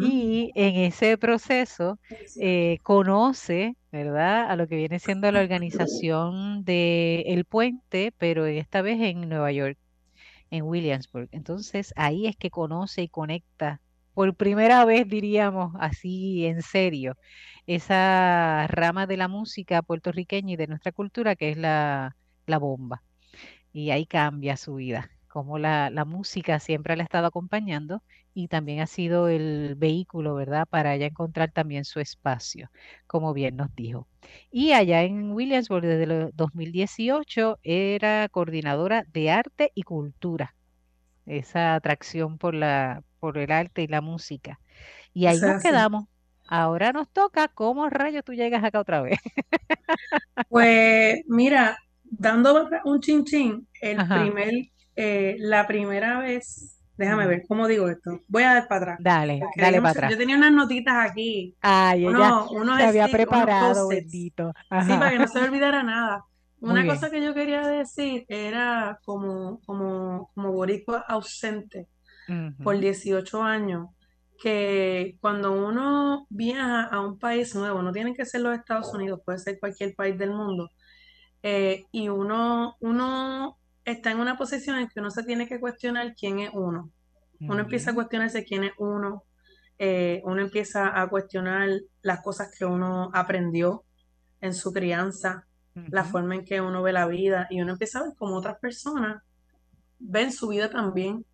Y 0.00 0.52
en 0.54 0.76
ese 0.76 1.18
proceso 1.18 1.98
eh, 2.40 2.78
conoce, 2.84 3.74
¿verdad?, 3.90 4.48
a 4.48 4.54
lo 4.54 4.68
que 4.68 4.76
viene 4.76 5.00
siendo 5.00 5.30
la 5.32 5.40
organización 5.40 6.64
de 6.64 7.22
El 7.26 7.46
Puente, 7.46 8.12
pero 8.16 8.46
esta 8.46 8.80
vez 8.80 9.00
en 9.00 9.28
Nueva 9.28 9.50
York, 9.50 9.78
en 10.52 10.64
Williamsburg. 10.64 11.28
Entonces 11.32 11.92
ahí 11.96 12.26
es 12.26 12.36
que 12.36 12.50
conoce 12.50 13.02
y 13.02 13.08
conecta 13.08 13.80
por 14.14 14.34
primera 14.36 14.84
vez, 14.84 15.08
diríamos 15.08 15.74
así 15.80 16.46
en 16.46 16.62
serio, 16.62 17.16
esa 17.66 18.66
rama 18.68 19.06
de 19.06 19.16
la 19.16 19.28
música 19.28 19.82
puertorriqueña 19.82 20.52
y 20.52 20.56
de 20.56 20.66
nuestra 20.66 20.92
cultura 20.92 21.36
que 21.36 21.50
es 21.50 21.56
la, 21.56 22.16
la 22.46 22.58
bomba. 22.58 23.02
Y 23.72 23.90
ahí 23.90 24.06
cambia 24.06 24.56
su 24.58 24.74
vida, 24.74 25.10
como 25.32 25.58
la, 25.58 25.90
la 25.90 26.04
música 26.04 26.60
siempre 26.60 26.96
la 26.96 27.02
ha 27.02 27.06
estado 27.06 27.26
acompañando 27.28 28.02
y 28.34 28.48
también 28.48 28.80
ha 28.80 28.86
sido 28.86 29.28
el 29.28 29.74
vehículo, 29.76 30.34
¿verdad?, 30.36 30.66
para 30.68 30.94
ella 30.94 31.06
encontrar 31.06 31.52
también 31.52 31.84
su 31.84 32.00
espacio, 32.00 32.70
como 33.06 33.32
bien 33.34 33.56
nos 33.56 33.74
dijo. 33.74 34.08
Y 34.50 34.72
allá 34.72 35.02
en 35.04 35.32
Williamsburg, 35.32 35.86
desde 35.86 36.04
el 36.04 36.30
2018, 36.34 37.58
era 37.62 38.28
coordinadora 38.30 39.04
de 39.08 39.30
arte 39.30 39.72
y 39.74 39.82
cultura, 39.84 40.54
esa 41.26 41.74
atracción 41.74 42.38
por 42.38 42.54
la, 42.54 43.02
por 43.20 43.38
el 43.38 43.52
arte 43.52 43.82
y 43.82 43.86
la 43.88 44.00
música. 44.00 44.60
Y 45.14 45.26
ahí 45.26 45.42
nos 45.42 45.58
quedamos. 45.58 46.04
Ahora 46.48 46.92
nos 46.92 47.10
toca, 47.10 47.48
¿cómo 47.48 47.88
rayos 47.90 48.24
tú 48.24 48.34
llegas 48.34 48.64
acá 48.64 48.80
otra 48.80 49.02
vez? 49.02 49.18
Pues 50.48 51.22
mira, 51.28 51.76
dando 52.04 52.68
un 52.84 53.00
chin 53.00 53.24
chin, 53.24 53.68
el 53.80 54.02
Ajá, 54.02 54.10
primer, 54.10 54.52
eh, 54.96 55.36
la 55.40 55.66
primera 55.66 56.18
vez, 56.20 56.80
déjame 56.96 57.26
ver 57.26 57.42
cómo 57.48 57.68
digo 57.68 57.88
esto. 57.88 58.20
Voy 58.28 58.42
a 58.44 58.54
dar 58.54 58.68
para 58.68 58.94
atrás, 58.94 59.00
Dale, 59.06 59.36
porque 59.38 59.60
dale 59.60 59.80
para 59.82 59.92
atrás. 59.92 60.14
yo 60.14 60.18
tenía 60.18 60.36
unas 60.36 60.52
notitas 60.52 60.94
aquí, 61.10 61.56
Ay, 61.60 62.06
ella 62.06 62.32
unos, 62.32 62.50
unos 62.52 62.78
se 62.78 62.84
había 62.84 63.08
preparado, 63.08 63.88
bendito. 63.88 64.52
Sí, 64.78 64.98
para 64.98 65.12
que 65.12 65.18
no 65.18 65.28
se 65.28 65.38
me 65.40 65.46
olvidara 65.46 65.82
nada. 65.82 66.24
muy 66.66 66.80
Una 66.80 66.84
bien. 66.84 66.86
cosa 66.86 67.10
que 67.10 67.22
yo 67.22 67.34
quería 67.34 67.66
decir 67.66 68.24
era 68.28 68.98
como, 69.04 69.60
como, 69.62 70.30
como 70.34 70.52
boricua 70.52 71.00
ausente 71.08 71.88
por 72.62 72.78
Ujú, 72.78 72.80
18 72.80 73.42
años, 73.42 73.88
que 74.42 75.16
cuando 75.20 75.52
uno 75.52 76.26
viaja 76.30 76.84
a 76.86 77.00
un 77.00 77.18
país 77.18 77.54
nuevo, 77.54 77.82
no 77.82 77.92
tienen 77.92 78.14
que 78.14 78.26
ser 78.26 78.42
los 78.42 78.56
Estados 78.58 78.92
Unidos, 78.94 79.20
puede 79.24 79.38
ser 79.38 79.58
cualquier 79.60 79.94
país 79.96 80.18
del 80.18 80.32
mundo, 80.32 80.70
eh, 81.42 81.84
y 81.92 82.08
uno, 82.08 82.76
uno 82.80 83.58
está 83.84 84.10
en 84.10 84.18
una 84.18 84.36
posición 84.36 84.78
en 84.78 84.88
que 84.88 85.00
uno 85.00 85.10
se 85.10 85.24
tiene 85.24 85.46
que 85.46 85.60
cuestionar 85.60 86.14
quién 86.14 86.40
es 86.40 86.50
uno. 86.52 86.90
Uno 87.40 87.60
empieza 87.60 87.90
a 87.90 87.94
cuestionarse 87.94 88.44
quién 88.44 88.62
es 88.62 88.72
uno, 88.78 89.24
eh, 89.76 90.22
uno 90.24 90.42
empieza 90.42 91.00
a 91.00 91.08
cuestionar 91.08 91.68
las 92.00 92.22
cosas 92.22 92.54
que 92.56 92.64
uno 92.64 93.10
aprendió 93.12 93.82
en 94.40 94.54
su 94.54 94.72
crianza, 94.72 95.48
la 95.74 96.04
forma 96.04 96.36
en 96.36 96.44
que 96.44 96.60
uno 96.60 96.82
ve 96.82 96.92
la 96.92 97.06
vida, 97.06 97.48
y 97.50 97.60
uno 97.60 97.72
empieza 97.72 97.98
a 97.98 98.02
ver 98.04 98.12
cómo 98.16 98.36
otras 98.36 98.58
personas 98.60 99.22
ven 99.98 100.32
su 100.32 100.48
vida 100.48 100.70
también. 100.70 101.24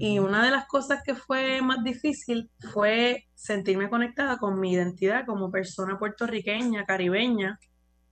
Y 0.00 0.18
una 0.18 0.44
de 0.44 0.50
las 0.50 0.66
cosas 0.66 1.00
que 1.04 1.14
fue 1.14 1.62
más 1.62 1.84
difícil 1.84 2.50
fue 2.72 3.28
sentirme 3.34 3.88
conectada 3.88 4.36
con 4.36 4.58
mi 4.58 4.72
identidad 4.72 5.24
como 5.24 5.50
persona 5.50 5.96
puertorriqueña, 5.96 6.84
caribeña, 6.84 7.60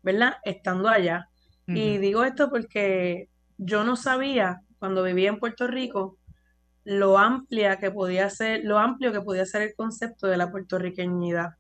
¿verdad? 0.01 0.35
Estando 0.45 0.89
allá. 0.89 1.29
Y 1.67 1.99
digo 1.99 2.23
esto 2.23 2.49
porque 2.49 3.29
yo 3.65 3.85
no 3.85 3.97
sabía 3.97 4.61
cuando 4.79 5.03
vivía 5.03 5.31
en 5.31 5.39
Puerto 5.39 5.67
Rico 5.67 6.19
lo 6.85 7.17
amplia 7.17 7.79
que 7.79 7.91
podía 7.91 8.29
ser, 8.29 8.61
lo 8.65 8.79
amplio 8.79 9.11
que 9.11 9.23
podía 9.23 9.47
ser 9.47 9.63
el 9.63 9.75
concepto 9.75 10.27
de 10.27 10.37
la 10.37 10.51
puertorriqueñidad, 10.51 11.55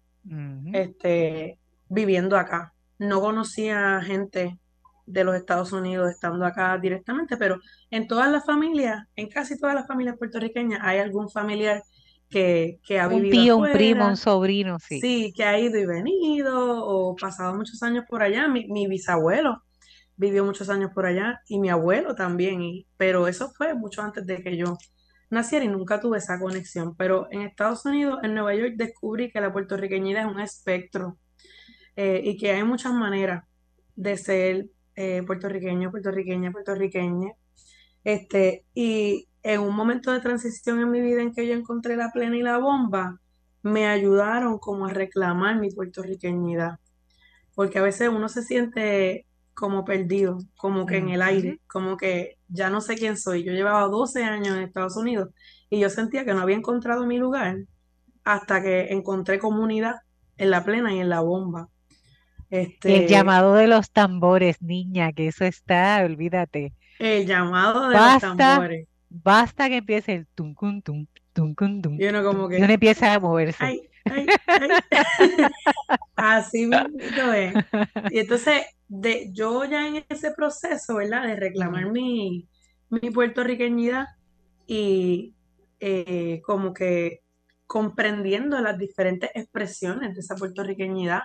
este, 0.74 1.58
viviendo 1.88 2.36
acá. 2.36 2.74
No 2.98 3.22
conocía 3.22 4.02
gente 4.02 4.58
de 5.06 5.24
los 5.24 5.34
Estados 5.34 5.72
Unidos 5.72 6.10
estando 6.10 6.44
acá 6.44 6.76
directamente, 6.76 7.38
pero 7.38 7.58
en 7.90 8.06
todas 8.06 8.30
las 8.30 8.44
familias, 8.44 9.06
en 9.16 9.28
casi 9.28 9.58
todas 9.58 9.74
las 9.74 9.86
familias 9.86 10.18
puertorriqueñas, 10.18 10.80
hay 10.82 10.98
algún 10.98 11.30
familiar 11.30 11.82
que, 12.28 12.78
que 12.86 13.00
ha 13.00 13.08
Un 13.08 13.22
vivido 13.22 13.42
tío, 13.42 13.56
un 13.56 13.72
primo, 13.72 14.06
un 14.06 14.16
sobrino, 14.18 14.78
sí. 14.78 15.00
sí, 15.00 15.32
que 15.34 15.44
ha 15.44 15.58
ido 15.58 15.78
y 15.78 15.86
venido, 15.86 16.84
o 16.84 17.16
pasado 17.16 17.54
muchos 17.54 17.82
años 17.82 18.04
por 18.06 18.22
allá. 18.22 18.46
Mi, 18.48 18.66
mi 18.66 18.86
bisabuelo 18.86 19.62
vivió 20.16 20.44
muchos 20.44 20.68
años 20.70 20.90
por 20.94 21.06
allá 21.06 21.40
y 21.48 21.58
mi 21.58 21.70
abuelo 21.70 22.14
también, 22.14 22.62
y, 22.62 22.86
pero 22.96 23.28
eso 23.28 23.52
fue 23.56 23.74
mucho 23.74 24.02
antes 24.02 24.26
de 24.26 24.42
que 24.42 24.56
yo 24.56 24.78
naciera 25.30 25.64
y 25.64 25.68
nunca 25.68 26.00
tuve 26.00 26.18
esa 26.18 26.38
conexión. 26.38 26.96
Pero 26.96 27.28
en 27.30 27.42
Estados 27.42 27.84
Unidos, 27.84 28.20
en 28.22 28.34
Nueva 28.34 28.54
York, 28.54 28.74
descubrí 28.76 29.30
que 29.30 29.40
la 29.40 29.52
puertorriqueñidad 29.52 30.26
es 30.26 30.32
un 30.32 30.40
espectro 30.40 31.18
eh, 31.96 32.20
y 32.24 32.36
que 32.36 32.52
hay 32.52 32.64
muchas 32.64 32.92
maneras 32.92 33.44
de 33.96 34.16
ser 34.16 34.66
eh, 34.96 35.22
puertorriqueño, 35.26 35.90
puertorriqueña, 35.90 36.52
puertorriqueña. 36.52 37.32
Este, 38.04 38.64
y 38.74 39.28
en 39.42 39.60
un 39.60 39.74
momento 39.74 40.12
de 40.12 40.20
transición 40.20 40.80
en 40.80 40.90
mi 40.90 41.00
vida 41.00 41.22
en 41.22 41.32
que 41.34 41.46
yo 41.46 41.54
encontré 41.54 41.96
la 41.96 42.10
plena 42.12 42.36
y 42.36 42.42
la 42.42 42.58
bomba, 42.58 43.20
me 43.62 43.86
ayudaron 43.86 44.58
como 44.58 44.86
a 44.86 44.92
reclamar 44.92 45.58
mi 45.58 45.70
puertorriqueñidad, 45.70 46.78
porque 47.54 47.78
a 47.78 47.82
veces 47.82 48.10
uno 48.10 48.28
se 48.28 48.42
siente 48.42 49.26
como 49.54 49.84
perdido, 49.84 50.38
como 50.56 50.86
que 50.86 50.98
en 50.98 51.10
el 51.10 51.22
aire, 51.22 51.60
como 51.68 51.96
que 51.96 52.38
ya 52.48 52.70
no 52.70 52.80
sé 52.80 52.96
quién 52.96 53.16
soy. 53.16 53.44
Yo 53.44 53.52
llevaba 53.52 53.82
12 53.88 54.24
años 54.24 54.56
en 54.56 54.62
Estados 54.64 54.96
Unidos 54.96 55.30
y 55.70 55.80
yo 55.80 55.90
sentía 55.90 56.24
que 56.24 56.34
no 56.34 56.42
había 56.42 56.56
encontrado 56.56 57.06
mi 57.06 57.18
lugar 57.18 57.58
hasta 58.24 58.62
que 58.62 58.88
encontré 58.92 59.38
comunidad 59.38 59.96
en 60.36 60.50
la 60.50 60.64
plena 60.64 60.94
y 60.94 61.00
en 61.00 61.08
la 61.10 61.20
bomba. 61.20 61.68
El 62.84 63.06
Este, 63.06 63.06
llamado 63.06 63.54
de 63.54 63.66
los 63.66 63.90
tambores, 63.90 64.62
niña, 64.62 65.12
que 65.12 65.26
eso 65.28 65.44
está, 65.44 66.02
olvídate. 66.04 66.72
el 66.98 67.24
llamado 67.26 67.88
de 67.88 68.00
los 68.00 68.18
tambores. 68.18 68.88
basta 69.08 69.68
que 69.68 69.78
empiece 69.78 70.14
el 70.14 70.26
tuncun 70.28 70.82
tum, 70.82 71.06
tuncun 71.32 71.82
tum, 71.82 71.94
Y 71.96 72.06
uno 72.06 72.22
como 72.24 72.48
y 72.54 72.62
uno 72.62 72.72
que, 72.72 72.74
empieza 72.74 73.14
a 73.14 73.20
moverse. 73.20 73.66
ay, 73.66 73.88
ay, 74.04 74.26
ay. 74.46 74.68
Así 76.16 76.66
mismo 76.66 77.32
es. 77.32 77.54
Y 78.10 78.18
entonces, 78.18 78.62
de, 78.88 79.30
yo 79.32 79.64
ya 79.64 79.86
en 79.86 80.04
ese 80.08 80.32
proceso, 80.32 80.96
¿verdad? 80.96 81.26
De 81.26 81.36
reclamar 81.36 81.90
mi, 81.90 82.48
mi 82.90 83.10
puertorriqueñidad 83.10 84.06
y 84.66 85.34
eh, 85.80 86.40
como 86.44 86.72
que 86.72 87.22
comprendiendo 87.66 88.60
las 88.60 88.78
diferentes 88.78 89.30
expresiones 89.34 90.14
de 90.14 90.20
esa 90.20 90.36
puertorriqueñidad, 90.36 91.22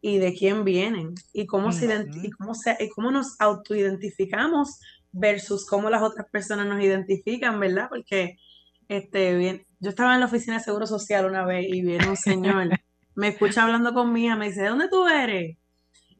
y 0.00 0.18
de 0.18 0.34
quién 0.34 0.64
vienen 0.64 1.14
y 1.32 1.46
cómo, 1.46 1.72
se 1.72 2.06
y 2.22 2.30
cómo, 2.30 2.54
se, 2.54 2.76
y 2.80 2.88
cómo 2.88 3.10
nos 3.10 3.38
autoidentificamos 3.38 4.80
versus 5.12 5.66
cómo 5.66 5.90
las 5.90 6.02
otras 6.02 6.26
personas 6.30 6.66
nos 6.66 6.82
identifican, 6.82 7.60
¿verdad? 7.60 7.88
Porque 7.88 8.38
este, 8.90 9.36
bien, 9.36 9.64
yo 9.78 9.90
estaba 9.90 10.14
en 10.14 10.20
la 10.20 10.26
oficina 10.26 10.58
de 10.58 10.64
Seguro 10.64 10.84
Social 10.84 11.24
una 11.24 11.46
vez 11.46 11.64
y 11.68 11.80
viene 11.80 12.08
un 12.08 12.16
señor, 12.16 12.68
me 13.14 13.28
escucha 13.28 13.62
hablando 13.62 13.94
conmigo, 13.94 14.36
me 14.36 14.48
dice, 14.48 14.62
¿de 14.62 14.68
dónde 14.68 14.88
tú 14.88 15.06
eres? 15.06 15.56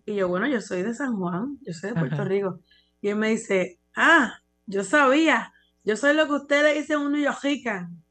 Y 0.07 0.15
yo, 0.15 0.29
bueno, 0.29 0.47
yo 0.47 0.61
soy 0.61 0.83
de 0.83 0.95
San 0.95 1.17
Juan, 1.17 1.59
yo 1.67 1.73
soy 1.73 1.91
de 1.91 1.99
Puerto 1.99 2.25
Rico. 2.25 2.61
Y 3.01 3.09
él 3.09 3.17
me 3.17 3.31
dice, 3.31 3.81
ah, 3.97 4.35
yo 4.67 4.85
sabía, 4.85 5.53
yo 5.83 5.97
soy 5.97 6.15
lo 6.15 6.27
que 6.27 6.35
ustedes 6.35 6.77
dicen 6.77 6.99
un 6.99 7.11
New 7.11 7.25
Yorkican. 7.25 8.05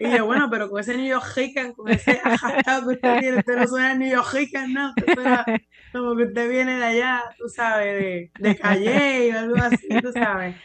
y 0.00 0.10
yo, 0.14 0.26
bueno, 0.26 0.50
pero 0.50 0.68
con 0.68 0.80
ese 0.80 0.94
New 0.94 1.06
Yorkican, 1.06 1.72
con 1.72 1.88
ese 1.88 2.18
hashtag 2.24 2.84
que 2.84 2.90
usted 2.90 3.20
tiene, 3.20 3.38
usted 3.38 3.56
no 3.56 3.66
suena 3.68 3.94
New 3.94 4.10
Yorkican, 4.10 4.70
no, 4.74 4.90
usted 4.90 5.62
como 5.92 6.14
que 6.14 6.24
usted 6.24 6.50
viene 6.50 6.76
de 6.76 6.84
allá, 6.84 7.22
tú 7.38 7.48
sabes, 7.48 8.02
de, 8.02 8.30
de 8.38 8.56
Calle 8.56 9.34
o 9.34 9.38
algo 9.38 9.56
así, 9.56 9.88
tú 10.02 10.12
sabes. 10.12 10.56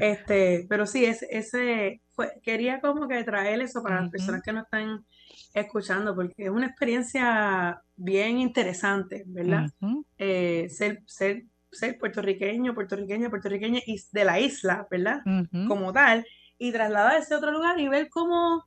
Este, 0.00 0.66
pero 0.68 0.86
sí, 0.86 1.04
ese, 1.04 1.26
ese 1.30 2.02
fue, 2.10 2.32
quería 2.42 2.80
como 2.80 3.08
que 3.08 3.22
traer 3.24 3.60
eso 3.60 3.82
para 3.82 4.00
las 4.00 4.10
personas 4.10 4.42
que 4.42 4.52
nos 4.52 4.64
están 4.64 5.04
escuchando, 5.52 6.14
porque 6.14 6.44
es 6.44 6.50
una 6.50 6.66
experiencia 6.66 7.80
bien 7.96 8.38
interesante, 8.38 9.24
¿verdad? 9.26 9.70
Eh, 10.18 10.68
ser, 10.70 11.02
ser 11.06 11.44
ser 11.74 11.98
puertorriqueño, 11.98 12.74
puertorriqueña, 12.74 13.30
puertorriqueña 13.30 13.80
y 13.86 14.00
de 14.12 14.24
la 14.24 14.40
isla, 14.40 14.86
¿verdad? 14.90 15.22
Como 15.68 15.92
tal, 15.92 16.24
y 16.58 16.72
trasladarse 16.72 17.34
a 17.34 17.38
otro 17.38 17.50
lugar 17.50 17.78
y 17.80 17.88
ver 17.88 18.08
cómo, 18.08 18.64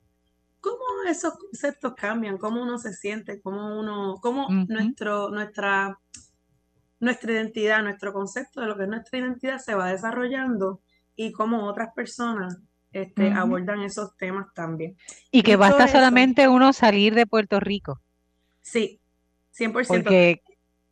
cómo 0.60 0.84
esos 1.08 1.34
conceptos 1.34 1.94
cambian, 1.96 2.38
cómo 2.38 2.62
uno 2.62 2.78
se 2.78 2.92
siente, 2.92 3.40
cómo 3.40 3.78
uno, 3.78 4.16
cómo 4.20 4.48
nuestro, 4.68 5.30
nuestra, 5.30 5.98
nuestra 7.00 7.32
identidad, 7.32 7.82
nuestro 7.82 8.12
concepto 8.12 8.60
de 8.60 8.66
lo 8.66 8.76
que 8.76 8.84
es 8.84 8.88
nuestra 8.88 9.18
identidad 9.18 9.58
se 9.58 9.74
va 9.74 9.90
desarrollando 9.90 10.80
y 11.18 11.32
cómo 11.32 11.64
otras 11.66 11.92
personas 11.94 12.58
este, 12.92 13.32
abordan 13.32 13.82
esos 13.82 14.16
temas 14.16 14.46
también. 14.54 14.96
Y 15.32 15.42
que 15.42 15.56
basta 15.56 15.88
solamente 15.88 16.46
uno 16.46 16.72
salir 16.72 17.16
de 17.16 17.26
Puerto 17.26 17.58
Rico. 17.58 18.00
Sí, 18.60 19.00
100%. 19.52 19.88
Porque 19.88 20.42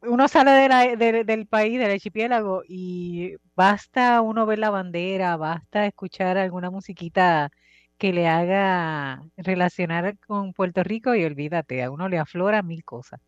uno 0.03 0.27
sale 0.27 0.51
del 0.97 1.47
país, 1.47 1.79
del 1.79 1.93
archipiélago, 1.93 2.64
y 2.66 3.37
basta 3.55 4.20
uno 4.20 4.47
ver 4.47 4.59
la 4.59 4.70
bandera, 4.70 5.37
basta 5.37 5.87
escuchar 5.87 6.39
alguna 6.39 6.70
musiquita 6.70 7.53
que 7.97 8.12
le 8.12 8.27
haga 8.27 9.22
relacionar 9.37 10.18
con 10.18 10.53
Puerto 10.55 10.83
Rico 10.83 11.14
y 11.14 11.24
olvídate, 11.24 11.85
a 11.85 11.91
uno 11.93 12.09
le 12.09 12.18
aflora 12.18 12.62
mil 12.62 12.85
cosas. 12.85 13.20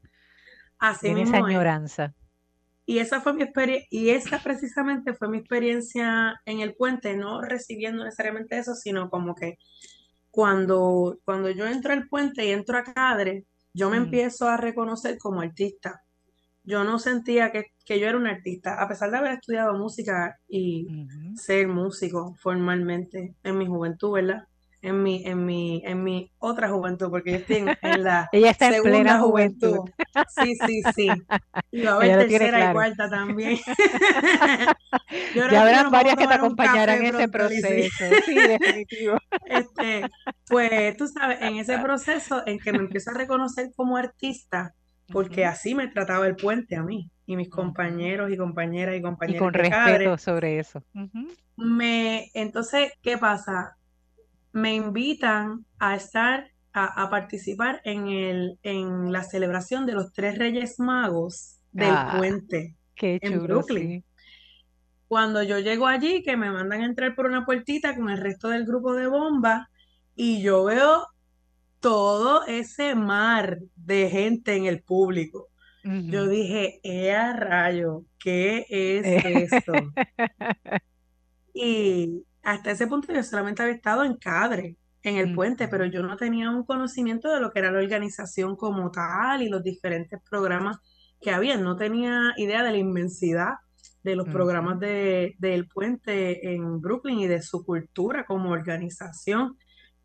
Así 0.80 1.06
en 1.06 1.18
esa 1.18 1.36
añoranza. 1.36 2.12
Y 2.88 3.00
esa 3.00 3.20
fue 3.20 3.34
mi 3.34 3.42
experiencia, 3.42 3.86
y 3.90 4.08
esa 4.10 4.38
precisamente 4.42 5.12
fue 5.12 5.28
mi 5.28 5.38
experiencia 5.38 6.40
en 6.46 6.60
el 6.60 6.74
puente, 6.74 7.16
no 7.16 7.42
recibiendo 7.42 8.02
necesariamente 8.02 8.58
eso, 8.58 8.74
sino 8.74 9.10
como 9.10 9.34
que 9.34 9.58
cuando, 10.30 11.18
cuando 11.24 11.50
yo 11.50 11.66
entro 11.66 11.92
al 11.92 12.08
puente 12.08 12.46
y 12.46 12.50
entro 12.50 12.78
a 12.78 12.84
Cadre, 12.84 13.44
yo 13.74 13.90
me 13.90 14.00
mm. 14.00 14.04
empiezo 14.04 14.48
a 14.48 14.56
reconocer 14.56 15.18
como 15.18 15.42
artista 15.42 16.02
yo 16.68 16.84
no 16.84 16.98
sentía 16.98 17.50
que, 17.50 17.72
yo 17.88 18.06
era 18.06 18.18
un 18.18 18.26
artista, 18.26 18.74
a 18.74 18.86
pesar 18.86 19.10
de 19.10 19.16
haber 19.16 19.32
estudiado 19.32 19.72
música 19.78 20.38
y 20.46 20.86
ser 21.34 21.66
músico 21.66 22.34
formalmente 22.42 23.34
en 23.42 23.56
mi 23.56 23.66
juventud, 23.66 24.12
¿verdad? 24.12 24.44
En 24.80 25.02
mi, 25.02 25.24
en 25.24 25.44
mi, 25.44 25.82
en 25.84 26.04
mi 26.04 26.30
otra 26.38 26.68
juventud, 26.68 27.10
porque 27.10 27.32
yo 27.32 27.36
estoy 27.38 27.64
en, 27.82 28.04
la 28.04 28.28
Ella 28.32 28.50
está 28.50 28.70
segunda 28.70 28.96
en 28.96 29.02
plena 29.02 29.20
juventud. 29.20 29.90
Sí, 30.28 30.56
sí, 30.66 30.82
sí. 30.94 31.08
Y 31.72 31.82
va 31.82 31.92
a 31.92 31.94
haber 31.96 32.28
tercera 32.28 32.70
y 32.70 32.72
cuarta 32.72 33.10
también. 33.10 33.58
ya 35.34 35.60
habrán 35.60 35.90
varias 35.90 36.16
que 36.16 36.26
te 36.26 36.34
acompañarán 36.34 37.04
en 37.04 37.14
ese 37.14 37.28
proceso. 37.28 37.68
Sí, 38.24 38.34
definitivo. 38.34 39.18
Este, 39.46 40.02
pues 40.48 40.96
tú 40.96 41.08
sabes, 41.08 41.38
en 41.42 41.56
ese 41.56 41.78
proceso 41.78 42.42
en 42.46 42.58
que 42.58 42.72
me 42.72 42.78
empiezo 42.78 43.10
a 43.10 43.14
reconocer 43.14 43.70
como 43.74 43.96
artista, 43.96 44.74
porque 45.12 45.44
así 45.44 45.74
me 45.74 45.88
trataba 45.88 46.26
el 46.26 46.36
puente 46.36 46.76
a 46.76 46.82
mí 46.82 47.10
y 47.26 47.36
mis 47.36 47.50
compañeros 47.50 48.30
y 48.30 48.36
compañeras 48.36 48.96
y 48.96 49.02
compañeros. 49.02 49.36
Y 49.36 49.44
con 49.44 49.52
respeto 49.52 50.16
sobre 50.16 50.58
eso. 50.58 50.82
Me, 51.56 52.30
entonces, 52.32 52.92
¿qué 53.02 53.18
pasa? 53.18 53.76
Me 54.58 54.74
invitan 54.74 55.64
a 55.78 55.94
estar, 55.94 56.50
a, 56.72 57.08
participar 57.10 57.80
en, 57.84 58.08
el, 58.08 58.58
en 58.62 59.12
la 59.12 59.22
celebración 59.22 59.86
de 59.86 59.92
los 59.92 60.12
tres 60.12 60.38
Reyes 60.38 60.78
Magos 60.78 61.58
del 61.72 61.90
ah, 61.90 62.14
puente 62.18 62.76
qué 62.94 63.18
en 63.22 63.42
Brooklyn. 63.42 64.04
Cuando 65.06 65.42
yo 65.42 65.58
llego 65.58 65.86
allí, 65.86 66.22
que 66.22 66.36
me 66.36 66.50
mandan 66.50 66.82
a 66.82 66.86
entrar 66.86 67.14
por 67.14 67.26
una 67.26 67.46
puertita 67.46 67.94
con 67.94 68.10
el 68.10 68.18
resto 68.18 68.48
del 68.48 68.66
grupo 68.66 68.94
de 68.94 69.06
bomba, 69.06 69.70
y 70.14 70.42
yo 70.42 70.64
veo 70.64 71.06
todo 71.80 72.44
ese 72.46 72.94
mar 72.94 73.58
de 73.76 74.10
gente 74.10 74.56
en 74.56 74.66
el 74.66 74.82
público. 74.82 75.48
Yo 75.84 76.28
dije, 76.28 76.80
¡eh 76.82 77.14
a 77.14 77.32
rayo! 77.32 78.04
¿Qué 78.18 78.66
es 78.68 79.52
esto? 79.52 79.72
y 81.54 82.24
hasta 82.48 82.70
ese 82.70 82.86
punto 82.86 83.12
yo 83.12 83.22
solamente 83.22 83.62
había 83.62 83.74
estado 83.74 84.04
en 84.04 84.16
Cadre, 84.16 84.78
en 85.02 85.16
el 85.16 85.34
puente, 85.34 85.68
pero 85.68 85.84
yo 85.84 86.02
no 86.02 86.16
tenía 86.16 86.50
un 86.50 86.64
conocimiento 86.64 87.30
de 87.30 87.40
lo 87.40 87.50
que 87.50 87.58
era 87.58 87.70
la 87.70 87.78
organización 87.78 88.56
como 88.56 88.90
tal 88.90 89.42
y 89.42 89.50
los 89.50 89.62
diferentes 89.62 90.18
programas 90.28 90.78
que 91.20 91.30
había. 91.30 91.58
No 91.58 91.76
tenía 91.76 92.32
idea 92.38 92.62
de 92.62 92.72
la 92.72 92.78
inmensidad 92.78 93.54
de 94.02 94.16
los 94.16 94.26
programas 94.28 94.80
de, 94.80 95.34
del 95.38 95.68
puente 95.68 96.54
en 96.54 96.80
Brooklyn 96.80 97.18
y 97.18 97.26
de 97.26 97.42
su 97.42 97.66
cultura 97.66 98.24
como 98.24 98.50
organización. 98.50 99.58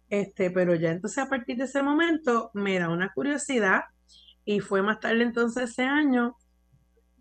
Este, 0.10 0.52
pero 0.52 0.76
ya 0.76 0.92
entonces 0.92 1.24
a 1.24 1.30
partir 1.30 1.56
de 1.56 1.64
ese 1.64 1.82
momento 1.82 2.52
me 2.54 2.78
da 2.78 2.90
una 2.90 3.14
curiosidad 3.14 3.84
y 4.44 4.60
fue 4.60 4.82
más 4.82 5.00
tarde 5.00 5.24
entonces 5.24 5.72
ese 5.72 5.84
año 5.84 6.36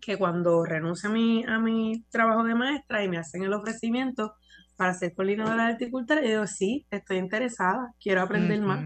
que 0.01 0.17
cuando 0.17 0.65
renuncio 0.65 1.09
a 1.09 1.13
mi, 1.13 1.45
a 1.45 1.59
mi 1.59 2.03
trabajo 2.09 2.43
de 2.43 2.55
maestra 2.55 3.05
y 3.05 3.07
me 3.07 3.17
hacen 3.17 3.43
el 3.43 3.53
ofrecimiento 3.53 4.33
para 4.75 4.93
ser 4.93 5.13
coordinadora 5.13 5.67
de 5.67 5.73
horticultura, 5.73 6.21
yo 6.21 6.27
digo, 6.27 6.47
sí, 6.47 6.85
estoy 6.89 7.17
interesada, 7.17 7.93
quiero 8.01 8.21
aprender 8.21 8.61
más 8.61 8.83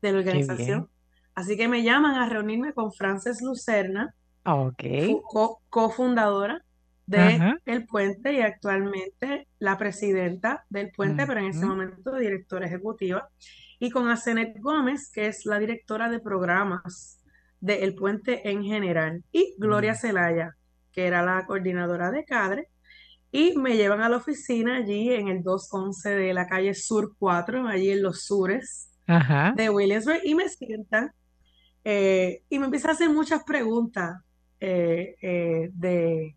de 0.00 0.12
la 0.12 0.18
organización. 0.18 0.88
Así 1.34 1.56
que 1.56 1.68
me 1.68 1.82
llaman 1.82 2.16
a 2.16 2.28
reunirme 2.28 2.72
con 2.72 2.92
Frances 2.92 3.42
Lucerna, 3.42 4.14
cofundadora 5.68 6.64
de 7.06 7.54
El 7.64 7.86
Puente 7.86 8.32
y 8.32 8.40
actualmente 8.40 9.48
la 9.58 9.78
presidenta 9.78 10.64
del 10.68 10.90
Puente, 10.90 11.26
pero 11.26 11.40
en 11.40 11.46
ese 11.46 11.64
momento 11.64 12.16
directora 12.16 12.66
ejecutiva, 12.66 13.28
y 13.78 13.90
con 13.90 14.08
Asenet 14.08 14.58
Gómez, 14.58 15.10
que 15.12 15.26
es 15.28 15.46
la 15.46 15.58
directora 15.58 16.10
de 16.10 16.20
programas 16.20 17.22
de 17.60 17.84
El 17.84 17.94
Puente 17.94 18.50
en 18.50 18.64
general, 18.64 19.22
y 19.30 19.54
Gloria 19.58 19.94
Celaya, 19.94 20.54
que 20.92 21.06
era 21.06 21.22
la 21.22 21.46
coordinadora 21.46 22.10
de 22.10 22.24
cadre, 22.24 22.68
y 23.30 23.56
me 23.56 23.76
llevan 23.76 24.00
a 24.00 24.08
la 24.08 24.16
oficina 24.16 24.76
allí 24.76 25.12
en 25.12 25.28
el 25.28 25.42
211 25.42 26.10
de 26.10 26.34
la 26.34 26.46
calle 26.46 26.74
Sur 26.74 27.14
4, 27.18 27.68
allí 27.68 27.90
en 27.90 28.02
los 28.02 28.24
sures 28.24 28.90
de 29.56 29.70
Williamsburg, 29.70 30.20
y 30.24 30.34
me 30.34 30.48
sientan 30.48 31.12
eh, 31.84 32.42
y 32.48 32.58
me 32.58 32.66
empiezan 32.66 32.90
a 32.90 32.94
hacer 32.94 33.10
muchas 33.10 33.44
preguntas 33.44 34.20
eh, 34.60 35.16
eh, 35.22 35.70
de 35.72 36.34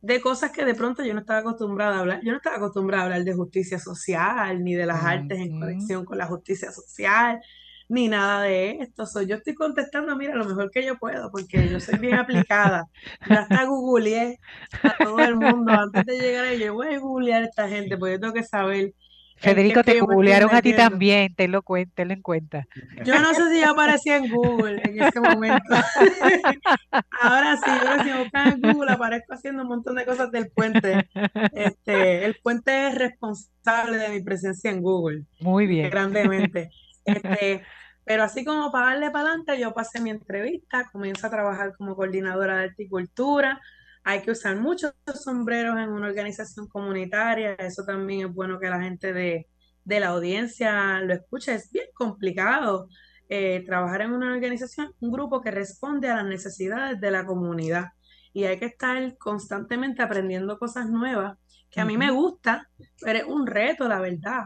de 0.00 0.20
cosas 0.20 0.52
que 0.52 0.64
de 0.64 0.74
pronto 0.74 1.04
yo 1.04 1.12
no 1.12 1.20
estaba 1.20 1.40
acostumbrada 1.40 1.96
a 1.96 2.00
hablar. 2.00 2.20
Yo 2.22 2.30
no 2.30 2.36
estaba 2.36 2.56
acostumbrada 2.56 3.02
a 3.02 3.06
hablar 3.06 3.24
de 3.24 3.34
justicia 3.34 3.78
social, 3.78 4.62
ni 4.62 4.74
de 4.74 4.86
las 4.86 5.02
artes 5.02 5.38
en 5.38 5.58
conexión 5.58 6.04
con 6.04 6.18
la 6.18 6.26
justicia 6.26 6.70
social, 6.70 7.40
ni 7.88 8.08
nada 8.08 8.42
de 8.42 8.78
esto. 8.80 9.06
So, 9.06 9.22
yo 9.22 9.36
estoy 9.36 9.54
contestando, 9.54 10.14
mira, 10.16 10.34
lo 10.34 10.44
mejor 10.44 10.70
que 10.70 10.84
yo 10.84 10.98
puedo, 10.98 11.30
porque 11.30 11.68
yo 11.68 11.80
soy 11.80 11.98
bien 11.98 12.14
aplicada. 12.14 12.84
Ya 13.28 13.40
hasta 13.40 13.64
googleé 13.64 14.38
a 14.82 14.94
todo 15.02 15.18
el 15.20 15.36
mundo 15.36 15.72
antes 15.72 16.06
de 16.06 16.18
llegar 16.18 16.44
ahí. 16.44 16.60
Yo 16.60 16.74
voy 16.74 16.94
a 16.94 16.98
googlear 16.98 17.42
a 17.42 17.46
esta 17.46 17.68
gente, 17.68 17.96
porque 17.96 18.14
yo 18.14 18.20
tengo 18.20 18.34
que 18.34 18.44
saber 18.44 18.92
Federico, 19.38 19.84
te 19.84 20.00
googlearon 20.00 20.52
a 20.52 20.60
ti 20.60 20.74
también, 20.74 21.32
tenlo, 21.34 21.62
tenlo 21.94 22.14
en 22.14 22.22
cuenta. 22.22 22.66
Yo 23.04 23.20
no 23.20 23.32
sé 23.34 23.50
si 23.50 23.60
yo 23.60 23.70
aparecía 23.70 24.16
en 24.16 24.28
Google 24.28 24.80
en 24.82 25.00
ese 25.00 25.20
momento. 25.20 25.62
ahora 27.22 27.56
sí, 27.56 27.70
ahora 27.70 28.02
si 28.02 28.10
me 28.10 28.18
buscan 28.18 28.48
en 28.52 28.60
Google 28.60 28.92
aparezco 28.92 29.34
haciendo 29.34 29.62
un 29.62 29.68
montón 29.68 29.94
de 29.94 30.04
cosas 30.04 30.32
del 30.32 30.50
puente. 30.50 31.08
Este, 31.52 32.24
el 32.24 32.36
puente 32.42 32.88
es 32.88 32.96
responsable 32.96 33.98
de 33.98 34.08
mi 34.08 34.22
presencia 34.22 34.72
en 34.72 34.82
Google. 34.82 35.22
Muy 35.38 35.66
bien. 35.66 35.88
Grandemente. 35.88 36.70
Este, 37.08 37.62
pero 38.04 38.22
así 38.22 38.44
como 38.44 38.72
para 38.72 38.86
darle 38.86 39.10
para 39.10 39.28
adelante, 39.28 39.58
yo 39.58 39.74
pasé 39.74 40.00
mi 40.00 40.10
entrevista, 40.10 40.88
comienzo 40.90 41.26
a 41.26 41.30
trabajar 41.30 41.76
como 41.76 41.94
coordinadora 41.94 42.58
de 42.58 42.66
horticultura, 42.68 43.60
hay 44.04 44.22
que 44.22 44.30
usar 44.30 44.56
muchos 44.56 44.94
sombreros 45.22 45.76
en 45.78 45.90
una 45.90 46.06
organización 46.06 46.68
comunitaria, 46.68 47.52
eso 47.54 47.84
también 47.84 48.28
es 48.28 48.34
bueno 48.34 48.58
que 48.58 48.70
la 48.70 48.80
gente 48.80 49.12
de, 49.12 49.46
la 49.84 50.08
audiencia 50.08 51.00
lo 51.00 51.12
escuche, 51.12 51.54
es 51.54 51.70
bien 51.70 51.88
complicado 51.94 52.88
eh, 53.28 53.62
trabajar 53.66 54.02
en 54.02 54.12
una 54.12 54.32
organización, 54.32 54.94
un 55.00 55.10
grupo 55.10 55.42
que 55.42 55.50
responde 55.50 56.08
a 56.08 56.16
las 56.16 56.26
necesidades 56.26 56.98
de 57.00 57.10
la 57.10 57.26
comunidad. 57.26 57.88
Y 58.32 58.44
hay 58.44 58.58
que 58.58 58.66
estar 58.66 59.16
constantemente 59.18 60.02
aprendiendo 60.02 60.58
cosas 60.58 60.88
nuevas, 60.88 61.36
que 61.70 61.80
a 61.80 61.84
mí 61.84 61.98
me 61.98 62.10
gusta, 62.10 62.70
pero 63.02 63.18
es 63.18 63.24
un 63.26 63.46
reto, 63.46 63.86
la 63.88 64.00
verdad. 64.00 64.44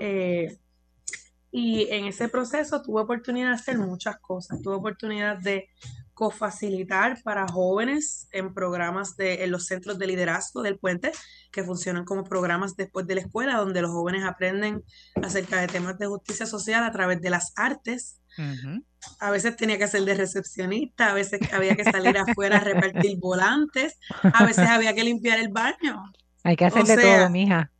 Eh, 0.00 0.58
y 1.58 1.88
en 1.90 2.04
ese 2.04 2.28
proceso 2.28 2.82
tuve 2.82 3.00
oportunidad 3.00 3.48
de 3.48 3.54
hacer 3.54 3.78
muchas 3.78 4.18
cosas. 4.18 4.60
Tuve 4.60 4.74
oportunidad 4.74 5.38
de 5.38 5.70
cofacilitar 6.12 7.22
para 7.22 7.48
jóvenes 7.48 8.28
en 8.30 8.52
programas 8.52 9.16
de, 9.16 9.42
en 9.42 9.52
los 9.52 9.64
centros 9.64 9.98
de 9.98 10.06
liderazgo 10.06 10.60
del 10.60 10.78
puente, 10.78 11.12
que 11.50 11.64
funcionan 11.64 12.04
como 12.04 12.24
programas 12.24 12.76
después 12.76 13.06
de 13.06 13.14
la 13.14 13.20
escuela, 13.22 13.56
donde 13.56 13.80
los 13.80 13.90
jóvenes 13.90 14.24
aprenden 14.24 14.84
acerca 15.22 15.58
de 15.58 15.68
temas 15.68 15.98
de 15.98 16.08
justicia 16.08 16.44
social 16.44 16.84
a 16.84 16.92
través 16.92 17.22
de 17.22 17.30
las 17.30 17.54
artes. 17.56 18.20
A 19.18 19.30
veces 19.30 19.56
tenía 19.56 19.78
que 19.78 19.88
ser 19.88 20.02
de 20.02 20.12
recepcionista, 20.12 21.10
a 21.10 21.14
veces 21.14 21.40
había 21.54 21.74
que 21.74 21.84
salir 21.84 22.18
afuera 22.18 22.58
a 22.58 22.60
repartir 22.60 23.16
volantes, 23.18 23.98
a 24.22 24.44
veces 24.44 24.68
había 24.68 24.94
que 24.94 25.04
limpiar 25.04 25.38
el 25.38 25.48
baño. 25.48 26.02
Hay 26.44 26.54
que 26.54 26.66
hacerle 26.66 26.98
todo, 26.98 27.30
mija. 27.30 27.70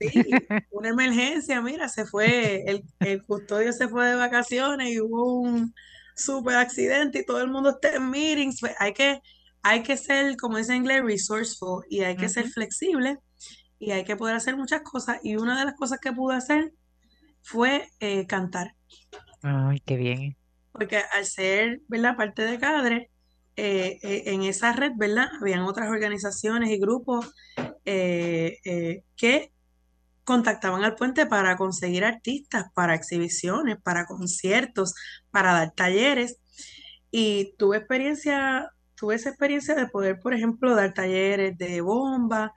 Sí, 0.00 0.24
una 0.70 0.88
emergencia, 0.88 1.60
mira, 1.60 1.88
se 1.88 2.06
fue, 2.06 2.64
el, 2.66 2.82
el 3.00 3.22
custodio 3.22 3.72
se 3.72 3.86
fue 3.86 4.08
de 4.08 4.14
vacaciones 4.14 4.88
y 4.88 5.00
hubo 5.00 5.40
un, 5.40 5.74
super 6.20 6.56
accidente 6.56 7.20
y 7.20 7.24
todo 7.24 7.40
el 7.40 7.50
mundo 7.50 7.70
está 7.70 7.96
en 7.96 8.10
meetings, 8.10 8.60
pues 8.60 8.74
hay 8.78 8.92
que, 8.92 9.20
hay 9.62 9.82
que 9.82 9.96
ser, 9.96 10.36
como 10.36 10.58
dice 10.58 10.72
en 10.72 10.78
inglés, 10.78 11.02
resourceful 11.02 11.84
y 11.88 12.02
hay 12.02 12.16
que 12.16 12.28
ser 12.28 12.48
flexible 12.48 13.18
y 13.78 13.92
hay 13.92 14.04
que 14.04 14.16
poder 14.16 14.36
hacer 14.36 14.56
muchas 14.56 14.82
cosas. 14.82 15.18
Y 15.22 15.36
una 15.36 15.58
de 15.58 15.64
las 15.64 15.74
cosas 15.74 15.98
que 16.00 16.12
pude 16.12 16.36
hacer 16.36 16.72
fue 17.42 17.88
eh, 17.98 18.26
cantar. 18.26 18.74
Ay, 19.42 19.80
qué 19.84 19.96
bien. 19.96 20.36
Porque 20.72 21.02
al 21.12 21.24
ser, 21.24 21.80
¿verdad? 21.88 22.16
Parte 22.16 22.42
de 22.42 22.58
Cadre, 22.58 23.10
eh, 23.56 23.98
eh, 24.02 24.22
en 24.26 24.42
esa 24.42 24.72
red, 24.72 24.92
¿verdad? 24.96 25.28
Habían 25.40 25.62
otras 25.62 25.88
organizaciones 25.88 26.70
y 26.70 26.78
grupos 26.78 27.34
que 27.84 29.52
contactaban 30.30 30.84
al 30.84 30.94
puente 30.94 31.26
para 31.26 31.56
conseguir 31.56 32.04
artistas, 32.04 32.66
para 32.72 32.94
exhibiciones, 32.94 33.78
para 33.82 34.06
conciertos, 34.06 34.94
para 35.32 35.52
dar 35.52 35.72
talleres. 35.72 36.36
Y 37.10 37.56
tuve 37.58 37.78
experiencia, 37.78 38.70
tuve 38.94 39.16
esa 39.16 39.30
experiencia 39.30 39.74
de 39.74 39.88
poder, 39.88 40.20
por 40.20 40.32
ejemplo, 40.32 40.76
dar 40.76 40.94
talleres 40.94 41.58
de 41.58 41.80
bomba 41.80 42.54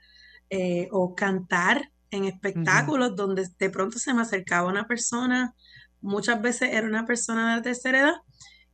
eh, 0.52 0.88
o 0.92 1.16
cantar 1.16 1.90
en 2.12 2.26
espectáculos 2.26 3.16
donde 3.16 3.50
de 3.58 3.70
pronto 3.72 3.98
se 3.98 4.14
me 4.14 4.22
acercaba 4.22 4.70
una 4.70 4.86
persona, 4.86 5.56
muchas 6.00 6.40
veces 6.44 6.74
era 6.74 6.88
una 6.88 7.08
persona 7.08 7.56
de 7.56 7.64
tercera 7.64 8.02
edad, 8.02 8.16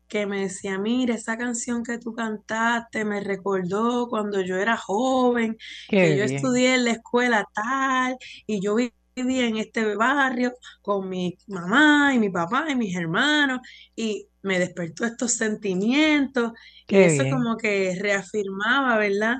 que 0.09 0.25
me 0.25 0.41
decía, 0.41 0.77
mire, 0.79 1.13
esa 1.13 1.37
canción 1.37 1.83
que 1.83 1.99
tú 1.99 2.13
cantaste 2.13 3.05
me 3.05 3.21
recordó 3.21 4.07
cuando 4.09 4.41
yo 4.41 4.57
era 4.57 4.75
joven, 4.75 5.57
que 5.87 6.17
yo 6.17 6.23
estudié 6.23 6.75
en 6.75 6.85
la 6.85 6.91
escuela 6.91 7.45
tal, 7.53 8.17
y 8.47 8.59
yo 8.59 8.75
vivía 8.75 9.47
en 9.47 9.57
este 9.57 9.95
barrio 9.95 10.53
con 10.81 11.07
mi 11.07 11.37
mamá 11.47 12.13
y 12.13 12.19
mi 12.19 12.29
papá 12.29 12.65
y 12.69 12.75
mis 12.75 12.95
hermanos, 12.95 13.59
y 13.95 14.27
me 14.41 14.57
despertó 14.57 15.05
estos 15.05 15.33
sentimientos, 15.33 16.53
y 16.87 16.95
eso 16.97 17.23
como 17.29 17.55
que 17.55 17.95
reafirmaba, 18.01 18.97
¿verdad? 18.97 19.37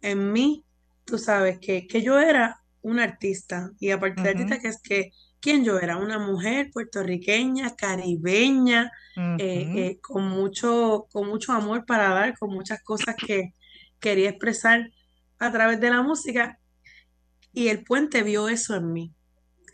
En 0.00 0.32
mí, 0.32 0.64
tú 1.04 1.18
sabes, 1.18 1.58
que, 1.58 1.86
que 1.86 2.00
yo 2.00 2.18
era 2.20 2.62
una 2.80 3.02
artista, 3.04 3.72
y 3.80 3.90
aparte 3.90 4.22
de 4.22 4.28
artista, 4.30 4.60
que 4.60 4.68
es 4.68 4.80
que 4.80 5.10
quién 5.42 5.64
yo 5.64 5.78
era, 5.78 5.96
una 5.96 6.18
mujer 6.18 6.70
puertorriqueña, 6.72 7.74
caribeña, 7.74 8.92
eh, 9.16 9.66
eh, 9.76 9.98
con, 10.00 10.28
mucho, 10.28 11.08
con 11.12 11.28
mucho 11.28 11.52
amor 11.52 11.84
para 11.84 12.14
dar, 12.14 12.38
con 12.38 12.50
muchas 12.50 12.80
cosas 12.82 13.16
que 13.16 13.52
quería 13.98 14.30
expresar 14.30 14.88
a 15.38 15.52
través 15.52 15.80
de 15.80 15.90
la 15.90 16.00
música. 16.00 16.58
Y 17.52 17.68
el 17.68 17.82
puente 17.82 18.22
vio 18.22 18.48
eso 18.48 18.76
en 18.76 18.92
mí. 18.92 19.14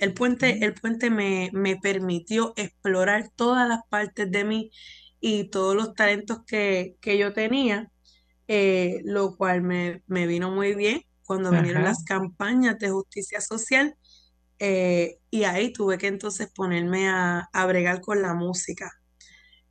El 0.01 0.15
puente, 0.15 0.65
el 0.65 0.73
puente 0.73 1.11
me, 1.11 1.51
permitió 1.83 2.55
explorar 2.57 3.29
todas 3.37 3.69
las 3.69 3.81
partes 3.91 4.31
de 4.31 4.45
mí 4.45 4.71
y 5.21 5.51
todos 5.51 5.77
los 5.77 5.95
talentos 5.95 6.39
que, 6.47 6.97
yo 7.03 7.35
tenía, 7.35 7.91
eh, 8.47 9.03
lo 9.05 9.37
cual 9.37 9.61
me, 9.61 10.03
vino 10.07 10.51
muy 10.51 10.75
bien 10.75 11.03
cuando 11.25 11.51
vinieron 11.51 11.85
las 11.85 12.05
campañas 12.05 12.79
de 12.79 12.89
justicia 12.89 13.43
social 13.43 13.95
eh, 14.59 15.19
y 15.31 15.45
ahí 15.45 15.73
tuve 15.73 15.99
que 15.99 16.09
entonces 16.09 16.49
ponerme 16.55 17.09
a, 17.09 17.49
bregar 17.67 18.01
con 18.01 18.23
la 18.23 18.35
música 18.35 18.91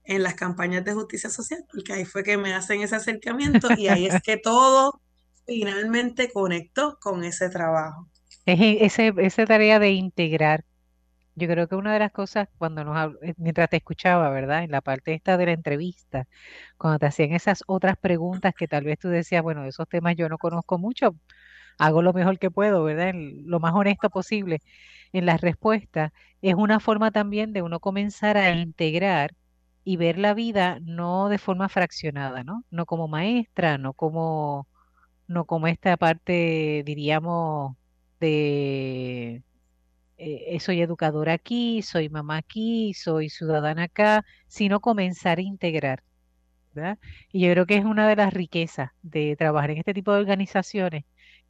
en 0.04 0.24
las 0.24 0.36
campañas 0.36 0.86
de 0.86 0.94
justicia 0.94 1.30
social, 1.30 1.66
porque 1.72 1.94
ahí 1.94 2.06
fue 2.06 2.24
que 2.24 2.38
me 2.38 2.54
hacen 2.54 2.82
ese 2.82 2.96
acercamiento 2.96 3.68
y 3.78 3.88
ahí 3.90 4.06
es 4.06 4.22
que 4.24 4.38
todo 4.38 5.02
finalmente 5.46 6.32
conectó 6.32 6.98
con 7.02 7.24
ese 7.24 7.50
trabajo. 7.50 8.08
Es 8.46 8.60
ese, 8.82 9.14
esa 9.18 9.46
tarea 9.46 9.80
de 9.80 9.92
integrar. 9.92 10.64
Yo 11.36 11.48
creo 11.48 11.68
que 11.68 11.76
una 11.76 11.94
de 11.94 12.00
las 12.00 12.12
cosas 12.12 12.48
cuando 12.58 12.84
nos 12.84 13.14
eh, 13.22 13.34
mientras 13.38 13.70
te 13.70 13.78
escuchaba, 13.78 14.30
¿verdad? 14.30 14.64
En 14.64 14.72
la 14.72 14.82
parte 14.82 15.14
esta 15.14 15.38
de 15.38 15.48
la 15.48 15.52
entrevista, 15.52 16.28
cuando 16.78 17.00
te 17.00 17.06
hacían 17.08 17.34
esas 17.34 17.64
otras 17.68 17.98
preguntas 17.98 18.54
que 18.58 18.68
tal 18.68 18.86
vez 18.86 18.98
tú 19.00 19.10
decías, 19.10 19.44
bueno, 19.44 19.64
de 19.64 19.70
esos 19.70 19.88
temas 19.88 20.16
yo 20.16 20.30
no 20.30 20.38
conozco 20.38 20.78
mucho, 20.78 21.16
hago 21.78 22.02
lo 22.02 22.14
mejor 22.14 22.40
que 22.40 22.52
puedo, 22.52 22.84
¿verdad? 22.84 23.14
lo 23.16 23.60
más 23.60 23.74
honesto 23.74 24.10
posible 24.10 24.60
en 25.14 25.26
las 25.26 25.42
respuestas, 25.42 26.12
es 26.42 26.56
una 26.56 26.80
forma 26.80 27.12
también 27.12 27.54
de 27.54 27.62
uno 27.62 27.80
comenzar 27.80 28.38
a 28.38 28.52
integrar 28.56 29.34
y 29.84 29.98
ver 29.98 30.18
la 30.18 30.34
vida 30.34 30.80
no 30.82 31.30
de 31.30 31.38
forma 31.38 31.70
fraccionada, 31.70 32.44
¿no? 32.44 32.64
No 32.72 32.86
como 32.86 33.08
maestra, 33.08 33.78
no 33.78 33.94
como, 33.94 34.68
no 35.28 35.46
como 35.46 35.68
esta 35.68 35.98
parte, 35.98 36.84
diríamos, 36.86 37.78
de 38.20 39.44
eh, 40.18 40.60
soy 40.60 40.82
educadora 40.82 41.34
aquí, 41.34 41.82
soy 41.84 42.10
mamá 42.10 42.38
aquí, 42.38 42.94
soy 42.94 43.30
ciudadana 43.30 43.84
acá, 43.84 44.26
sino 44.48 44.80
comenzar 44.82 45.38
a 45.40 45.42
integrar. 45.42 46.04
¿verdad? 46.74 47.00
Y 47.32 47.42
yo 47.42 47.52
creo 47.54 47.66
que 47.66 47.78
es 47.78 47.86
una 47.86 48.08
de 48.08 48.16
las 48.16 48.34
riquezas 48.34 48.92
de 49.02 49.36
trabajar 49.38 49.72
en 49.72 49.80
este 49.80 49.94
tipo 49.94 50.14
de 50.14 50.20
organizaciones, 50.20 51.06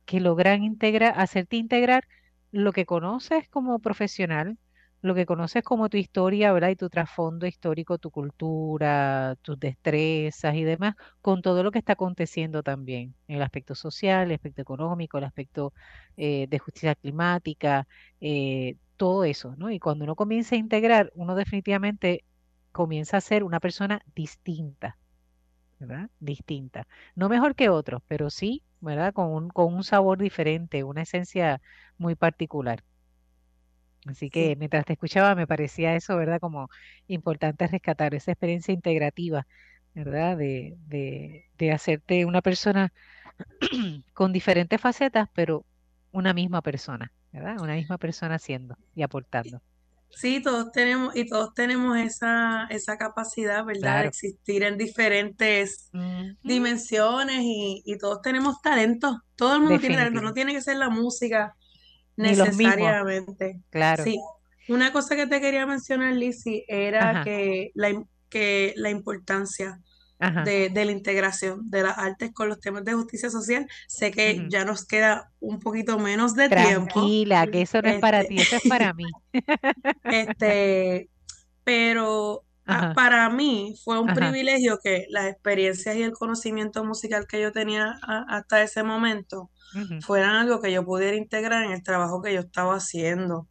que 0.07 0.21
logran 0.21 0.63
integrar, 0.63 1.13
hacerte 1.17 1.57
integrar 1.57 2.07
lo 2.51 2.73
que 2.73 2.85
conoces 2.87 3.49
como 3.49 3.79
profesional, 3.79 4.57
lo 5.01 5.15
que 5.15 5.25
conoces 5.25 5.63
como 5.63 5.89
tu 5.89 5.97
historia, 5.97 6.53
¿verdad? 6.53 6.69
Y 6.69 6.75
tu 6.77 6.89
trasfondo 6.89 7.45
histórico, 7.47 7.97
tu 7.99 8.09
cultura, 8.11 9.35
tus 9.41 9.59
destrezas 9.59 10.55
y 10.55 10.63
demás, 10.63 10.95
con 11.21 11.41
todo 11.41 11.63
lo 11.63 11.71
que 11.71 11.79
está 11.79 11.93
aconteciendo 11.93 12.63
también, 12.63 13.15
el 13.27 13.41
aspecto 13.41 13.75
social, 13.75 14.27
el 14.27 14.35
aspecto 14.35 14.61
económico, 14.61 15.17
el 15.17 15.25
aspecto 15.25 15.73
eh, 16.17 16.47
de 16.49 16.59
justicia 16.59 16.95
climática, 16.95 17.87
eh, 18.21 18.75
todo 18.97 19.23
eso, 19.25 19.55
¿no? 19.57 19.69
Y 19.71 19.79
cuando 19.79 20.05
uno 20.05 20.15
comienza 20.15 20.55
a 20.55 20.57
integrar, 20.59 21.11
uno 21.15 21.35
definitivamente 21.35 22.23
comienza 22.71 23.17
a 23.17 23.21
ser 23.21 23.43
una 23.43 23.59
persona 23.59 24.01
distinta, 24.15 24.97
¿verdad? 25.79 26.09
Distinta. 26.19 26.87
No 27.15 27.29
mejor 27.29 27.55
que 27.55 27.69
otros, 27.69 28.01
pero 28.07 28.29
sí, 28.29 28.63
¿verdad? 28.79 29.13
Con 29.13 29.27
un, 29.33 29.49
con 29.49 29.73
un 29.73 29.83
sabor 29.83 30.19
diferente, 30.19 30.83
una 30.83 31.03
esencia 31.03 31.61
muy 31.97 32.15
particular. 32.15 32.83
Así 34.05 34.29
que 34.29 34.55
mientras 34.55 34.85
te 34.85 34.93
escuchaba 34.93 35.35
me 35.35 35.47
parecía 35.47 35.95
eso, 35.95 36.15
¿verdad? 36.17 36.39
Como 36.39 36.69
importante 37.07 37.67
rescatar 37.67 38.15
esa 38.15 38.31
experiencia 38.31 38.73
integrativa, 38.73 39.47
¿verdad? 39.93 40.37
De, 40.37 40.75
de, 40.87 41.45
de 41.57 41.71
hacerte 41.71 42.25
una 42.25 42.41
persona 42.41 42.93
con 44.13 44.33
diferentes 44.33 44.81
facetas, 44.81 45.29
pero 45.33 45.65
una 46.11 46.33
misma 46.33 46.61
persona, 46.61 47.13
¿verdad? 47.31 47.59
Una 47.61 47.75
misma 47.75 47.97
persona 47.99 48.35
haciendo 48.35 48.77
y 48.95 49.03
aportando. 49.03 49.61
Sí, 50.09 50.41
todos 50.41 50.71
tenemos, 50.71 51.15
y 51.15 51.27
todos 51.27 51.53
tenemos 51.53 51.97
esa, 51.97 52.65
esa 52.69 52.97
capacidad, 52.97 53.63
¿verdad? 53.63 54.01
De 54.01 54.07
existir 54.07 54.63
en 54.63 54.77
diferentes 54.77 55.91
dimensiones 56.43 57.41
y, 57.41 57.83
y, 57.85 57.97
todos 57.97 58.21
tenemos 58.21 58.61
talento. 58.61 59.21
Todo 59.35 59.55
el 59.55 59.61
mundo 59.61 59.79
tiene 59.79 59.97
talento, 59.97 60.21
no 60.21 60.33
tiene 60.33 60.53
que 60.53 60.61
ser 60.61 60.77
la 60.77 60.89
música 60.89 61.55
necesariamente. 62.15 63.61
Claro. 63.69 64.03
Sí. 64.03 64.19
Una 64.69 64.91
cosa 64.91 65.15
que 65.15 65.27
te 65.27 65.39
quería 65.39 65.65
mencionar, 65.65 66.13
Lizzy, 66.13 66.65
era 66.67 67.23
que 67.23 67.71
la, 67.75 68.03
que 68.29 68.73
la 68.75 68.89
importancia 68.89 69.79
de, 70.19 70.71
la 70.73 70.91
integración 70.91 71.69
de 71.69 71.83
las 71.83 71.97
artes 71.97 72.31
con 72.33 72.49
los 72.49 72.59
temas 72.59 72.83
de 72.83 72.93
justicia 72.93 73.29
social. 73.29 73.67
Sé 73.87 74.11
que 74.11 74.45
ya 74.49 74.65
nos 74.65 74.85
queda 74.85 75.31
un 75.39 75.59
poquito 75.59 75.99
menos 75.99 76.35
de 76.35 76.49
tiempo. 76.49 76.93
Tranquila, 76.93 77.47
que 77.47 77.61
eso 77.61 77.81
no 77.81 77.89
es 77.89 77.99
para 77.99 78.23
ti, 78.23 78.37
eso 78.37 78.55
es 78.57 78.67
para 78.67 78.93
mí. 78.93 79.05
este, 80.03 81.09
pero 81.63 82.43
para 82.95 83.29
mí 83.29 83.75
fue 83.83 83.99
un 83.99 84.13
privilegio 84.13 84.79
que 84.83 85.05
las 85.09 85.27
experiencias 85.27 85.95
y 85.95 86.03
el 86.03 86.11
conocimiento 86.11 86.83
musical 86.83 87.25
que 87.27 87.41
yo 87.41 87.51
tenía 87.51 87.97
hasta 88.27 88.61
ese 88.61 88.83
momento 88.83 89.51
fueran 90.01 90.35
algo 90.35 90.61
que 90.61 90.71
yo 90.71 90.83
pudiera 90.83 91.15
integrar 91.15 91.63
en 91.63 91.71
el 91.71 91.83
trabajo 91.83 92.21
que 92.21 92.33
yo 92.33 92.41
estaba 92.41 92.75
haciendo. 92.75 93.47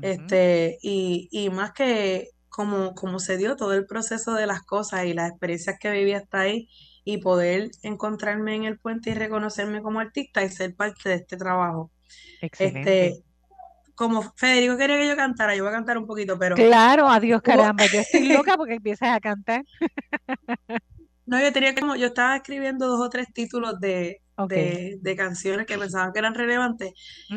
Este, 0.00 0.78
y, 0.80 1.28
y 1.30 1.50
más 1.50 1.72
que 1.72 2.30
cómo, 2.56 2.94
cómo 2.94 3.18
se 3.18 3.36
dio 3.36 3.54
todo 3.54 3.74
el 3.74 3.84
proceso 3.84 4.32
de 4.32 4.46
las 4.46 4.62
cosas 4.62 5.04
y 5.04 5.12
las 5.12 5.28
experiencias 5.28 5.76
que 5.78 5.90
viví 5.90 6.14
hasta 6.14 6.40
ahí 6.40 6.70
y 7.04 7.18
poder 7.18 7.68
encontrarme 7.82 8.54
en 8.54 8.64
el 8.64 8.78
puente 8.78 9.10
y 9.10 9.14
reconocerme 9.14 9.82
como 9.82 10.00
artista 10.00 10.42
y 10.42 10.48
ser 10.48 10.74
parte 10.74 11.10
de 11.10 11.16
este 11.16 11.36
trabajo. 11.36 11.90
Excelente. 12.40 13.08
Este, 13.08 13.24
como 13.94 14.22
Federico 14.36 14.78
quería 14.78 14.96
que 14.96 15.06
yo 15.06 15.16
cantara, 15.16 15.54
yo 15.54 15.64
voy 15.64 15.70
a 15.70 15.76
cantar 15.76 15.98
un 15.98 16.06
poquito, 16.06 16.38
pero 16.38 16.56
Claro, 16.56 17.10
adiós 17.10 17.42
caramba, 17.42 17.84
yo 17.92 18.00
estoy 18.00 18.28
loca 18.32 18.56
porque 18.56 18.76
empiezas 18.76 19.10
a 19.10 19.20
cantar. 19.20 19.62
no, 21.26 21.40
yo 21.40 21.52
tenía 21.52 21.74
como, 21.74 21.96
yo 21.96 22.06
estaba 22.06 22.36
escribiendo 22.36 22.86
dos 22.86 23.00
o 23.00 23.10
tres 23.10 23.26
títulos 23.32 23.78
de, 23.80 24.22
de, 24.48 24.98
de 25.00 25.16
canciones 25.16 25.66
que 25.66 25.78
pensaban 25.78 26.12
que 26.12 26.18
eran 26.18 26.34
relevantes, 26.34 26.92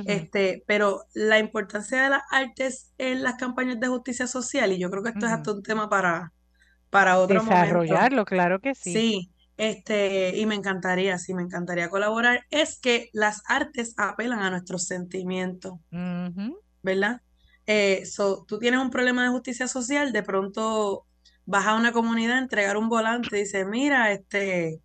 este, 0.05 0.63
pero 0.67 1.03
la 1.13 1.39
importancia 1.39 2.03
de 2.03 2.09
las 2.09 2.21
artes 2.31 2.91
en 2.97 3.23
las 3.23 3.35
campañas 3.35 3.79
de 3.79 3.87
justicia 3.87 4.27
social, 4.27 4.71
y 4.71 4.79
yo 4.79 4.89
creo 4.89 5.03
que 5.03 5.09
esto 5.09 5.25
es 5.25 5.31
hasta 5.31 5.51
un 5.51 5.63
tema 5.63 5.89
para, 5.89 6.31
para 6.89 7.19
otro 7.19 7.43
momento. 7.43 7.61
Desarrollarlo, 7.61 8.25
claro 8.25 8.59
que 8.59 8.75
sí. 8.75 8.93
Sí, 8.93 9.31
este, 9.57 10.37
y 10.37 10.45
me 10.45 10.55
encantaría, 10.55 11.17
sí, 11.17 11.33
me 11.33 11.41
encantaría 11.41 11.89
colaborar, 11.89 12.45
es 12.49 12.79
que 12.79 13.09
las 13.11 13.41
artes 13.47 13.93
apelan 13.97 14.39
a 14.39 14.51
nuestros 14.51 14.85
sentimientos. 14.85 15.73
¿verdad? 16.81 17.21
Eh, 17.65 18.05
so, 18.05 18.45
tú 18.47 18.57
tienes 18.57 18.79
un 18.79 18.89
problema 18.89 19.23
de 19.23 19.29
justicia 19.29 19.67
social, 19.67 20.11
de 20.11 20.23
pronto 20.23 21.05
vas 21.49 21.65
a 21.65 21.75
una 21.75 21.91
comunidad 21.91 22.37
a 22.37 22.41
entregar 22.41 22.77
un 22.77 22.89
volante 22.89 23.35
y 23.35 23.41
dices, 23.41 23.65
mira, 23.65 24.11
este, 24.11 24.81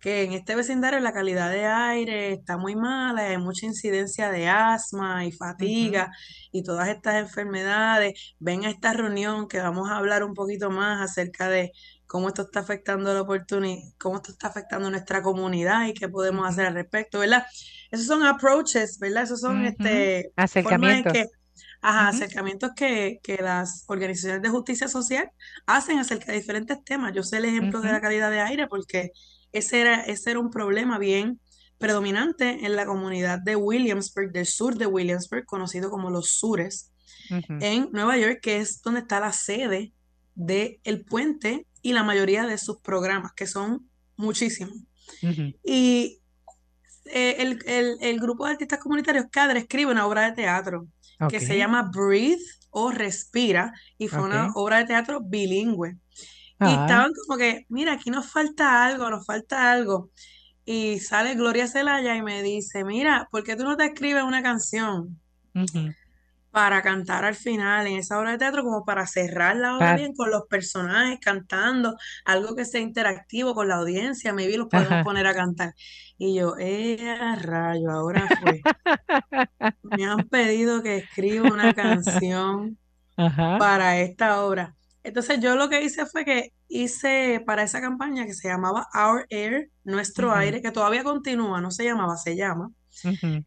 que 0.00 0.24
en 0.24 0.32
este 0.32 0.56
vecindario 0.56 0.98
la 0.98 1.12
calidad 1.12 1.50
de 1.50 1.66
aire 1.66 2.32
está 2.32 2.56
muy 2.56 2.74
mala, 2.74 3.28
hay 3.28 3.38
mucha 3.38 3.66
incidencia 3.66 4.32
de 4.32 4.48
asma 4.48 5.24
y 5.24 5.30
fatiga 5.30 6.10
y 6.50 6.64
todas 6.64 6.88
estas 6.88 7.14
enfermedades. 7.14 8.34
Ven 8.40 8.64
a 8.64 8.70
esta 8.70 8.92
reunión 8.92 9.46
que 9.46 9.60
vamos 9.60 9.88
a 9.88 9.98
hablar 9.98 10.24
un 10.24 10.34
poquito 10.34 10.68
más 10.68 11.00
acerca 11.00 11.48
de 11.48 11.70
cómo 12.06 12.26
esto 12.26 12.42
está 12.42 12.58
afectando 12.58 13.14
la 13.14 13.20
oportunidad, 13.20 13.84
cómo 13.96 14.16
esto 14.16 14.32
está 14.32 14.48
afectando 14.48 14.90
nuestra 14.90 15.22
comunidad 15.22 15.86
y 15.86 15.94
qué 15.94 16.08
podemos 16.08 16.48
hacer 16.48 16.66
al 16.66 16.74
respecto, 16.74 17.20
¿verdad? 17.20 17.46
Esos 17.92 18.06
son 18.06 18.24
approaches, 18.24 18.98
¿verdad? 18.98 19.22
Esos 19.22 19.40
son 19.40 19.64
este, 19.64 20.32
formas 20.34 20.56
en 20.56 20.60
Acercamientos. 20.66 21.12
que, 21.12 21.26
ajá, 21.82 22.08
acercamientos 22.08 22.70
que, 22.76 23.20
que 23.22 23.36
las 23.36 23.84
organizaciones 23.88 24.42
de 24.42 24.48
justicia 24.48 24.88
social 24.88 25.30
hacen 25.66 25.98
acerca 25.98 26.32
de 26.32 26.38
diferentes 26.38 26.82
temas. 26.84 27.12
Yo 27.14 27.22
sé 27.22 27.38
el 27.38 27.46
ejemplo 27.46 27.80
de 27.80 27.92
la 27.92 28.00
calidad 28.00 28.30
de 28.30 28.40
aire 28.40 28.66
porque 28.68 29.12
ese 29.52 29.80
era, 29.80 30.02
ese 30.02 30.30
era 30.32 30.40
un 30.40 30.50
problema 30.50 30.98
bien 30.98 31.40
predominante 31.78 32.64
en 32.66 32.76
la 32.76 32.84
comunidad 32.84 33.38
de 33.38 33.56
Williamsburg, 33.56 34.30
del 34.32 34.46
sur 34.46 34.76
de 34.76 34.86
Williamsburg, 34.86 35.46
conocido 35.46 35.90
como 35.90 36.10
los 36.10 36.28
Sures, 36.38 36.92
en 37.62 37.88
Nueva 37.92 38.18
York, 38.18 38.40
que 38.42 38.58
es 38.58 38.82
donde 38.82 39.00
está 39.00 39.18
la 39.20 39.32
sede 39.32 39.92
del 40.34 41.04
puente 41.04 41.66
y 41.80 41.92
la 41.92 42.02
mayoría 42.02 42.44
de 42.46 42.58
sus 42.58 42.80
programas, 42.80 43.32
que 43.34 43.46
son 43.46 43.88
muchísimos. 44.16 44.74
Y 45.64 46.20
eh, 47.06 47.36
el, 47.38 47.58
el- 47.66 47.96
el 48.00 48.20
grupo 48.20 48.44
de 48.46 48.52
artistas 48.52 48.78
comunitarios, 48.80 49.26
CADRE, 49.30 49.60
escribe 49.60 49.90
una 49.92 50.06
obra 50.06 50.22
de 50.28 50.32
teatro 50.32 50.86
que 51.28 51.40
se 51.40 51.56
llama 51.58 51.90
Breathe 51.92 52.42
o 52.70 52.90
Respira, 52.90 53.72
y 53.98 54.08
fue 54.08 54.22
una 54.22 54.52
obra 54.54 54.78
de 54.78 54.84
teatro 54.86 55.20
bilingüe. 55.20 55.90
Y 55.90 55.96
Ah, 56.60 56.82
estaban 56.82 57.12
como 57.26 57.38
que, 57.38 57.66
mira, 57.68 57.94
aquí 57.94 58.10
nos 58.10 58.30
falta 58.30 58.84
algo, 58.84 59.08
nos 59.10 59.24
falta 59.24 59.72
algo. 59.72 60.10
Y 60.64 61.00
sale 61.00 61.34
Gloria 61.34 61.66
Celaya 61.66 62.14
y 62.16 62.22
me 62.22 62.42
dice, 62.42 62.84
mira, 62.84 63.28
¿por 63.30 63.42
qué 63.42 63.56
tú 63.56 63.64
no 63.64 63.76
te 63.76 63.86
escribes 63.86 64.22
una 64.22 64.42
canción. 64.42 65.18
Para 66.50 66.82
cantar 66.82 67.24
al 67.24 67.34
final 67.34 67.86
en 67.86 67.98
esa 67.98 68.18
obra 68.18 68.32
de 68.32 68.38
teatro, 68.38 68.62
como 68.64 68.84
para 68.84 69.06
cerrar 69.06 69.56
la 69.56 69.76
obra 69.76 69.94
bien 69.96 70.14
con 70.14 70.30
los 70.30 70.42
personajes 70.48 71.18
cantando, 71.20 71.96
algo 72.24 72.56
que 72.56 72.64
sea 72.64 72.80
interactivo 72.80 73.54
con 73.54 73.68
la 73.68 73.76
audiencia, 73.76 74.32
maybe 74.32 74.56
los 74.56 74.68
podemos 74.68 74.92
Ajá. 74.92 75.04
poner 75.04 75.26
a 75.26 75.34
cantar. 75.34 75.74
Y 76.18 76.34
yo, 76.34 76.54
¡eh, 76.58 77.16
rayo! 77.40 77.90
Ahora 77.90 78.28
fue. 78.28 78.60
Me 79.82 80.04
han 80.04 80.28
pedido 80.28 80.82
que 80.82 80.98
escriba 80.98 81.48
una 81.48 81.74
canción 81.74 82.78
Ajá. 83.16 83.58
para 83.58 84.00
esta 84.00 84.42
obra. 84.42 84.74
Entonces 85.02 85.40
yo 85.40 85.56
lo 85.56 85.68
que 85.68 85.82
hice 85.82 86.04
fue 86.06 86.24
que 86.24 86.52
hice 86.68 87.42
para 87.46 87.62
esa 87.62 87.80
campaña 87.80 88.26
que 88.26 88.34
se 88.34 88.48
llamaba 88.48 88.86
Our 88.94 89.26
Air, 89.30 89.70
Nuestro. 89.84 90.34
Aire, 90.34 90.60
que 90.60 90.70
todavía 90.72 91.04
continúa, 91.04 91.60
no 91.60 91.70
se 91.70 91.84
llamaba, 91.84 92.16
se 92.16 92.36
llama. 92.36 92.70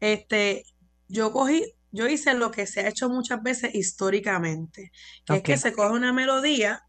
Este, 0.00 0.64
yo 1.08 1.32
cogí, 1.32 1.64
yo 1.94 2.08
hice 2.08 2.34
lo 2.34 2.50
que 2.50 2.66
se 2.66 2.80
ha 2.80 2.88
hecho 2.88 3.08
muchas 3.08 3.40
veces 3.40 3.72
históricamente, 3.72 4.90
que 5.24 5.36
es 5.36 5.42
que 5.42 5.56
se 5.56 5.72
coge 5.72 5.94
una 5.94 6.12
melodía 6.12 6.82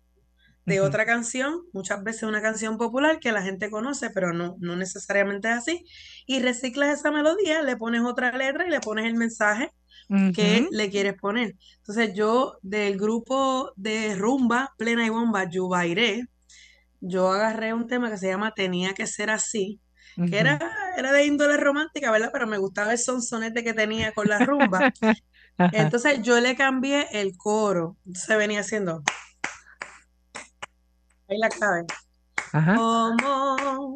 de 0.66 0.82
otra 0.82 1.06
canción, 1.06 1.62
muchas 1.74 2.04
veces 2.04 2.24
una 2.24 2.42
canción 2.42 2.78
popular 2.78 3.20
que 3.20 3.32
la 3.32 3.44
gente 3.44 3.70
conoce, 3.70 4.10
pero 4.10 4.34
no, 4.34 4.56
no 4.60 4.76
necesariamente 4.76 5.48
es 5.48 5.58
así, 5.58 5.86
y 6.26 6.40
reciclas 6.40 7.00
esa 7.00 7.12
melodía, 7.12 7.62
le 7.62 7.78
pones 7.78 8.02
otra 8.02 8.36
letra 8.36 8.66
y 8.66 8.72
le 8.72 8.80
pones 8.80 9.06
el 9.06 9.14
mensaje 9.14 9.72
que 10.34 10.68
le 10.72 10.90
quieres 10.90 11.14
poner. 11.14 11.56
Entonces 11.78 12.16
yo 12.16 12.58
del 12.64 12.98
grupo 12.98 13.74
de 13.76 14.16
rumba, 14.16 14.74
plena 14.76 15.06
y 15.06 15.10
bomba, 15.10 15.48
Yubairé, 15.48 16.26
yo 17.00 17.32
agarré 17.32 17.76
un 17.76 17.86
tema 17.86 18.10
que 18.10 18.18
se 18.18 18.28
llama 18.28 18.56
Tenía 18.56 18.96
que 18.96 19.06
ser 19.06 19.30
así, 19.30 19.80
que 20.16 20.40
era, 20.40 20.60
era 20.98 21.12
de 21.12 21.26
índole 21.26 21.58
romántica, 21.58 22.12
¿verdad? 22.12 22.30
Pero 22.32 22.48
me 22.48 22.58
gustaba 22.58 22.92
el 22.92 22.98
sonsonete 22.98 23.64
que 23.64 23.74
tenía 23.74 24.14
con 24.14 24.28
la 24.28 24.40
rumba. 24.40 24.94
Entonces 25.72 26.22
yo 26.22 26.40
le 26.40 26.56
cambié 26.56 27.08
el 27.12 27.38
coro. 27.38 27.98
Entonces 28.06 28.38
venía 28.38 28.62
haciendo, 28.62 29.04
ahí 31.30 31.38
la 31.38 31.50
clave. 31.50 31.86
Ajá. 32.54 32.76
¿Cómo 32.76 33.96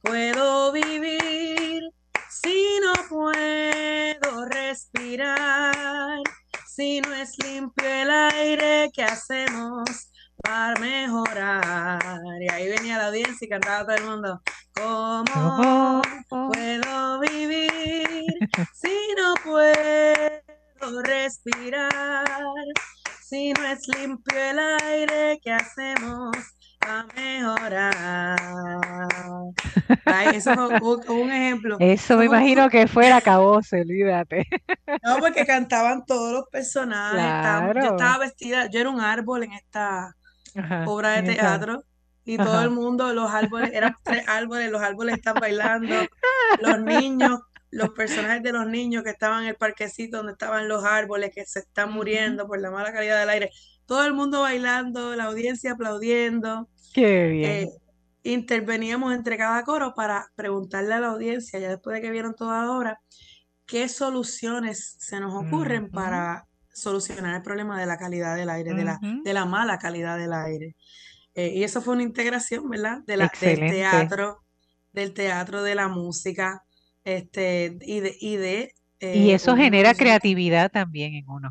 puedo 0.00 0.72
vivir 0.72 1.82
si 2.30 2.80
no 2.82 2.92
puedo 3.08 4.44
respirar? 4.46 6.18
Si 6.66 7.00
no 7.00 7.12
es 7.12 7.36
limpio 7.42 7.88
el 7.88 8.10
aire, 8.10 8.90
¿qué 8.94 9.02
hacemos 9.02 10.10
para 10.36 10.78
mejorar? 10.78 12.20
Y 12.40 12.52
ahí 12.52 12.68
venía 12.68 12.98
la 12.98 13.08
audiencia 13.08 13.44
y 13.44 13.48
cantaba 13.48 13.84
todo 13.84 13.96
el 13.96 14.04
mundo. 14.04 14.40
¿Cómo 14.82 16.02
puedo 16.28 17.20
vivir 17.20 18.24
si 18.74 18.96
no 19.16 19.34
puedo 19.44 21.02
respirar? 21.02 22.24
Si 23.24 23.52
no 23.52 23.64
es 23.66 23.86
limpio 23.88 24.38
el 24.38 24.58
aire, 24.58 25.38
¿qué 25.42 25.52
hacemos 25.52 26.30
para 26.78 27.06
mejorar? 27.16 28.36
Ay, 30.06 30.36
eso 30.36 30.54
fue 30.54 30.78
un, 30.78 31.10
un 31.22 31.30
ejemplo. 31.32 31.76
Eso 31.80 32.16
me 32.16 32.26
imagino 32.26 32.70
que 32.70 32.86
fuera 32.86 33.16
acabose, 33.16 33.80
olvídate. 33.82 34.46
No, 35.02 35.18
porque 35.18 35.44
cantaban 35.44 36.04
todos 36.06 36.32
los 36.32 36.44
personajes. 36.50 37.18
estábamos- 37.20 37.74
yo 37.74 37.80
Claro. 37.80 37.96
estaba 37.96 38.18
vestida, 38.18 38.70
yo 38.70 38.80
era 38.80 38.90
un 38.90 39.00
árbol 39.00 39.42
en 39.42 39.52
esta 39.52 40.14
Ajá. 40.56 40.84
obra 40.86 41.20
de 41.20 41.34
teatro 41.34 41.82
y 42.28 42.36
todo 42.36 42.52
Ajá. 42.52 42.64
el 42.64 42.70
mundo, 42.70 43.12
los 43.14 43.30
árboles, 43.30 43.70
eran 43.72 43.94
tres 44.04 44.22
árboles, 44.28 44.70
los 44.70 44.82
árboles 44.82 45.16
están 45.16 45.36
bailando, 45.40 45.94
los 46.60 46.80
niños, 46.82 47.40
los 47.70 47.90
personajes 47.90 48.42
de 48.42 48.52
los 48.52 48.66
niños 48.66 49.02
que 49.02 49.10
estaban 49.10 49.44
en 49.44 49.48
el 49.48 49.56
parquecito 49.56 50.18
donde 50.18 50.32
estaban 50.32 50.68
los 50.68 50.84
árboles 50.84 51.30
que 51.34 51.46
se 51.46 51.60
están 51.60 51.90
muriendo 51.90 52.46
por 52.46 52.60
la 52.60 52.70
mala 52.70 52.92
calidad 52.92 53.18
del 53.18 53.30
aire, 53.30 53.50
todo 53.86 54.04
el 54.04 54.12
mundo 54.12 54.42
bailando, 54.42 55.16
la 55.16 55.24
audiencia 55.24 55.72
aplaudiendo. 55.72 56.68
Qué 56.92 57.28
bien. 57.28 57.50
eh, 57.50 57.68
interveníamos 58.24 59.14
entre 59.14 59.38
cada 59.38 59.62
coro 59.64 59.94
para 59.94 60.26
preguntarle 60.34 60.92
a 60.92 61.00
la 61.00 61.06
audiencia, 61.08 61.58
ya 61.58 61.70
después 61.70 61.94
de 61.94 62.02
que 62.02 62.10
vieron 62.10 62.34
toda 62.34 62.62
la 62.62 62.72
obra, 62.72 63.00
qué 63.64 63.88
soluciones 63.88 64.96
se 64.98 65.18
nos 65.18 65.32
ocurren 65.34 65.88
para 65.90 66.44
solucionar 66.74 67.36
el 67.36 67.42
problema 67.42 67.80
de 67.80 67.86
la 67.86 67.96
calidad 67.96 68.36
del 68.36 68.50
aire, 68.50 68.74
de 68.74 68.84
la, 68.84 68.98
de 69.24 69.32
la 69.32 69.46
mala 69.46 69.78
calidad 69.78 70.18
del 70.18 70.34
aire. 70.34 70.76
Eh, 71.38 71.52
y 71.56 71.64
eso 71.64 71.82
fue 71.82 71.94
una 71.94 72.02
integración, 72.04 72.68
¿verdad? 72.70 72.98
De 73.06 73.16
la, 73.16 73.36
del 73.40 73.66
teatro, 73.66 74.44
del 74.92 75.14
teatro, 75.14 75.62
de 75.62 75.74
la 75.76 75.88
música, 75.88 76.64
este, 77.04 77.78
y 77.82 78.00
de, 78.00 78.16
y 78.20 78.36
de 78.36 78.74
Y 79.12 79.32
eh, 79.32 79.32
eso 79.32 79.54
genera 79.54 79.94
creatividad 79.94 80.70
también 80.70 81.12
en 81.14 81.28
uno. 81.28 81.50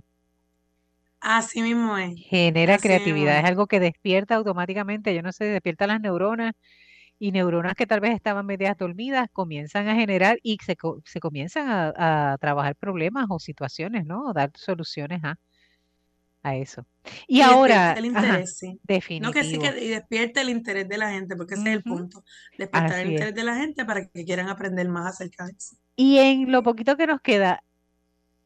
Así 1.19 1.61
mismo 1.61 1.95
es. 1.97 2.15
Genera 2.15 2.79
Así 2.79 2.79
creatividad, 2.79 3.39
es. 3.39 3.39
es 3.39 3.45
algo 3.45 3.67
que 3.67 3.79
despierta 3.79 4.35
automáticamente, 4.35 5.13
yo 5.13 5.21
no 5.21 5.31
sé, 5.31 5.45
despierta 5.45 5.85
las 5.87 6.01
neuronas 6.01 6.53
y 7.19 7.31
neuronas 7.31 7.75
que 7.75 7.87
tal 7.87 8.01
vez 8.01 8.13
estaban 8.15 8.45
medias 8.45 8.77
dormidas 8.77 9.29
comienzan 9.33 9.87
a 9.89 9.95
generar 9.95 10.39
y 10.43 10.57
se, 10.65 10.77
se 11.05 11.19
comienzan 11.21 11.69
a, 11.69 12.33
a 12.33 12.37
trabajar 12.39 12.75
problemas 12.77 13.27
o 13.29 13.39
situaciones, 13.39 14.05
¿no? 14.05 14.25
O 14.27 14.33
dar 14.33 14.51
soluciones 14.55 15.23
a, 15.23 15.37
a 16.43 16.55
eso. 16.55 16.85
Y 17.27 17.41
Y 17.41 17.41
ahora, 17.41 17.93
el 17.93 18.05
ajá, 18.13 18.39
interés, 18.39 18.57
sí. 18.57 18.81
No 19.19 19.31
que 19.33 19.43
sí 19.43 19.57
definitivo. 19.57 19.61
que 19.61 19.83
y 19.85 19.89
despierta 19.89 20.41
el 20.41 20.49
interés 20.49 20.87
de 20.89 20.97
la 20.97 21.11
gente, 21.11 21.35
porque 21.35 21.55
ese 21.55 21.69
es 21.69 21.75
el 21.75 21.83
punto. 21.83 22.23
Despertar 22.57 22.99
el 22.99 23.09
es. 23.09 23.09
interés 23.09 23.35
de 23.35 23.43
la 23.43 23.55
gente 23.57 23.85
para 23.85 24.07
que 24.07 24.25
quieran 24.25 24.49
aprender 24.49 24.89
más 24.89 25.07
acerca 25.07 25.45
de 25.45 25.53
eso. 25.53 25.75
Y 25.95 26.17
en 26.19 26.51
lo 26.51 26.63
poquito 26.63 26.95
que 26.97 27.07
nos 27.07 27.21
queda, 27.21 27.63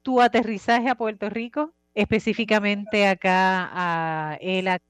tu 0.04 0.22
aterrizaje 0.22 0.90
a 0.90 0.96
Puerto 0.96 1.30
Rico, 1.30 1.74
específicamente 1.96 3.08
acá 3.08 3.70
a 4.34 4.38
ELAC 4.42 4.84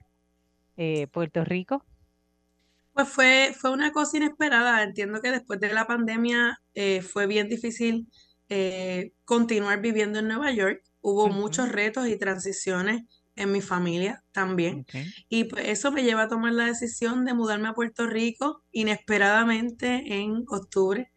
eh, 0.78 1.08
Puerto 1.08 1.43
Rico? 1.45 1.86
Pues 2.93 3.08
fue, 3.10 3.56
fue 3.58 3.72
una 3.72 3.91
cosa 3.91 4.18
inesperada. 4.18 4.84
Entiendo 4.84 5.22
que 5.22 5.32
después 5.32 5.60
de 5.60 5.74
la 5.74 5.88
pandemia 5.88 6.62
eh, 6.74 7.02
fue 7.02 7.28
bien 7.28 7.47
difícil 7.49 8.08
eh, 8.49 9.14
continuar 9.26 9.82
viviendo 9.82 10.20
en 10.20 10.28
Nueva 10.28 10.52
York. 10.52 10.84
Hubo 11.02 11.30
muchos 11.30 11.70
retos 11.70 12.08
y 12.08 12.18
transiciones 12.18 13.04
en 13.36 13.52
mi 13.52 13.62
familia 13.62 14.24
también. 14.32 14.86
Y 15.30 15.45
pues 15.45 15.68
eso 15.68 15.91
me 15.91 16.04
lleva 16.04 16.24
a 16.24 16.28
tomar 16.28 16.54
la 16.54 16.66
decisión 16.66 17.26
de 17.26 17.34
mudarme 17.34 17.70
a 17.70 17.74
Puerto 17.74 18.08
Rico 18.08 18.64
inesperadamente 18.72 20.04
en 20.22 20.43
octubre 20.47 21.12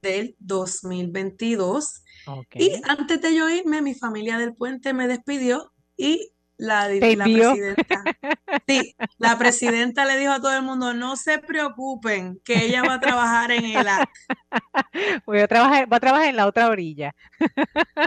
del 0.00 0.36
2022. 0.38 2.02
ok. 2.26 2.56
Y 2.56 2.72
antes 2.84 3.20
de 3.20 3.34
yo 3.34 3.48
irme, 3.50 3.82
mi 3.82 3.94
familia 3.94 4.38
del 4.38 4.54
puente 4.54 4.92
me 4.92 5.08
despidió 5.08 5.72
y 5.96 6.32
la, 6.60 6.88
la 6.88 7.24
presidenta, 7.24 8.04
sí, 8.68 8.94
la 9.18 9.38
presidenta 9.38 10.04
le 10.04 10.18
dijo 10.18 10.32
a 10.32 10.40
todo 10.40 10.54
el 10.54 10.62
mundo, 10.62 10.92
no 10.92 11.16
se 11.16 11.38
preocupen, 11.38 12.38
que 12.44 12.66
ella 12.66 12.82
va 12.82 12.94
a 12.94 13.00
trabajar 13.00 13.50
en 13.50 13.64
el 13.64 13.88
AC. 13.88 14.08
Voy 15.26 15.40
a 15.40 15.48
trabajar, 15.48 15.90
va 15.90 15.96
a 15.96 16.00
trabajar 16.00 16.28
en 16.28 16.36
la 16.36 16.46
otra 16.46 16.68
orilla. 16.68 17.14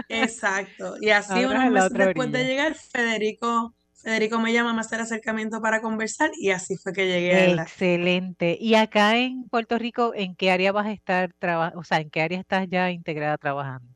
Exacto. 0.08 0.94
Y 1.00 1.10
así 1.10 1.32
Ahora 1.32 1.66
unos 1.66 1.70
meses 1.72 1.92
después 1.92 2.30
de 2.30 2.44
llegar, 2.44 2.74
Federico, 2.74 3.74
Federico 3.94 4.38
me 4.38 4.52
llama 4.52 4.70
a 4.70 4.80
hacer 4.80 5.00
acercamiento 5.00 5.60
para 5.60 5.80
conversar 5.80 6.30
y 6.38 6.50
así 6.50 6.76
fue 6.76 6.92
que 6.92 7.06
llegué 7.06 7.52
a 7.52 7.54
la 7.56 7.62
Excelente. 7.62 8.56
Y 8.60 8.76
acá 8.76 9.16
en 9.16 9.48
Puerto 9.48 9.78
Rico, 9.78 10.12
¿en 10.14 10.36
qué 10.36 10.52
área 10.52 10.70
vas 10.70 10.86
a 10.86 10.92
estar 10.92 11.32
trabajando? 11.38 11.80
O 11.80 11.84
sea, 11.84 11.98
¿en 11.98 12.10
qué 12.10 12.22
área 12.22 12.38
estás 12.38 12.68
ya 12.68 12.90
integrada 12.90 13.36
trabajando? 13.36 13.88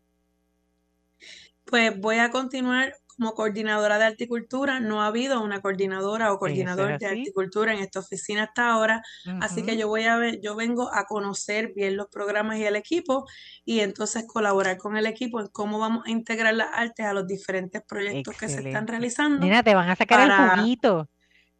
Pues 1.64 1.96
voy 2.00 2.16
a 2.16 2.30
continuar 2.30 2.94
como 3.18 3.34
coordinadora 3.34 3.98
de 3.98 4.06
horticultura. 4.06 4.80
No 4.80 5.02
ha 5.02 5.08
habido 5.08 5.42
una 5.42 5.60
coordinadora 5.60 6.30
o 6.30 6.34
es 6.34 6.38
coordinador 6.38 6.98
de 6.98 7.06
así. 7.06 7.20
horticultura 7.20 7.74
en 7.74 7.80
esta 7.80 8.00
oficina 8.00 8.44
hasta 8.44 8.70
ahora. 8.70 9.02
Así 9.40 9.62
que 9.62 9.76
yo 9.76 9.88
voy 9.88 10.04
a 10.04 10.16
ver, 10.16 10.40
yo 10.40 10.54
vengo 10.54 10.94
a 10.94 11.04
conocer 11.04 11.72
bien 11.74 11.96
los 11.96 12.06
programas 12.08 12.58
y 12.58 12.64
el 12.64 12.76
equipo 12.76 13.26
y 13.64 13.80
entonces 13.80 14.24
colaborar 14.26 14.76
con 14.78 14.96
el 14.96 15.06
equipo 15.06 15.40
en 15.40 15.48
cómo 15.48 15.78
vamos 15.78 16.04
a 16.06 16.10
integrar 16.10 16.54
las 16.54 16.68
artes 16.72 17.04
a 17.06 17.12
los 17.12 17.26
diferentes 17.26 17.82
proyectos 17.82 18.36
que 18.36 18.48
se 18.48 18.66
están 18.66 18.86
realizando 18.86 19.40
Nena, 19.40 19.62
te 19.62 19.74
van 19.74 19.90
a 19.90 19.96
sacar 19.96 20.28
el 20.28 20.60
juguito. 20.60 21.08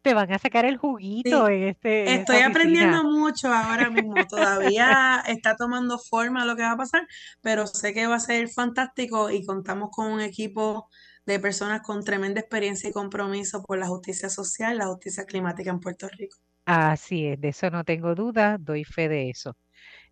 Te 0.01 0.13
van 0.13 0.31
a 0.31 0.39
sacar 0.39 0.63
el 0.63 0.77
juguito 0.77 1.47
sí, 1.47 1.53
en 1.53 1.63
este, 1.67 2.13
en 2.13 2.19
Estoy 2.21 2.37
aprendiendo 2.37 3.03
mucho 3.03 3.53
ahora 3.53 3.89
mismo, 3.89 4.15
todavía 4.29 5.21
está 5.27 5.57
tomando 5.57 5.99
forma 5.99 6.45
lo 6.45 6.55
que 6.55 6.61
va 6.61 6.71
a 6.71 6.77
pasar, 6.77 7.05
pero 7.41 7.67
sé 7.67 7.93
que 7.93 8.07
va 8.07 8.15
a 8.15 8.19
ser 8.21 8.47
fantástico 8.47 9.29
y 9.29 9.45
contamos 9.45 9.89
con 9.91 10.09
un 10.09 10.21
equipo 10.21 10.87
de 11.33 11.39
personas 11.39 11.81
con 11.81 12.03
tremenda 12.03 12.41
experiencia 12.41 12.89
y 12.89 12.93
compromiso 12.93 13.63
por 13.63 13.77
la 13.77 13.87
justicia 13.87 14.29
social, 14.29 14.77
la 14.77 14.87
justicia 14.87 15.25
climática 15.25 15.69
en 15.69 15.79
Puerto 15.79 16.07
Rico. 16.09 16.37
Así 16.65 17.25
es, 17.27 17.41
de 17.41 17.49
eso 17.49 17.69
no 17.71 17.83
tengo 17.83 18.15
duda, 18.15 18.57
doy 18.59 18.83
fe 18.83 19.09
de 19.09 19.29
eso. 19.29 19.57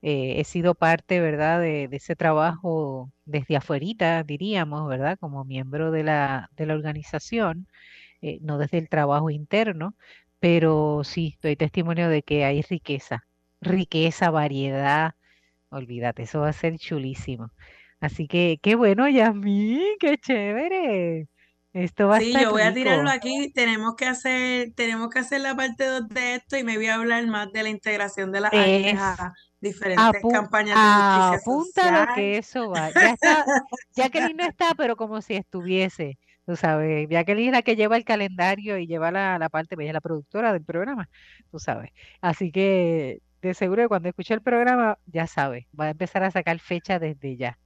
Eh, 0.01 0.39
he 0.39 0.43
sido 0.43 0.75
parte, 0.75 1.19
¿verdad?, 1.21 1.59
de, 1.61 1.89
ese 1.91 2.15
trabajo 2.15 3.11
desde 3.25 3.57
afuerita, 3.57 4.23
diríamos, 4.23 4.87
¿verdad?, 4.87 5.17
como 5.19 5.45
miembro 5.45 5.91
de 5.91 6.03
la, 6.03 6.49
de 6.55 6.65
la 6.67 6.75
organización, 6.75 7.67
eh, 8.21 8.39
no 8.41 8.57
desde 8.57 8.79
el 8.79 8.89
trabajo 8.89 9.29
interno, 9.29 9.95
pero 10.39 11.03
sí, 11.03 11.37
doy 11.41 11.55
testimonio 11.55 12.09
de 12.09 12.23
que 12.23 12.45
hay 12.45 12.61
riqueza, 12.63 13.25
riqueza, 13.61 14.31
variedad, 14.31 15.15
olvídate, 15.69 16.23
eso 16.23 16.41
va 16.41 16.49
a 16.49 16.53
ser 16.53 16.77
chulísimo. 16.79 17.51
Así 17.99 18.27
que, 18.27 18.59
qué 18.61 18.75
bueno, 18.75 19.07
Yasmín, 19.09 19.81
qué 19.99 20.17
chévere. 20.17 21.27
Esto 21.73 22.07
va 22.07 22.17
a 22.17 22.19
Sí, 22.19 22.19
estar 22.19 22.41
yo 22.41 22.51
voy 22.51 22.61
a 22.63 22.73
tirarlo 22.73 23.09
aquí, 23.09 23.51
tenemos 23.53 23.95
que 23.95 24.05
hacer, 24.05 24.73
tenemos 24.75 25.09
que 25.09 25.19
hacer 25.19 25.41
la 25.41 25.55
parte 25.55 25.85
2 25.85 26.07
de 26.09 26.35
esto 26.35 26.57
y 26.57 26.63
me 26.63 26.77
voy 26.77 26.87
a 26.87 26.95
hablar 26.95 27.27
más 27.27 27.51
de 27.51 27.63
la 27.63 27.69
integración 27.69 28.31
de 28.31 28.41
las 28.41 28.51
Es 28.51 28.99
a 28.99 29.33
diferentes 29.59 30.25
Apu- 30.25 30.27
campañas 30.27 30.81
de 30.81 30.89
justicia 30.89 31.39
apúntalo 31.39 32.07
social. 32.07 32.07
que 32.09 32.37
eso 32.37 32.69
va. 32.69 32.91
Ya 32.91 33.11
está, 33.13 33.49
Jacqueline 33.95 34.37
no 34.37 34.45
está, 34.45 34.75
pero 34.75 34.95
como 34.95 35.21
si 35.21 35.35
estuviese. 35.35 36.19
Tú 36.45 36.55
sabes, 36.55 37.07
Jacqueline 37.09 37.47
es 37.49 37.53
la 37.53 37.61
que 37.63 37.75
lleva 37.75 37.97
el 37.97 38.05
calendario 38.05 38.77
y 38.77 38.87
lleva 38.87 39.11
la, 39.11 39.39
la 39.39 39.49
parte, 39.49 39.75
ella 39.79 39.87
es 39.89 39.93
la 39.93 40.01
productora 40.01 40.53
del 40.53 40.63
programa, 40.65 41.09
tú 41.51 41.59
sabes. 41.59 41.91
Así 42.21 42.51
que 42.51 43.21
de 43.41 43.53
seguro 43.53 43.83
que 43.83 43.87
cuando 43.89 44.09
escuche 44.09 44.33
el 44.33 44.41
programa, 44.43 44.99
ya 45.05 45.27
sabe, 45.27 45.67
va 45.79 45.85
a 45.87 45.89
empezar 45.91 46.23
a 46.23 46.31
sacar 46.31 46.59
fecha 46.59 46.99
desde 46.99 47.37
ya. 47.37 47.59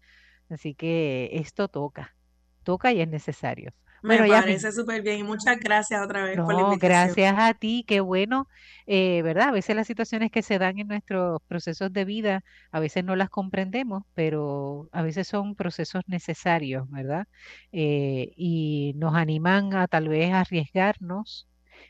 Así 0.52 0.76
que 0.76 1.30
esto 1.34 1.68
toca, 1.70 2.16
toca 2.64 2.94
y 2.94 3.02
es 3.02 3.08
necesario. 3.10 3.72
Me 4.04 4.24
Bueno, 4.24 4.26
parece 4.26 4.72
súper 4.72 5.02
bien 5.02 5.18
y 5.20 5.24
muchas 5.24 5.60
gracias 5.60 6.04
otra 6.06 6.24
vez 6.24 6.40
por 6.44 6.54
la 6.54 6.62
no, 6.62 6.78
invitación. 6.78 7.16
gracias 7.18 7.36
a 7.38 7.54
ti, 7.54 7.84
qué 7.88 8.00
bueno, 8.00 8.48
eh, 8.86 9.22
¿verdad? 9.22 9.50
A 9.50 9.52
veces 9.52 9.76
las 9.76 9.88
situaciones 9.88 10.32
que 10.32 10.42
se 10.44 10.60
dan 10.60 10.80
en 10.80 10.88
nuestros 10.88 11.42
procesos 11.48 11.92
de 11.92 12.06
vida, 12.06 12.44
a 12.72 12.80
veces 12.80 13.04
no 13.04 13.16
las 13.18 13.30
comprendemos, 13.30 14.04
pero 14.14 14.88
a 14.94 15.02
veces 15.04 15.28
son 15.28 15.56
procesos 15.56 16.04
necesarios, 16.08 16.90
¿verdad? 16.90 17.28
Eh, 17.74 18.32
y 18.38 18.94
nos 18.96 19.14
animan 19.16 19.74
a 19.76 19.88
tal 19.88 20.08
vez 20.08 20.32
arriesgarnos, 20.34 21.50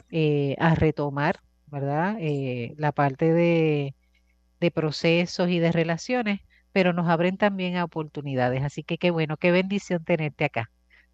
eh, 0.09 0.55
a 0.59 0.73
retomar, 0.75 1.39
¿verdad? 1.67 2.17
Eh, 2.19 2.73
la 2.77 2.91
parte 2.91 3.31
de, 3.33 3.95
de 4.59 4.71
procesos 4.71 5.49
y 5.49 5.59
de 5.59 5.71
relaciones, 5.71 6.41
pero 6.71 6.93
nos 6.93 7.09
abren 7.09 7.37
también 7.37 7.77
a 7.77 7.83
oportunidades. 7.83 8.63
Así 8.63 8.83
que 8.83 8.97
qué 8.97 9.11
bueno, 9.11 9.37
qué 9.37 9.51
bendición 9.51 10.03
tenerte 10.03 10.45
acá, 10.45 10.71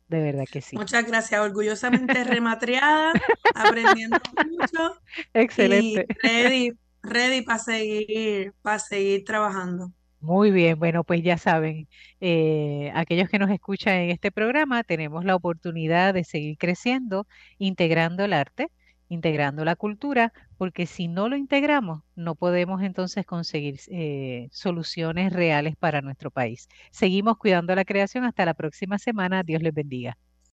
de 0.07 0.21
verdad 0.21 0.45
que 0.51 0.61
sí. 0.61 0.75
Muchas 0.75 1.05
gracias, 1.05 1.39
orgullosamente 1.41 2.23
rematriada, 2.23 3.13
aprendiendo 3.55 4.17
mucho 4.49 5.01
y 5.33 5.39
Excelente. 5.39 6.07
ready, 6.21 6.71
ready 7.03 7.41
para 7.41 7.59
seguir, 7.59 8.53
para 8.61 8.79
seguir 8.79 9.23
trabajando. 9.23 9.91
Muy 10.19 10.51
bien, 10.51 10.79
bueno, 10.79 11.03
pues 11.03 11.21
ya 11.23 11.37
saben, 11.37 11.87
eh, 12.21 12.91
aquellos 12.95 13.29
que 13.29 13.37
nos 13.37 13.51
escuchan 13.51 13.93
en 13.95 14.09
este 14.09 14.31
programa, 14.31 14.83
tenemos 14.83 15.23
la 15.25 15.35
oportunidad 15.35 16.13
de 16.13 16.23
seguir 16.23 16.57
creciendo, 16.57 17.27
integrando 17.59 18.25
el 18.25 18.33
arte, 18.33 18.71
integrando 19.09 19.63
la 19.63 19.75
cultura, 19.75 20.33
porque 20.57 20.85
si 20.87 21.07
no 21.07 21.29
lo 21.29 21.37
integramos, 21.37 22.03
no 22.15 22.35
podemos 22.35 22.81
entonces 22.81 23.25
conseguir 23.25 23.79
eh, 23.89 24.49
soluciones 24.51 25.33
reales 25.33 25.75
para 25.77 26.01
nuestro 26.01 26.31
país. 26.31 26.67
Seguimos 26.91 27.37
cuidando 27.37 27.75
la 27.75 27.85
creación. 27.85 28.25
Hasta 28.25 28.45
la 28.45 28.53
próxima 28.55 28.97
semana. 28.99 29.43
Dios 29.43 29.61
les 29.61 29.73
bendiga. 29.73 30.17